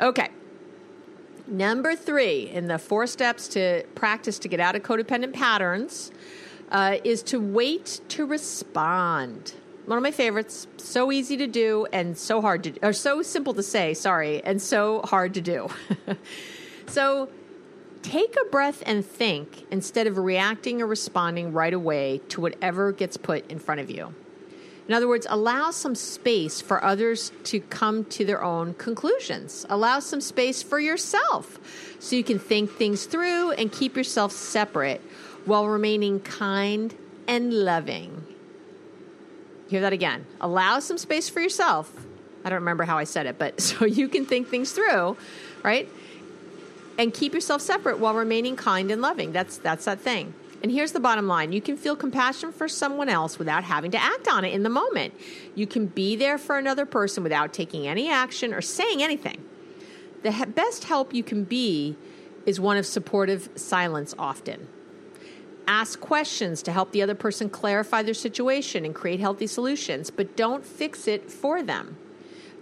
Okay. 0.00 0.28
Number 1.48 1.96
three 1.96 2.48
in 2.50 2.68
the 2.68 2.78
four 2.78 3.06
steps 3.06 3.48
to 3.48 3.82
practice 3.94 4.38
to 4.40 4.48
get 4.48 4.60
out 4.60 4.76
of 4.76 4.82
codependent 4.82 5.32
patterns 5.32 6.12
uh, 6.70 6.98
is 7.02 7.22
to 7.24 7.40
wait 7.40 8.00
to 8.08 8.26
respond. 8.26 9.54
One 9.86 9.96
of 9.96 10.02
my 10.02 10.10
favorites. 10.10 10.66
So 10.76 11.10
easy 11.10 11.36
to 11.38 11.46
do 11.46 11.86
and 11.92 12.16
so 12.16 12.40
hard 12.40 12.64
to, 12.64 12.86
or 12.86 12.92
so 12.92 13.22
simple 13.22 13.54
to 13.54 13.62
say, 13.62 13.94
sorry, 13.94 14.44
and 14.44 14.60
so 14.60 15.00
hard 15.02 15.34
to 15.34 15.40
do. 15.40 15.68
so 16.86 17.30
take 18.02 18.36
a 18.40 18.44
breath 18.50 18.82
and 18.86 19.04
think 19.04 19.66
instead 19.70 20.06
of 20.06 20.18
reacting 20.18 20.82
or 20.82 20.86
responding 20.86 21.52
right 21.52 21.74
away 21.74 22.20
to 22.28 22.40
whatever 22.40 22.92
gets 22.92 23.16
put 23.16 23.50
in 23.50 23.58
front 23.58 23.80
of 23.80 23.90
you. 23.90 24.14
In 24.88 24.94
other 24.94 25.06
words, 25.06 25.26
allow 25.28 25.70
some 25.70 25.94
space 25.94 26.60
for 26.60 26.82
others 26.82 27.30
to 27.44 27.60
come 27.60 28.06
to 28.06 28.24
their 28.24 28.42
own 28.42 28.74
conclusions. 28.74 29.66
Allow 29.68 30.00
some 30.00 30.20
space 30.20 30.62
for 30.62 30.80
yourself 30.80 31.58
so 32.00 32.16
you 32.16 32.24
can 32.24 32.38
think 32.38 32.70
things 32.72 33.04
through 33.04 33.52
and 33.52 33.70
keep 33.70 33.96
yourself 33.96 34.32
separate 34.32 35.02
while 35.44 35.66
remaining 35.66 36.20
kind 36.20 36.96
and 37.26 37.52
loving. 37.52 38.24
Hear 39.68 39.82
that 39.82 39.92
again. 39.92 40.24
Allow 40.40 40.80
some 40.80 40.96
space 40.96 41.28
for 41.28 41.40
yourself. 41.40 41.92
I 42.44 42.48
don't 42.48 42.60
remember 42.60 42.84
how 42.84 42.96
I 42.96 43.04
said 43.04 43.26
it, 43.26 43.38
but 43.38 43.60
so 43.60 43.84
you 43.84 44.08
can 44.08 44.24
think 44.24 44.48
things 44.48 44.72
through, 44.72 45.18
right? 45.62 45.88
and 46.98 47.14
keep 47.14 47.32
yourself 47.32 47.62
separate 47.62 47.98
while 47.98 48.14
remaining 48.14 48.56
kind 48.56 48.90
and 48.90 49.00
loving. 49.00 49.32
That's 49.32 49.56
that's 49.56 49.86
that 49.86 50.00
thing. 50.00 50.34
And 50.62 50.72
here's 50.72 50.92
the 50.92 51.00
bottom 51.00 51.26
line 51.26 51.52
you 51.52 51.60
can 51.60 51.76
feel 51.76 51.96
compassion 51.96 52.52
for 52.52 52.68
someone 52.68 53.08
else 53.08 53.38
without 53.38 53.64
having 53.64 53.90
to 53.92 54.02
act 54.02 54.28
on 54.28 54.44
it 54.44 54.52
in 54.52 54.62
the 54.62 54.68
moment. 54.68 55.14
You 55.54 55.66
can 55.66 55.86
be 55.86 56.16
there 56.16 56.38
for 56.38 56.58
another 56.58 56.86
person 56.86 57.22
without 57.22 57.52
taking 57.52 57.86
any 57.86 58.10
action 58.10 58.52
or 58.52 58.60
saying 58.60 59.02
anything. 59.02 59.44
The 60.22 60.48
best 60.54 60.84
help 60.84 61.14
you 61.14 61.22
can 61.22 61.44
be 61.44 61.96
is 62.44 62.58
one 62.58 62.76
of 62.76 62.86
supportive 62.86 63.48
silence 63.54 64.14
often. 64.18 64.68
Ask 65.68 66.00
questions 66.00 66.62
to 66.62 66.72
help 66.72 66.92
the 66.92 67.02
other 67.02 67.14
person 67.14 67.50
clarify 67.50 68.02
their 68.02 68.14
situation 68.14 68.84
and 68.84 68.94
create 68.94 69.20
healthy 69.20 69.46
solutions, 69.46 70.10
but 70.10 70.34
don't 70.34 70.64
fix 70.64 71.06
it 71.06 71.30
for 71.30 71.62
them. 71.62 71.98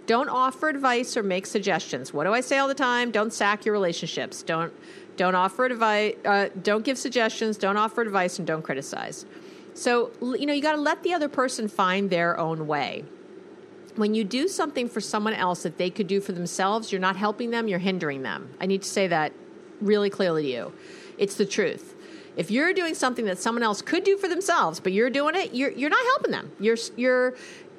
Don't 0.07 0.29
offer 0.29 0.69
advice 0.69 1.17
or 1.17 1.21
make 1.21 1.45
suggestions. 1.45 2.13
What 2.13 2.23
do 2.23 2.33
I 2.33 2.39
say 2.39 2.57
all 2.57 2.69
the 2.69 2.73
time? 2.73 3.11
Don't 3.11 3.31
sack 3.31 3.65
your 3.65 3.73
relationships. 3.73 4.41
Don't 4.41 4.73
don't 5.17 5.35
offer 5.35 5.65
advice. 5.65 6.15
Uh, 6.23 6.49
don't 6.63 6.85
give 6.85 6.97
suggestions. 6.97 7.57
Don't 7.57 7.75
offer 7.75 8.01
advice, 8.01 8.37
and 8.39 8.47
don't 8.47 8.61
criticize. 8.61 9.25
So 9.73 10.11
you 10.21 10.45
know 10.45 10.53
you 10.53 10.61
got 10.61 10.75
to 10.75 10.81
let 10.81 11.03
the 11.03 11.13
other 11.13 11.27
person 11.27 11.67
find 11.67 12.09
their 12.09 12.39
own 12.39 12.67
way. 12.67 13.03
When 13.95 14.15
you 14.15 14.23
do 14.23 14.47
something 14.47 14.87
for 14.87 15.01
someone 15.01 15.33
else 15.33 15.63
that 15.63 15.77
they 15.77 15.89
could 15.89 16.07
do 16.07 16.21
for 16.21 16.31
themselves, 16.31 16.91
you're 16.91 17.01
not 17.01 17.17
helping 17.17 17.49
them. 17.49 17.67
You're 17.67 17.79
hindering 17.79 18.23
them. 18.23 18.49
I 18.61 18.65
need 18.65 18.83
to 18.83 18.89
say 18.89 19.07
that 19.07 19.33
really 19.81 20.09
clearly 20.09 20.43
to 20.43 20.49
you. 20.49 20.73
It's 21.17 21.35
the 21.35 21.45
truth. 21.45 21.95
If 22.37 22.51
you're 22.51 22.71
doing 22.71 22.93
something 22.93 23.25
that 23.25 23.39
someone 23.39 23.63
else 23.63 23.81
could 23.81 24.03
do 24.03 24.15
for 24.15 24.27
themselves, 24.27 24.79
but 24.79 24.93
you're 24.93 25.09
doing 25.09 25.35
it, 25.35 25.53
you're 25.53 25.71
you're 25.71 25.89
not 25.89 26.05
helping 26.05 26.31
them. 26.31 26.51
You're 26.59 26.77
you're 26.95 27.35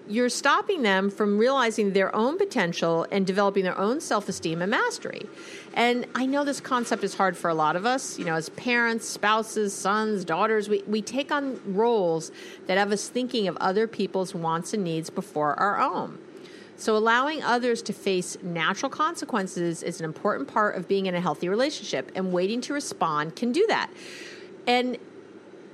you're 0.08 0.28
stopping 0.28 0.82
them 0.82 1.10
from 1.10 1.38
realizing 1.38 1.92
their 1.92 2.14
own 2.14 2.38
potential 2.38 3.06
and 3.12 3.26
developing 3.26 3.64
their 3.64 3.78
own 3.78 4.00
self 4.00 4.28
esteem 4.28 4.62
and 4.62 4.70
mastery. 4.70 5.28
And 5.74 6.06
I 6.14 6.26
know 6.26 6.44
this 6.44 6.60
concept 6.60 7.04
is 7.04 7.14
hard 7.14 7.36
for 7.36 7.50
a 7.50 7.54
lot 7.54 7.76
of 7.76 7.86
us. 7.86 8.18
You 8.18 8.24
know, 8.24 8.34
as 8.34 8.48
parents, 8.50 9.06
spouses, 9.06 9.74
sons, 9.74 10.24
daughters, 10.24 10.68
we, 10.68 10.82
we 10.86 11.02
take 11.02 11.30
on 11.30 11.60
roles 11.64 12.32
that 12.66 12.78
have 12.78 12.90
us 12.90 13.08
thinking 13.08 13.48
of 13.48 13.56
other 13.58 13.86
people's 13.86 14.34
wants 14.34 14.72
and 14.72 14.82
needs 14.82 15.10
before 15.10 15.54
our 15.54 15.78
own. 15.78 16.18
So, 16.76 16.96
allowing 16.96 17.42
others 17.42 17.82
to 17.82 17.92
face 17.92 18.36
natural 18.42 18.88
consequences 18.88 19.82
is 19.82 19.98
an 19.98 20.04
important 20.04 20.48
part 20.48 20.76
of 20.76 20.86
being 20.88 21.06
in 21.06 21.14
a 21.14 21.20
healthy 21.20 21.48
relationship, 21.48 22.12
and 22.14 22.32
waiting 22.32 22.60
to 22.62 22.72
respond 22.72 23.34
can 23.36 23.52
do 23.52 23.66
that. 23.66 23.90
And 24.66 24.96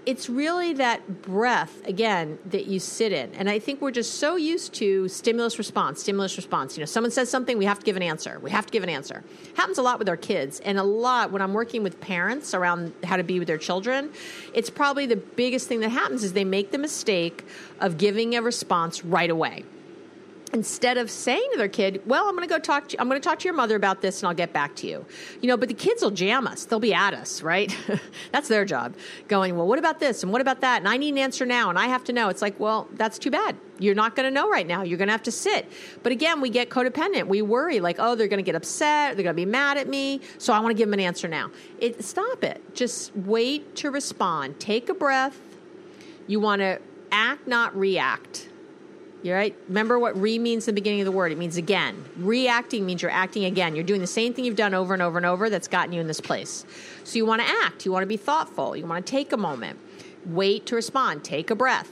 it's 0.06 0.28
really 0.28 0.74
that 0.74 1.22
breath 1.22 1.86
again 1.86 2.38
that 2.46 2.66
you 2.66 2.78
sit 2.78 3.12
in. 3.12 3.32
And 3.34 3.48
i 3.48 3.58
think 3.58 3.80
we're 3.80 3.90
just 3.90 4.14
so 4.14 4.36
used 4.36 4.74
to 4.74 5.08
stimulus 5.08 5.58
response 5.58 6.00
stimulus 6.00 6.36
response. 6.36 6.76
You 6.76 6.82
know 6.82 6.86
someone 6.86 7.10
says 7.10 7.30
something 7.30 7.58
we 7.58 7.64
have 7.64 7.78
to 7.78 7.84
give 7.84 7.96
an 7.96 8.02
answer. 8.02 8.38
We 8.40 8.50
have 8.50 8.66
to 8.66 8.72
give 8.72 8.82
an 8.82 8.88
answer. 8.88 9.22
Happens 9.54 9.78
a 9.78 9.82
lot 9.82 9.98
with 9.98 10.08
our 10.08 10.16
kids. 10.16 10.60
And 10.60 10.78
a 10.78 10.82
lot 10.82 11.30
when 11.30 11.42
i'm 11.42 11.52
working 11.52 11.82
with 11.82 12.00
parents 12.00 12.54
around 12.54 12.92
how 13.04 13.16
to 13.16 13.24
be 13.24 13.38
with 13.38 13.48
their 13.48 13.58
children 13.58 14.10
it's 14.52 14.70
probably 14.70 15.06
the 15.06 15.16
biggest 15.16 15.68
thing 15.68 15.80
that 15.80 15.90
happens 15.90 16.24
is 16.24 16.32
they 16.32 16.44
make 16.44 16.70
the 16.70 16.78
mistake 16.78 17.44
of 17.80 17.98
giving 17.98 18.34
a 18.34 18.42
response 18.42 19.04
right 19.04 19.30
away 19.30 19.64
instead 20.54 20.96
of 20.96 21.10
saying 21.10 21.46
to 21.52 21.58
their 21.58 21.68
kid, 21.68 22.00
"Well, 22.06 22.26
I'm 22.26 22.34
going 22.34 22.48
to 22.48 22.52
go 22.52 22.60
talk 22.60 22.88
to 22.88 23.00
I'm 23.00 23.08
going 23.08 23.20
to 23.20 23.28
talk 23.28 23.40
to 23.40 23.44
your 23.44 23.54
mother 23.54 23.76
about 23.76 24.00
this 24.00 24.22
and 24.22 24.28
I'll 24.28 24.34
get 24.34 24.52
back 24.52 24.74
to 24.76 24.86
you." 24.86 25.04
You 25.42 25.48
know, 25.48 25.56
but 25.56 25.68
the 25.68 25.74
kids 25.74 26.02
will 26.02 26.12
jam 26.12 26.46
us. 26.46 26.64
They'll 26.64 26.80
be 26.80 26.94
at 26.94 27.12
us, 27.12 27.42
right? 27.42 27.76
that's 28.32 28.48
their 28.48 28.64
job. 28.64 28.94
Going, 29.28 29.56
"Well, 29.56 29.66
what 29.66 29.78
about 29.78 30.00
this 30.00 30.22
and 30.22 30.32
what 30.32 30.40
about 30.40 30.60
that?" 30.62 30.78
And 30.78 30.88
I 30.88 30.96
need 30.96 31.10
an 31.10 31.18
answer 31.18 31.44
now 31.44 31.68
and 31.68 31.78
I 31.78 31.88
have 31.88 32.04
to 32.04 32.12
know. 32.12 32.28
It's 32.28 32.40
like, 32.40 32.58
"Well, 32.58 32.88
that's 32.92 33.18
too 33.18 33.30
bad. 33.30 33.56
You're 33.80 33.96
not 33.96 34.14
going 34.14 34.26
to 34.26 34.30
know 34.30 34.48
right 34.48 34.66
now. 34.66 34.82
You're 34.82 34.96
going 34.98 35.08
to 35.08 35.12
have 35.12 35.24
to 35.24 35.32
sit." 35.32 35.70
But 36.02 36.12
again, 36.12 36.40
we 36.40 36.48
get 36.48 36.70
codependent. 36.70 37.26
We 37.26 37.42
worry 37.42 37.80
like, 37.80 37.96
"Oh, 37.98 38.14
they're 38.14 38.28
going 38.28 38.42
to 38.42 38.48
get 38.48 38.54
upset. 38.54 39.16
They're 39.16 39.24
going 39.24 39.36
to 39.36 39.42
be 39.42 39.44
mad 39.44 39.76
at 39.76 39.88
me." 39.88 40.20
So 40.38 40.52
I 40.52 40.60
want 40.60 40.70
to 40.70 40.78
give 40.78 40.88
them 40.88 40.94
an 40.94 41.00
answer 41.00 41.26
now. 41.26 41.50
It 41.80 42.02
stop 42.04 42.44
it. 42.44 42.62
Just 42.74 43.14
wait 43.16 43.74
to 43.76 43.90
respond. 43.90 44.60
Take 44.60 44.88
a 44.88 44.94
breath. 44.94 45.38
You 46.28 46.40
want 46.40 46.60
to 46.60 46.80
act, 47.10 47.46
not 47.46 47.76
react 47.76 48.48
you're 49.24 49.36
right. 49.38 49.56
Remember 49.68 49.98
what 49.98 50.20
re 50.20 50.38
means 50.38 50.68
in 50.68 50.74
the 50.74 50.78
beginning 50.78 51.00
of 51.00 51.06
the 51.06 51.12
word. 51.12 51.32
It 51.32 51.38
means 51.38 51.56
again. 51.56 52.04
Reacting 52.18 52.84
means 52.84 53.00
you're 53.00 53.10
acting 53.10 53.46
again. 53.46 53.74
You're 53.74 53.82
doing 53.82 54.02
the 54.02 54.06
same 54.06 54.34
thing 54.34 54.44
you've 54.44 54.54
done 54.54 54.74
over 54.74 54.92
and 54.92 55.02
over 55.02 55.16
and 55.16 55.24
over 55.24 55.48
that's 55.48 55.66
gotten 55.66 55.94
you 55.94 56.00
in 56.02 56.06
this 56.06 56.20
place. 56.20 56.66
So 57.04 57.16
you 57.16 57.24
want 57.24 57.40
to 57.40 57.48
act. 57.62 57.86
You 57.86 57.92
want 57.92 58.02
to 58.02 58.06
be 58.06 58.18
thoughtful. 58.18 58.76
You 58.76 58.84
want 58.84 59.06
to 59.06 59.10
take 59.10 59.32
a 59.32 59.38
moment. 59.38 59.78
Wait 60.26 60.66
to 60.66 60.74
respond. 60.74 61.24
Take 61.24 61.50
a 61.50 61.54
breath. 61.54 61.90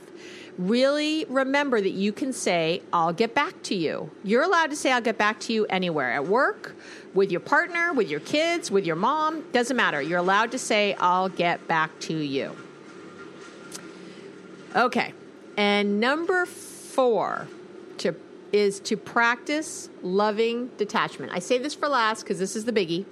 Really 0.58 1.24
remember 1.30 1.80
that 1.80 1.92
you 1.92 2.12
can 2.12 2.34
say, 2.34 2.82
I'll 2.92 3.14
get 3.14 3.34
back 3.34 3.62
to 3.62 3.74
you. 3.74 4.10
You're 4.24 4.42
allowed 4.42 4.68
to 4.68 4.76
say, 4.76 4.92
I'll 4.92 5.00
get 5.00 5.16
back 5.16 5.40
to 5.40 5.54
you 5.54 5.64
anywhere 5.70 6.12
at 6.12 6.26
work, 6.26 6.76
with 7.14 7.30
your 7.30 7.40
partner, 7.40 7.94
with 7.94 8.10
your 8.10 8.20
kids, 8.20 8.70
with 8.70 8.84
your 8.84 8.96
mom. 8.96 9.42
Doesn't 9.52 9.76
matter. 9.78 10.02
You're 10.02 10.18
allowed 10.18 10.50
to 10.50 10.58
say, 10.58 10.94
I'll 10.98 11.30
get 11.30 11.66
back 11.66 11.98
to 12.00 12.14
you. 12.14 12.54
Okay. 14.76 15.14
And 15.56 15.98
number 15.98 16.44
four 16.44 16.71
to 17.98 18.14
is 18.52 18.80
to 18.80 18.96
practice 18.96 19.88
loving 20.02 20.68
detachment. 20.76 21.32
I 21.32 21.38
say 21.38 21.58
this 21.58 21.74
for 21.74 21.88
last 21.88 22.22
because 22.22 22.38
this 22.38 22.54
is 22.54 22.66
the 22.66 22.72
biggie. 22.72 23.06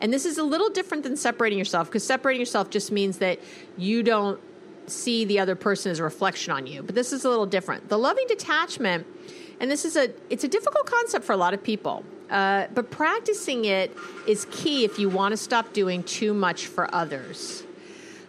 And 0.00 0.12
this 0.12 0.26
is 0.26 0.38
a 0.38 0.42
little 0.42 0.68
different 0.68 1.04
than 1.04 1.16
separating 1.16 1.56
yourself 1.56 1.88
because 1.88 2.04
separating 2.04 2.40
yourself 2.40 2.70
just 2.70 2.90
means 2.90 3.18
that 3.18 3.38
you 3.78 4.02
don't 4.02 4.40
see 4.86 5.24
the 5.24 5.38
other 5.38 5.54
person 5.54 5.92
as 5.92 6.00
a 6.00 6.02
reflection 6.02 6.52
on 6.52 6.66
you. 6.66 6.82
But 6.82 6.96
this 6.96 7.12
is 7.12 7.24
a 7.24 7.28
little 7.28 7.46
different. 7.46 7.88
The 7.88 7.98
loving 7.98 8.26
detachment, 8.26 9.06
and 9.60 9.70
this 9.70 9.84
is 9.84 9.96
a 9.96 10.10
it's 10.28 10.42
a 10.42 10.48
difficult 10.48 10.86
concept 10.86 11.24
for 11.24 11.32
a 11.32 11.36
lot 11.36 11.54
of 11.54 11.62
people. 11.62 12.04
Uh, 12.28 12.66
but 12.74 12.90
practicing 12.90 13.66
it 13.66 13.96
is 14.26 14.46
key 14.50 14.84
if 14.84 14.98
you 14.98 15.08
want 15.08 15.32
to 15.32 15.36
stop 15.36 15.72
doing 15.72 16.02
too 16.02 16.34
much 16.34 16.66
for 16.66 16.92
others. 16.92 17.62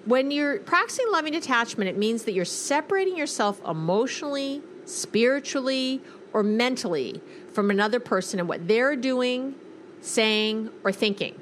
When 0.05 0.29
you're 0.29 0.59
practicing 0.59 1.05
loving 1.09 1.31
detachment, 1.31 1.89
it 1.89 1.97
means 1.97 2.23
that 2.23 2.33
you're 2.33 2.43
separating 2.43 3.17
yourself 3.17 3.61
emotionally, 3.65 4.61
spiritually 4.85 6.01
or 6.33 6.43
mentally 6.43 7.21
from 7.53 7.69
another 7.69 7.99
person 7.99 8.39
and 8.39 8.49
what 8.49 8.67
they're 8.67 8.95
doing, 8.95 9.55
saying, 10.01 10.69
or 10.83 10.91
thinking. 10.91 11.39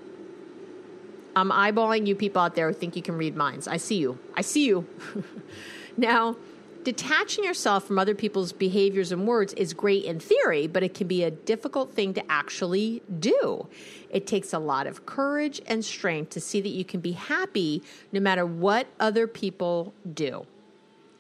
I'm 1.36 1.50
eyeballing 1.50 2.08
you 2.08 2.16
people 2.16 2.42
out 2.42 2.56
there 2.56 2.68
who 2.68 2.74
think 2.74 2.96
you 2.96 3.02
can 3.02 3.18
read 3.18 3.36
minds. 3.36 3.68
I 3.68 3.78
see 3.78 3.96
you. 3.96 4.20
I 4.36 4.42
see 4.42 4.66
you. 4.66 4.86
now, 5.98 6.36
detaching 6.84 7.44
yourself 7.44 7.86
from 7.86 7.98
other 7.98 8.16
people's 8.16 8.52
behaviors 8.52 9.12
and 9.12 9.26
words 9.26 9.54
is 9.54 9.74
great 9.74 10.04
in 10.04 10.20
theory, 10.20 10.68
but 10.68 10.84
it 10.84 10.94
can 10.94 11.08
be 11.08 11.24
a 11.24 11.32
difficult 11.32 11.94
thing 11.94 12.14
to 12.16 12.32
actually 12.32 13.02
do. 13.20 13.68
It 14.10 14.28
takes 14.28 14.52
a 14.52 14.60
lot 14.60 14.88
of 14.88 15.06
courage 15.06 15.62
and 15.68 15.86
strength 15.86 16.32
to 16.32 16.42
see 16.42 16.60
that 16.60 16.70
you 16.70 16.84
can 16.84 17.00
be 17.00 17.14
happy 17.14 17.82
no 18.12 18.20
matter 18.20 18.46
what 18.46 18.88
other 19.00 19.26
people 19.26 19.94
do. 20.14 20.46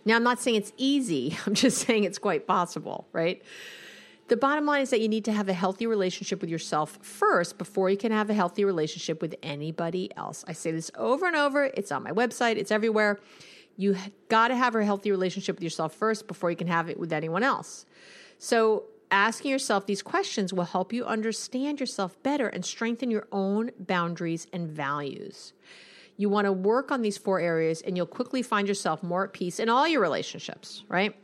Now, 0.05 0.15
I'm 0.15 0.23
not 0.23 0.39
saying 0.39 0.55
it's 0.55 0.73
easy, 0.77 1.37
I'm 1.45 1.53
just 1.53 1.77
saying 1.79 2.03
it's 2.03 2.19
quite 2.19 2.47
possible, 2.47 3.07
right? 3.13 3.41
The 4.27 4.37
bottom 4.37 4.65
line 4.65 4.81
is 4.81 4.91
that 4.91 5.01
you 5.01 5.09
need 5.09 5.25
to 5.25 5.33
have 5.33 5.49
a 5.49 5.53
healthy 5.53 5.87
relationship 5.87 6.39
with 6.39 6.49
yourself 6.49 6.97
first 7.01 7.57
before 7.57 7.89
you 7.89 7.97
can 7.97 8.13
have 8.13 8.29
a 8.29 8.33
healthy 8.33 8.63
relationship 8.63 9.21
with 9.21 9.35
anybody 9.43 10.09
else. 10.15 10.45
I 10.47 10.53
say 10.53 10.71
this 10.71 10.89
over 10.95 11.25
and 11.25 11.35
over. 11.35 11.65
It's 11.65 11.91
on 11.91 12.03
my 12.03 12.11
website, 12.11 12.55
it's 12.55 12.71
everywhere. 12.71 13.19
You 13.75 13.97
got 14.29 14.47
to 14.47 14.55
have 14.55 14.73
a 14.73 14.85
healthy 14.85 15.11
relationship 15.11 15.57
with 15.57 15.63
yourself 15.63 15.93
first 15.93 16.27
before 16.27 16.49
you 16.49 16.55
can 16.55 16.67
have 16.67 16.89
it 16.89 16.97
with 16.97 17.11
anyone 17.11 17.43
else. 17.43 17.85
So, 18.37 18.85
asking 19.11 19.51
yourself 19.51 19.85
these 19.85 20.01
questions 20.01 20.53
will 20.53 20.63
help 20.63 20.93
you 20.93 21.03
understand 21.03 21.81
yourself 21.81 22.15
better 22.23 22.47
and 22.47 22.63
strengthen 22.63 23.11
your 23.11 23.27
own 23.33 23.71
boundaries 23.77 24.47
and 24.53 24.69
values. 24.69 25.51
You 26.17 26.29
want 26.29 26.45
to 26.45 26.51
work 26.51 26.91
on 26.91 27.01
these 27.01 27.17
four 27.17 27.39
areas 27.39 27.81
and 27.81 27.97
you'll 27.97 28.05
quickly 28.05 28.41
find 28.41 28.67
yourself 28.67 29.01
more 29.03 29.25
at 29.25 29.33
peace 29.33 29.59
in 29.59 29.69
all 29.69 29.87
your 29.87 30.01
relationships, 30.01 30.83
right? 30.87 31.15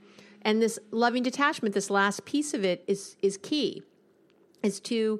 And 0.41 0.61
this 0.61 0.79
loving 0.91 1.23
detachment, 1.23 1.75
this 1.75 1.89
last 1.89 2.25
piece 2.25 2.53
of 2.53 2.63
it 2.63 2.83
is 2.87 3.17
is 3.21 3.37
key. 3.37 3.83
Is 4.63 4.79
to 4.81 5.19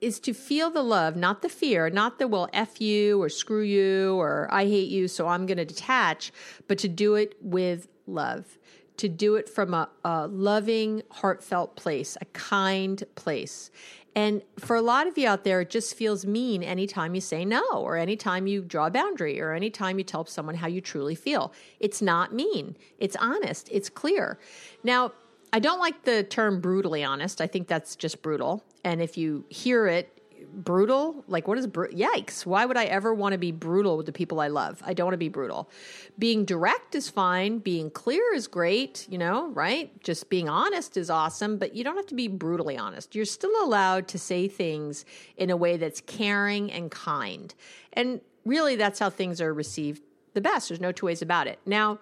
is 0.00 0.20
to 0.20 0.32
feel 0.32 0.70
the 0.70 0.82
love, 0.82 1.16
not 1.16 1.42
the 1.42 1.48
fear, 1.48 1.90
not 1.90 2.18
the 2.18 2.28
well, 2.28 2.48
F 2.52 2.80
you 2.80 3.20
or 3.20 3.28
screw 3.28 3.62
you 3.62 4.14
or 4.14 4.48
I 4.50 4.64
hate 4.64 4.90
you, 4.90 5.08
so 5.08 5.26
I'm 5.26 5.46
going 5.46 5.58
to 5.58 5.64
detach, 5.64 6.32
but 6.68 6.78
to 6.78 6.88
do 6.88 7.14
it 7.14 7.34
with 7.40 7.88
love, 8.06 8.58
to 8.98 9.08
do 9.08 9.36
it 9.36 9.48
from 9.48 9.74
a, 9.74 9.88
a 10.04 10.26
loving, 10.28 11.02
heartfelt 11.10 11.76
place, 11.76 12.16
a 12.20 12.24
kind 12.26 13.02
place. 13.14 13.70
And 14.18 14.42
for 14.58 14.74
a 14.74 14.82
lot 14.82 15.06
of 15.06 15.16
you 15.16 15.28
out 15.28 15.44
there, 15.44 15.60
it 15.60 15.70
just 15.70 15.94
feels 15.94 16.26
mean 16.26 16.64
anytime 16.64 17.14
you 17.14 17.20
say 17.20 17.44
no, 17.44 17.62
or 17.70 17.96
anytime 17.96 18.48
you 18.48 18.62
draw 18.62 18.86
a 18.86 18.90
boundary, 18.90 19.40
or 19.40 19.52
anytime 19.52 19.96
you 19.96 20.02
tell 20.02 20.26
someone 20.26 20.56
how 20.56 20.66
you 20.66 20.80
truly 20.80 21.14
feel. 21.14 21.52
It's 21.78 22.02
not 22.02 22.34
mean, 22.34 22.76
it's 22.98 23.14
honest, 23.14 23.68
it's 23.70 23.88
clear. 23.88 24.36
Now, 24.82 25.12
I 25.52 25.60
don't 25.60 25.78
like 25.78 26.02
the 26.02 26.24
term 26.24 26.60
brutally 26.60 27.04
honest. 27.04 27.40
I 27.40 27.46
think 27.46 27.68
that's 27.68 27.94
just 27.94 28.20
brutal. 28.20 28.64
And 28.82 29.00
if 29.00 29.16
you 29.16 29.44
hear 29.50 29.86
it 29.86 30.17
brutal? 30.52 31.24
Like, 31.28 31.46
what 31.48 31.58
is 31.58 31.66
br- 31.66 31.88
yikes? 31.88 32.44
Why 32.44 32.64
would 32.64 32.76
I 32.76 32.84
ever 32.84 33.14
want 33.14 33.32
to 33.32 33.38
be 33.38 33.52
brutal 33.52 33.96
with 33.96 34.06
the 34.06 34.12
people 34.12 34.40
I 34.40 34.48
love? 34.48 34.82
I 34.84 34.94
don't 34.94 35.06
want 35.06 35.14
to 35.14 35.18
be 35.18 35.28
brutal. 35.28 35.70
Being 36.18 36.44
direct 36.44 36.94
is 36.94 37.08
fine. 37.08 37.58
Being 37.58 37.90
clear 37.90 38.22
is 38.34 38.46
great, 38.46 39.06
you 39.08 39.18
know, 39.18 39.48
right? 39.48 39.90
Just 40.02 40.30
being 40.30 40.48
honest 40.48 40.96
is 40.96 41.10
awesome, 41.10 41.58
but 41.58 41.74
you 41.74 41.84
don't 41.84 41.96
have 41.96 42.06
to 42.06 42.14
be 42.14 42.28
brutally 42.28 42.76
honest. 42.76 43.14
You're 43.14 43.24
still 43.24 43.52
allowed 43.62 44.08
to 44.08 44.18
say 44.18 44.48
things 44.48 45.04
in 45.36 45.50
a 45.50 45.56
way 45.56 45.76
that's 45.76 46.00
caring 46.00 46.72
and 46.72 46.90
kind. 46.90 47.54
And 47.92 48.20
really, 48.44 48.76
that's 48.76 48.98
how 48.98 49.10
things 49.10 49.40
are 49.40 49.52
received 49.52 50.02
the 50.34 50.40
best. 50.40 50.68
There's 50.68 50.80
no 50.80 50.92
two 50.92 51.06
ways 51.06 51.22
about 51.22 51.46
it. 51.46 51.58
Now, 51.66 51.98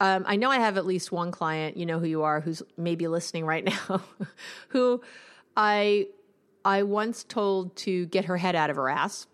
um, 0.00 0.24
I 0.26 0.34
know 0.34 0.50
I 0.50 0.58
have 0.58 0.76
at 0.76 0.84
least 0.84 1.12
one 1.12 1.30
client, 1.30 1.76
you 1.76 1.86
know 1.86 2.00
who 2.00 2.06
you 2.06 2.22
are, 2.24 2.40
who's 2.40 2.60
maybe 2.76 3.06
listening 3.06 3.46
right 3.46 3.64
now, 3.88 4.02
who 4.68 5.00
I 5.56 6.08
I 6.64 6.82
once 6.82 7.24
told 7.24 7.74
to 7.76 8.06
get 8.06 8.26
her 8.26 8.36
head 8.36 8.54
out 8.54 8.70
of 8.70 8.76
her 8.76 8.88
ass. 8.88 9.26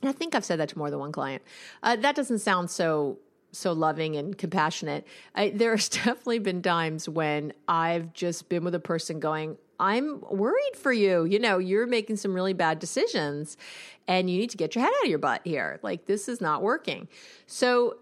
And 0.00 0.08
I 0.08 0.12
think 0.12 0.34
I've 0.34 0.44
said 0.44 0.60
that 0.60 0.70
to 0.70 0.78
more 0.78 0.90
than 0.90 0.98
one 0.98 1.12
client. 1.12 1.42
Uh, 1.82 1.96
that 1.96 2.14
doesn't 2.14 2.38
sound 2.38 2.70
so 2.70 3.18
so 3.52 3.72
loving 3.72 4.16
and 4.16 4.36
compassionate. 4.36 5.06
I, 5.34 5.50
there's 5.50 5.88
definitely 5.88 6.38
been 6.38 6.62
times 6.62 7.08
when 7.08 7.52
I've 7.68 8.12
just 8.12 8.48
been 8.48 8.64
with 8.64 8.74
a 8.74 8.80
person 8.80 9.20
going, 9.20 9.56
I'm 9.78 10.20
worried 10.30 10.76
for 10.76 10.92
you. 10.92 11.24
You 11.24 11.38
know, 11.38 11.58
you're 11.58 11.86
making 11.86 12.16
some 12.16 12.34
really 12.34 12.52
bad 12.52 12.78
decisions 12.78 13.56
and 14.06 14.28
you 14.28 14.38
need 14.38 14.50
to 14.50 14.56
get 14.56 14.74
your 14.74 14.84
head 14.84 14.92
out 14.98 15.04
of 15.04 15.10
your 15.10 15.18
butt 15.18 15.40
here. 15.44 15.80
Like, 15.82 16.06
this 16.06 16.28
is 16.28 16.40
not 16.40 16.62
working. 16.62 17.08
So, 17.46 17.96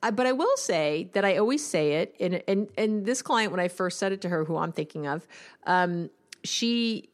but 0.00 0.26
I 0.26 0.32
will 0.32 0.56
say 0.56 1.10
that 1.12 1.24
I 1.24 1.36
always 1.36 1.64
say 1.64 1.94
it. 1.94 2.14
And, 2.18 2.42
and, 2.48 2.68
and 2.78 3.04
this 3.04 3.20
client, 3.20 3.50
when 3.50 3.60
I 3.60 3.68
first 3.68 3.98
said 3.98 4.12
it 4.12 4.22
to 4.22 4.28
her, 4.30 4.44
who 4.44 4.56
I'm 4.56 4.72
thinking 4.72 5.06
of, 5.06 5.26
um, 5.66 6.10
she 6.44 7.10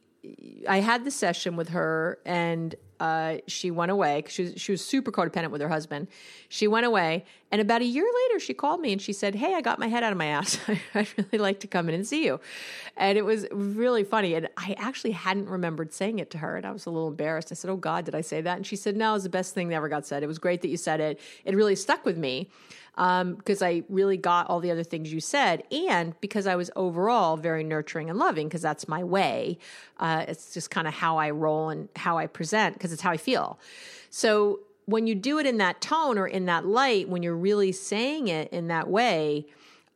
I 0.67 0.79
had 0.79 1.03
the 1.03 1.11
session 1.11 1.55
with 1.55 1.69
her 1.69 2.19
and 2.25 2.75
uh, 3.03 3.39
she 3.47 3.69
went 3.69 3.91
away 3.91 4.19
because 4.19 4.33
she 4.33 4.43
was, 4.43 4.53
she 4.55 4.71
was 4.71 4.85
super 4.85 5.11
codependent 5.11 5.51
with 5.51 5.59
her 5.59 5.67
husband. 5.67 6.07
She 6.47 6.69
went 6.69 6.85
away, 6.85 7.25
and 7.51 7.59
about 7.59 7.81
a 7.81 7.85
year 7.85 8.05
later, 8.05 8.39
she 8.39 8.53
called 8.53 8.79
me 8.79 8.93
and 8.93 9.01
she 9.01 9.11
said, 9.11 9.35
"Hey, 9.35 9.55
I 9.55 9.59
got 9.59 9.77
my 9.77 9.87
head 9.87 10.03
out 10.03 10.13
of 10.13 10.17
my 10.17 10.27
ass. 10.27 10.57
I'd 10.95 11.09
really 11.17 11.37
like 11.37 11.59
to 11.61 11.67
come 11.67 11.89
in 11.89 11.95
and 11.95 12.07
see 12.07 12.23
you." 12.23 12.39
And 12.95 13.17
it 13.17 13.23
was 13.23 13.45
really 13.51 14.05
funny. 14.05 14.35
And 14.35 14.47
I 14.55 14.75
actually 14.77 15.11
hadn't 15.11 15.49
remembered 15.49 15.91
saying 15.91 16.19
it 16.19 16.31
to 16.31 16.37
her, 16.37 16.55
and 16.55 16.65
I 16.65 16.71
was 16.71 16.85
a 16.85 16.91
little 16.91 17.09
embarrassed. 17.09 17.51
I 17.51 17.55
said, 17.55 17.69
"Oh 17.69 17.75
God, 17.75 18.05
did 18.05 18.15
I 18.15 18.21
say 18.21 18.39
that?" 18.39 18.55
And 18.55 18.65
she 18.65 18.77
said, 18.77 18.95
"No, 18.95 19.09
it 19.09 19.13
was 19.15 19.23
the 19.23 19.29
best 19.29 19.53
thing 19.53 19.67
that 19.67 19.75
ever 19.75 19.89
got 19.89 20.05
said. 20.05 20.23
It 20.23 20.27
was 20.27 20.39
great 20.39 20.61
that 20.61 20.69
you 20.69 20.77
said 20.77 21.01
it. 21.01 21.19
It 21.43 21.55
really 21.55 21.75
stuck 21.75 22.05
with 22.05 22.17
me." 22.17 22.49
Because 22.95 23.61
um, 23.61 23.67
I 23.67 23.83
really 23.89 24.17
got 24.17 24.49
all 24.49 24.59
the 24.59 24.69
other 24.69 24.83
things 24.83 25.11
you 25.11 25.19
said, 25.19 25.63
and 25.71 26.19
because 26.21 26.45
I 26.45 26.55
was 26.55 26.69
overall 26.75 27.37
very 27.37 27.63
nurturing 27.63 28.09
and 28.09 28.19
loving, 28.19 28.47
because 28.47 28.61
that's 28.61 28.87
my 28.87 29.03
way. 29.03 29.57
Uh, 29.99 30.25
it's 30.27 30.53
just 30.53 30.69
kind 30.69 30.87
of 30.87 30.93
how 30.93 31.17
I 31.17 31.31
roll 31.31 31.69
and 31.69 31.89
how 31.95 32.17
I 32.17 32.27
present, 32.27 32.75
because 32.75 32.93
it's 32.93 33.01
how 33.01 33.11
I 33.11 33.17
feel. 33.17 33.59
So 34.09 34.59
when 34.85 35.07
you 35.07 35.15
do 35.15 35.39
it 35.39 35.45
in 35.45 35.57
that 35.57 35.81
tone 35.81 36.17
or 36.17 36.27
in 36.27 36.45
that 36.45 36.65
light, 36.65 37.09
when 37.09 37.23
you're 37.23 37.35
really 37.35 37.71
saying 37.71 38.27
it 38.27 38.51
in 38.51 38.67
that 38.67 38.87
way, 38.87 39.47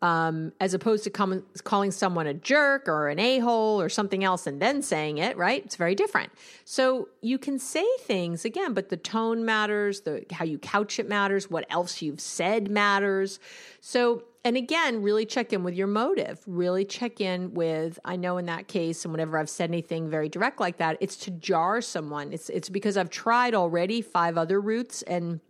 um, 0.02 0.52
as 0.60 0.74
opposed 0.74 1.04
to 1.06 1.10
com- 1.10 1.44
calling 1.64 1.92
someone 1.92 2.28
a 2.28 2.34
jerk 2.34 2.88
or 2.88 3.10
an 3.10 3.20
a 3.20 3.40
hole 3.40 3.82
or 3.82 3.90
something 3.90 4.24
else 4.24 4.46
and 4.46 4.62
then 4.62 4.82
saying 4.82 5.18
it, 5.18 5.36
right? 5.38 5.66
It's 5.66 5.76
very 5.76 5.96
different. 5.96 6.32
So 6.66 7.10
you 7.22 7.38
can 7.38 7.58
say 7.58 7.86
things 8.02 8.46
again, 8.46 8.74
but 8.74 8.90
the 8.90 8.98
tone 8.98 9.44
matters, 9.44 10.02
the 10.02 10.24
how 10.32 10.46
you 10.46 10.60
couch 10.60 11.00
it 11.00 11.10
matters, 11.10 11.50
what 11.50 11.66
else 11.70 12.02
you've 12.02 12.22
said 12.22 12.70
matters. 12.70 13.40
So 13.82 14.24
and 14.48 14.56
again, 14.56 15.02
really 15.02 15.26
check 15.26 15.52
in 15.52 15.66
with 15.66 15.74
your 15.74 15.88
motive. 15.88 16.42
Really 16.48 16.86
check 16.86 17.20
in 17.20 17.54
with, 17.54 18.00
I 18.06 18.16
know 18.16 18.38
in 18.38 18.46
that 18.46 18.70
case, 18.70 19.04
and 19.04 19.14
whenever 19.14 19.38
I've 19.38 19.50
said 19.50 19.70
anything 19.70 20.10
very 20.10 20.30
direct 20.30 20.62
like 20.62 20.78
that, 20.78 20.96
it's 21.02 21.18
to 21.18 21.32
jar 21.32 21.82
someone. 21.82 22.32
It's 22.32 22.48
it's 22.50 22.70
because 22.70 22.96
I've 22.96 23.10
tried 23.10 23.56
already 23.56 24.02
five 24.02 24.38
other 24.38 24.62
routes 24.62 25.02
and 25.02 25.42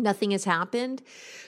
nothing 0.00 0.30
has 0.32 0.44
happened. 0.44 1.02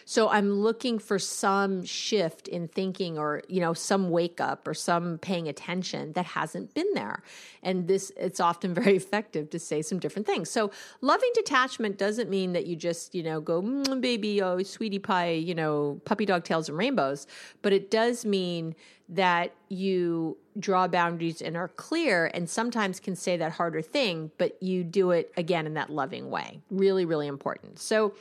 So 0.04 0.28
i'm 0.28 0.52
looking 0.52 0.98
for 0.98 1.18
some 1.18 1.84
shift 1.84 2.48
in 2.48 2.68
thinking 2.68 3.18
or 3.18 3.42
you 3.48 3.60
know 3.60 3.72
some 3.72 4.10
wake 4.10 4.40
up 4.40 4.66
or 4.66 4.74
some 4.74 5.18
paying 5.18 5.48
attention 5.48 6.12
that 6.12 6.26
hasn't 6.26 6.74
been 6.74 6.92
there. 6.94 7.22
And 7.62 7.88
this 7.88 8.12
it's 8.16 8.40
often 8.40 8.74
very 8.82 8.96
effective 8.96 9.50
to 9.50 9.58
say 9.58 9.82
some 9.82 9.98
different 9.98 10.26
things. 10.26 10.50
So 10.50 10.70
loving 11.00 11.30
detachment 11.34 11.98
doesn't 11.98 12.30
mean 12.30 12.52
that 12.52 12.66
you 12.66 12.76
just 12.76 13.14
you 13.14 13.22
know 13.22 13.40
go 13.40 13.62
mm, 13.62 14.00
baby 14.00 14.42
oh 14.42 14.62
sweetie 14.62 14.98
pie 14.98 15.30
you 15.30 15.54
know 15.54 16.00
puppy 16.04 16.26
dog 16.26 16.44
tails 16.44 16.68
and 16.68 16.76
rainbows. 16.76 17.26
But 17.62 17.72
it 17.72 17.90
does 17.90 18.24
mean 18.24 18.74
that 19.08 19.52
you 19.68 20.38
draw 20.58 20.86
boundaries 20.86 21.42
and 21.42 21.56
are 21.56 21.68
clear 21.68 22.30
and 22.34 22.48
sometimes 22.48 23.00
can 23.00 23.16
say 23.16 23.36
that 23.36 23.52
harder 23.52 23.82
thing 23.82 24.30
but 24.38 24.62
you 24.62 24.84
do 24.84 25.10
it 25.10 25.32
again 25.36 25.66
in 25.66 25.74
that 25.74 25.90
loving 25.90 26.30
way. 26.30 26.60
Really 26.70 27.04
really 27.04 27.26
important. 27.26 27.78
So 27.78 28.14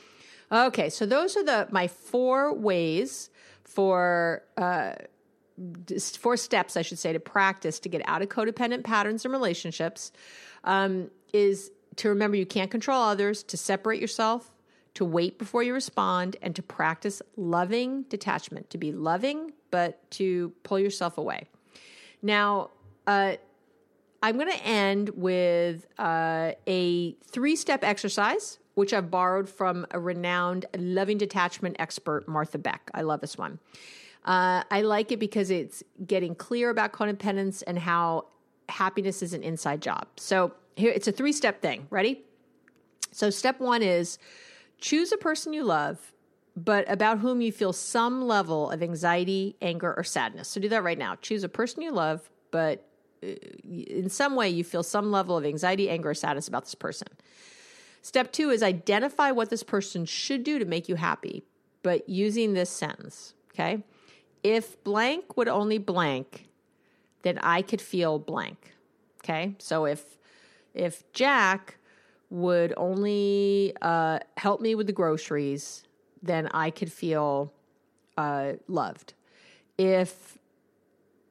Okay, 0.51 0.89
so 0.89 1.05
those 1.05 1.37
are 1.37 1.43
the 1.43 1.67
my 1.71 1.87
four 1.87 2.53
ways 2.53 3.29
for 3.63 4.43
uh, 4.57 4.93
four 6.19 6.35
steps, 6.35 6.75
I 6.75 6.81
should 6.81 6.99
say, 6.99 7.13
to 7.13 7.19
practice 7.19 7.79
to 7.79 7.89
get 7.89 8.01
out 8.05 8.21
of 8.21 8.29
codependent 8.29 8.83
patterns 8.83 9.23
and 9.23 9.31
relationships. 9.31 10.11
Um, 10.63 11.09
is 11.33 11.71
to 11.95 12.09
remember 12.09 12.35
you 12.35 12.45
can't 12.45 12.69
control 12.69 13.01
others, 13.01 13.43
to 13.43 13.57
separate 13.57 14.01
yourself, 14.01 14.51
to 14.95 15.05
wait 15.05 15.39
before 15.39 15.63
you 15.63 15.73
respond, 15.73 16.35
and 16.41 16.53
to 16.55 16.61
practice 16.61 17.21
loving 17.37 18.03
detachment. 18.03 18.69
To 18.71 18.77
be 18.77 18.91
loving, 18.91 19.53
but 19.69 20.09
to 20.11 20.49
pull 20.63 20.79
yourself 20.79 21.17
away. 21.17 21.47
Now. 22.21 22.71
Uh, 23.07 23.35
I'm 24.23 24.37
going 24.37 24.51
to 24.51 24.63
end 24.63 25.09
with 25.15 25.87
uh, 25.97 26.51
a 26.67 27.13
three 27.25 27.55
step 27.55 27.83
exercise 27.83 28.59
which 28.75 28.93
I've 28.93 29.11
borrowed 29.11 29.49
from 29.49 29.85
a 29.91 29.99
renowned 29.99 30.65
loving 30.77 31.17
detachment 31.17 31.75
expert, 31.79 32.27
Martha 32.27 32.57
Beck. 32.57 32.89
I 32.93 33.01
love 33.01 33.21
this 33.21 33.37
one. 33.37 33.59
Uh, 34.25 34.63
I 34.69 34.81
like 34.81 35.11
it 35.11 35.19
because 35.19 35.49
it's 35.49 35.83
getting 36.05 36.35
clear 36.35 36.69
about 36.69 36.93
codependence 36.93 37.63
and 37.65 37.79
how 37.79 38.27
happiness 38.69 39.21
is 39.21 39.33
an 39.33 39.43
inside 39.43 39.81
job. 39.81 40.07
So 40.17 40.53
here, 40.75 40.91
it's 40.91 41.07
a 41.07 41.11
three 41.11 41.31
step 41.31 41.61
thing. 41.61 41.87
Ready? 41.89 42.21
So, 43.11 43.29
step 43.29 43.59
one 43.59 43.81
is 43.81 44.17
choose 44.79 45.11
a 45.11 45.17
person 45.17 45.53
you 45.53 45.63
love, 45.63 46.13
but 46.55 46.89
about 46.89 47.19
whom 47.19 47.41
you 47.41 47.51
feel 47.51 47.73
some 47.73 48.21
level 48.27 48.71
of 48.71 48.81
anxiety, 48.81 49.55
anger, 49.61 49.93
or 49.95 50.03
sadness. 50.03 50.47
So, 50.47 50.61
do 50.61 50.69
that 50.69 50.83
right 50.83 50.97
now. 50.97 51.15
Choose 51.15 51.43
a 51.43 51.49
person 51.49 51.81
you 51.81 51.91
love, 51.91 52.29
but 52.51 52.87
uh, 53.23 53.27
in 53.69 54.09
some 54.09 54.35
way 54.35 54.49
you 54.49 54.63
feel 54.63 54.83
some 54.83 55.11
level 55.11 55.37
of 55.37 55.45
anxiety, 55.45 55.89
anger, 55.89 56.11
or 56.11 56.13
sadness 56.13 56.47
about 56.47 56.63
this 56.63 56.75
person. 56.75 57.07
Step 58.01 58.31
two 58.31 58.49
is 58.49 58.63
identify 58.63 59.31
what 59.31 59.49
this 59.49 59.63
person 59.63 60.05
should 60.05 60.43
do 60.43 60.57
to 60.59 60.65
make 60.65 60.89
you 60.89 60.95
happy, 60.95 61.43
but 61.83 62.07
using 62.09 62.53
this 62.53 62.69
sentence, 62.69 63.35
okay? 63.53 63.83
If 64.43 64.83
blank 64.83 65.37
would 65.37 65.47
only 65.47 65.77
blank, 65.77 66.49
then 67.21 67.37
I 67.39 67.61
could 67.61 67.81
feel 67.81 68.19
blank. 68.19 68.73
Okay? 69.23 69.55
So 69.59 69.85
if 69.85 70.17
if 70.73 71.03
Jack 71.13 71.77
would 72.29 72.73
only 72.77 73.73
uh, 73.81 74.19
help 74.37 74.61
me 74.61 74.73
with 74.73 74.87
the 74.87 74.93
groceries, 74.93 75.83
then 76.23 76.47
I 76.53 76.69
could 76.69 76.91
feel 76.91 77.53
uh, 78.17 78.53
loved. 78.67 79.13
If 79.77 80.37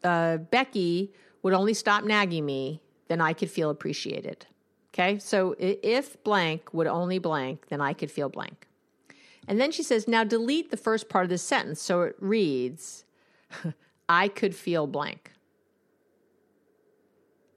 uh, 0.05 0.37
Becky 0.37 1.13
would 1.43 1.55
only 1.55 1.73
stop 1.73 2.05
nagging 2.05 2.45
me, 2.45 2.83
then 3.09 3.21
I 3.21 3.33
could 3.33 3.51
feel 3.51 3.71
appreciated. 3.71 4.47
Okay, 4.93 5.19
so 5.19 5.55
if 5.59 6.23
blank 6.25 6.75
would 6.75 6.89
only 6.89 7.19
blank, 7.19 7.69
then 7.69 7.81
I 7.81 7.93
could 7.93 8.11
feel 8.11 8.29
blank. 8.29 8.67
And 9.47 9.61
then 9.61 9.71
she 9.71 9.83
says, 9.83 10.09
now 10.09 10.25
delete 10.25 10.71
the 10.71 10.77
first 10.77 11.09
part 11.09 11.25
of 11.25 11.31
the 11.31 11.39
sentence. 11.39 11.81
So 11.81 12.03
it 12.03 12.17
reads, 12.19 13.05
I 14.09 14.29
could 14.29 14.55
feel 14.55 14.87
blank. 14.87 15.33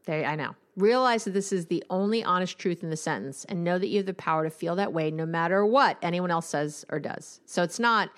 There, 0.05 0.25
I 0.25 0.35
know. 0.35 0.55
Realize 0.75 1.23
that 1.25 1.31
this 1.31 1.51
is 1.51 1.67
the 1.67 1.83
only 1.89 2.23
honest 2.23 2.57
truth 2.57 2.83
in 2.83 2.89
the 2.89 2.97
sentence 2.97 3.45
and 3.45 3.63
know 3.63 3.77
that 3.77 3.87
you 3.87 3.97
have 3.97 4.05
the 4.05 4.13
power 4.13 4.43
to 4.43 4.49
feel 4.49 4.75
that 4.75 4.91
way 4.91 5.11
no 5.11 5.25
matter 5.25 5.65
what 5.65 5.97
anyone 6.01 6.31
else 6.31 6.47
says 6.47 6.85
or 6.89 6.99
does. 6.99 7.41
So 7.45 7.63
it's 7.63 7.79
not 7.79 8.09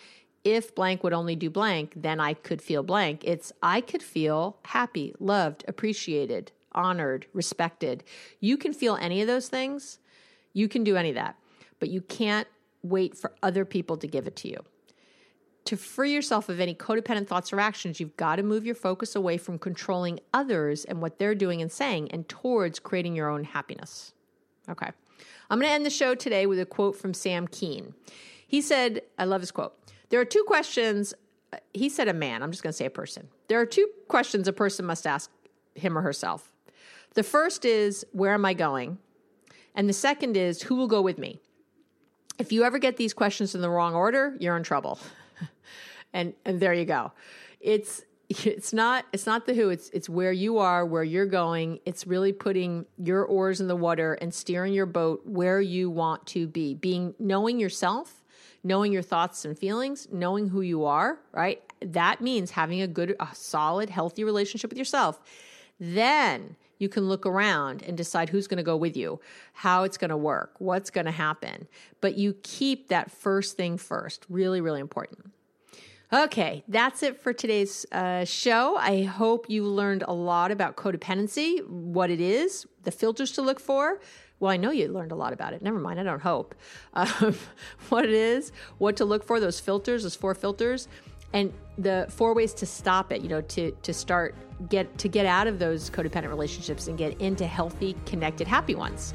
if 0.46 0.76
blank 0.76 1.04
would 1.04 1.12
only 1.12 1.36
do 1.36 1.50
blank, 1.50 1.94
then 1.96 2.20
I 2.20 2.34
could 2.34 2.62
feel 2.62 2.84
blank. 2.84 3.24
It's 3.26 3.52
I 3.62 3.82
could 3.82 4.04
feel 4.04 4.58
happy, 4.64 5.14
loved, 5.20 5.66
appreciated, 5.68 6.52
honored, 6.76 7.26
respected. 7.34 8.04
You 8.40 8.58
can 8.58 8.74
feel 8.74 8.96
any 8.96 9.22
of 9.22 9.28
those 9.28 9.48
things. 9.48 10.00
You 10.54 10.68
can 10.68 10.84
do 10.84 10.96
any 10.96 11.10
of 11.10 11.16
that, 11.16 11.38
but 11.80 11.90
you 11.90 12.02
can't 12.02 12.48
wait 12.84 13.18
for 13.18 13.34
other 13.42 13.66
people 13.66 13.98
to 13.98 14.08
give 14.08 14.28
it 14.28 14.36
to 14.38 14.48
you. 14.48 14.58
To 15.66 15.76
free 15.76 16.14
yourself 16.14 16.48
of 16.48 16.60
any 16.60 16.76
codependent 16.76 17.28
thoughts 17.28 17.52
or 17.52 17.60
actions, 17.60 18.00
you've 18.00 18.16
got 18.18 18.36
to 18.36 18.44
move 18.44 18.66
your 18.66 18.76
focus 18.76 19.16
away 19.16 19.38
from 19.38 19.58
controlling 19.58 20.20
others 20.32 20.86
and 20.86 21.02
what 21.02 21.18
they're 21.18 21.34
doing 21.34 21.62
and 21.62 21.72
saying 21.72 22.12
and 22.12 22.30
towards 22.30 22.80
creating 22.80 23.16
your 23.16 23.30
own 23.30 23.44
happiness. 23.44 24.14
Okay. 24.70 24.92
I'm 25.50 25.60
going 25.60 25.70
to 25.70 25.74
end 25.74 25.86
the 25.86 25.90
show 25.90 26.14
today 26.14 26.46
with 26.46 26.60
a 26.60 26.66
quote 26.66 26.96
from 26.96 27.14
Sam 27.14 27.48
Keen. 27.48 27.96
He 28.48 28.62
said, 28.62 29.02
I 29.18 29.26
love 29.26 29.42
his 29.42 29.52
quote. 29.52 29.74
There 30.10 30.20
are 30.22 30.26
two 30.26 30.44
questions. 30.46 31.14
Uh, 31.52 31.58
he 31.74 31.90
said, 31.90 32.08
a 32.08 32.14
man. 32.14 32.44
I'm 32.44 32.52
just 32.52 32.62
going 32.62 32.72
to 32.72 32.78
say 32.78 32.86
a 32.86 32.92
person. 32.92 33.28
There 33.48 33.60
are 33.60 33.66
two 33.66 33.88
questions 34.08 34.48
a 34.48 34.54
person 34.54 34.86
must 34.86 35.08
ask 35.08 35.32
him 35.74 35.98
or 35.98 36.02
herself 36.02 36.52
the 37.16 37.24
first 37.24 37.66
is, 37.66 38.06
where 38.12 38.34
am 38.34 38.46
I 38.46 38.54
going? 38.54 38.98
And 39.74 39.90
the 39.90 39.94
second 39.94 40.38
is, 40.38 40.62
who 40.62 40.76
will 40.76 40.88
go 40.88 41.02
with 41.02 41.18
me? 41.18 41.40
If 42.38 42.52
you 42.52 42.64
ever 42.64 42.78
get 42.78 42.98
these 42.98 43.14
questions 43.14 43.56
in 43.56 43.62
the 43.62 43.70
wrong 43.70 43.96
order, 43.96 44.36
you're 44.40 44.58
in 44.58 44.64
trouble. 44.64 45.00
and 46.14 46.34
and 46.46 46.60
there 46.60 46.74
you 46.74 46.86
go. 46.86 47.14
It's 47.60 48.04
it's 48.30 48.74
not 48.74 49.06
it's 49.14 49.26
not 49.26 49.46
the 49.46 49.54
who 49.54 49.70
it's 49.70 49.90
it's 49.90 50.10
where 50.10 50.32
you 50.32 50.58
are 50.58 50.86
where 50.86 51.04
you're 51.04 51.26
going 51.28 51.80
it's 51.86 52.08
really 52.08 52.34
putting 52.34 52.86
your 52.98 53.24
oars 53.24 53.62
in 53.62 53.68
the 53.68 53.76
water 53.76 54.14
and 54.16 54.34
steering 54.34 54.74
your 54.74 54.86
boat 54.88 55.22
where 55.26 55.62
you 55.62 55.90
want 55.90 56.26
to 56.26 56.48
be 56.48 56.74
being 56.74 57.14
knowing 57.20 57.60
yourself 57.60 58.24
knowing 58.64 58.92
your 58.92 59.04
thoughts 59.04 59.46
and 59.46 59.58
feelings 59.58 60.08
knowing 60.12 60.50
who 60.50 60.62
you 60.62 60.86
are 60.86 61.20
right 61.34 61.62
that 61.82 62.20
means 62.20 62.50
having 62.52 62.82
a 62.82 62.88
good 62.88 63.16
a 63.20 63.28
solid 63.34 63.92
healthy 63.92 64.24
relationship 64.24 64.72
with 64.72 64.78
yourself 64.78 65.20
then 65.80 66.56
you 66.78 66.90
can 66.90 67.08
look 67.08 67.26
around 67.26 67.84
and 67.84 67.98
decide 67.98 68.30
who's 68.30 68.48
going 68.48 68.58
to 68.58 68.64
go 68.64 68.76
with 68.76 68.98
you, 68.98 69.20
how 69.54 69.84
it's 69.84 69.98
going 69.98 70.10
to 70.10 70.18
work, 70.18 70.56
what's 70.60 70.90
going 70.90 71.06
to 71.06 71.12
happen. 71.12 71.68
But 72.02 72.18
you 72.18 72.36
keep 72.44 72.90
that 72.90 73.12
first 73.12 73.58
thing 73.58 73.78
first. 73.78 74.26
Really, 74.30 74.62
really 74.62 74.82
important. 74.82 75.32
Okay, 76.14 76.64
that's 76.68 77.02
it 77.02 77.20
for 77.20 77.34
today's 77.34 77.86
uh, 77.92 78.26
show. 78.26 78.78
I 78.78 79.04
hope 79.04 79.50
you 79.50 79.66
learned 79.66 80.04
a 80.08 80.14
lot 80.14 80.52
about 80.52 80.76
codependency, 80.76 81.68
what 81.68 82.12
it 82.12 82.22
is, 82.22 82.68
the 82.84 82.92
filters 82.92 83.32
to 83.34 83.42
look 83.42 83.60
for. 83.60 84.00
Well, 84.40 84.52
I 84.52 84.58
know 84.58 84.72
you 84.72 84.88
learned 84.90 85.12
a 85.12 85.16
lot 85.16 85.34
about 85.34 85.54
it. 85.54 85.62
Never 85.62 85.80
mind, 85.80 86.00
I 86.00 86.04
don't 86.04 86.22
hope. 86.22 86.56
Um, 86.94 87.36
what 87.90 88.06
it 88.06 88.12
is, 88.12 88.52
what 88.78 88.98
to 88.98 89.06
look 89.06 89.24
for, 89.24 89.40
those 89.40 89.60
filters, 89.60 90.04
those 90.04 90.16
four 90.16 90.34
filters, 90.34 90.88
and 91.34 91.52
the 91.78 92.06
four 92.10 92.34
ways 92.34 92.54
to 92.56 92.66
stop 92.66 93.12
it. 93.12 93.22
You 93.22 93.28
know, 93.28 93.42
to 93.42 93.72
to 93.72 93.94
start 93.94 94.36
get 94.70 94.98
to 95.00 95.08
get 95.08 95.26
out 95.26 95.48
of 95.48 95.60
those 95.60 95.90
codependent 95.90 96.30
relationships 96.30 96.88
and 96.88 96.98
get 96.98 97.20
into 97.22 97.46
healthy, 97.46 97.96
connected, 98.06 98.48
happy 98.48 98.76
ones. 98.76 99.14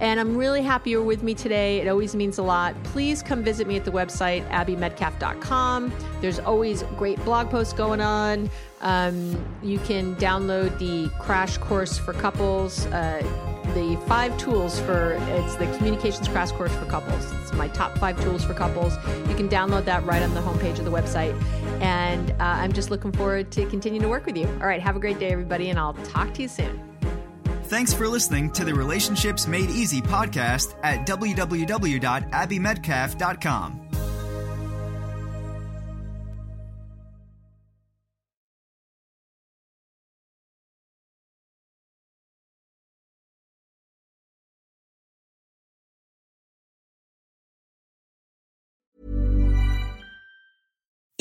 And 0.00 0.20
I'm 0.20 0.36
really 0.36 0.62
happy 0.62 0.90
you're 0.90 1.02
with 1.02 1.22
me 1.22 1.34
today. 1.34 1.80
It 1.80 1.88
always 1.88 2.14
means 2.14 2.38
a 2.38 2.42
lot. 2.42 2.80
Please 2.84 3.22
come 3.22 3.42
visit 3.42 3.66
me 3.66 3.76
at 3.76 3.84
the 3.84 3.90
website, 3.90 4.48
abbymedcalf.com. 4.48 5.92
There's 6.20 6.38
always 6.38 6.84
great 6.96 7.22
blog 7.24 7.50
posts 7.50 7.72
going 7.72 8.00
on. 8.00 8.48
Um, 8.80 9.44
you 9.62 9.80
can 9.80 10.14
download 10.16 10.78
the 10.78 11.10
crash 11.18 11.58
course 11.58 11.98
for 11.98 12.12
couples. 12.12 12.86
Uh, 12.86 13.22
the 13.74 14.00
five 14.06 14.36
tools 14.38 14.80
for 14.80 15.18
it's 15.20 15.56
the 15.56 15.66
communications 15.76 16.28
crash 16.28 16.52
course 16.52 16.74
for 16.74 16.86
couples. 16.86 17.32
It's 17.42 17.52
my 17.52 17.68
top 17.68 17.98
five 17.98 18.20
tools 18.22 18.44
for 18.44 18.54
couples. 18.54 18.96
You 19.28 19.34
can 19.34 19.48
download 19.48 19.84
that 19.86 20.04
right 20.06 20.22
on 20.22 20.32
the 20.32 20.40
homepage 20.40 20.78
of 20.78 20.84
the 20.84 20.90
website. 20.90 21.36
And 21.80 22.30
uh, 22.32 22.36
I'm 22.40 22.72
just 22.72 22.90
looking 22.90 23.12
forward 23.12 23.50
to 23.52 23.66
continuing 23.66 24.02
to 24.02 24.08
work 24.08 24.26
with 24.26 24.36
you. 24.36 24.48
All 24.60 24.66
right, 24.66 24.80
have 24.80 24.96
a 24.96 25.00
great 25.00 25.18
day, 25.18 25.30
everybody, 25.30 25.70
and 25.70 25.78
I'll 25.78 25.94
talk 25.94 26.34
to 26.34 26.42
you 26.42 26.48
soon. 26.48 26.80
Thanks 27.64 27.92
for 27.92 28.08
listening 28.08 28.50
to 28.52 28.64
the 28.64 28.74
Relationships 28.74 29.46
Made 29.46 29.68
Easy 29.70 30.00
podcast 30.00 30.74
at 30.82 31.06
www.abbymedcalf.com. 31.06 33.87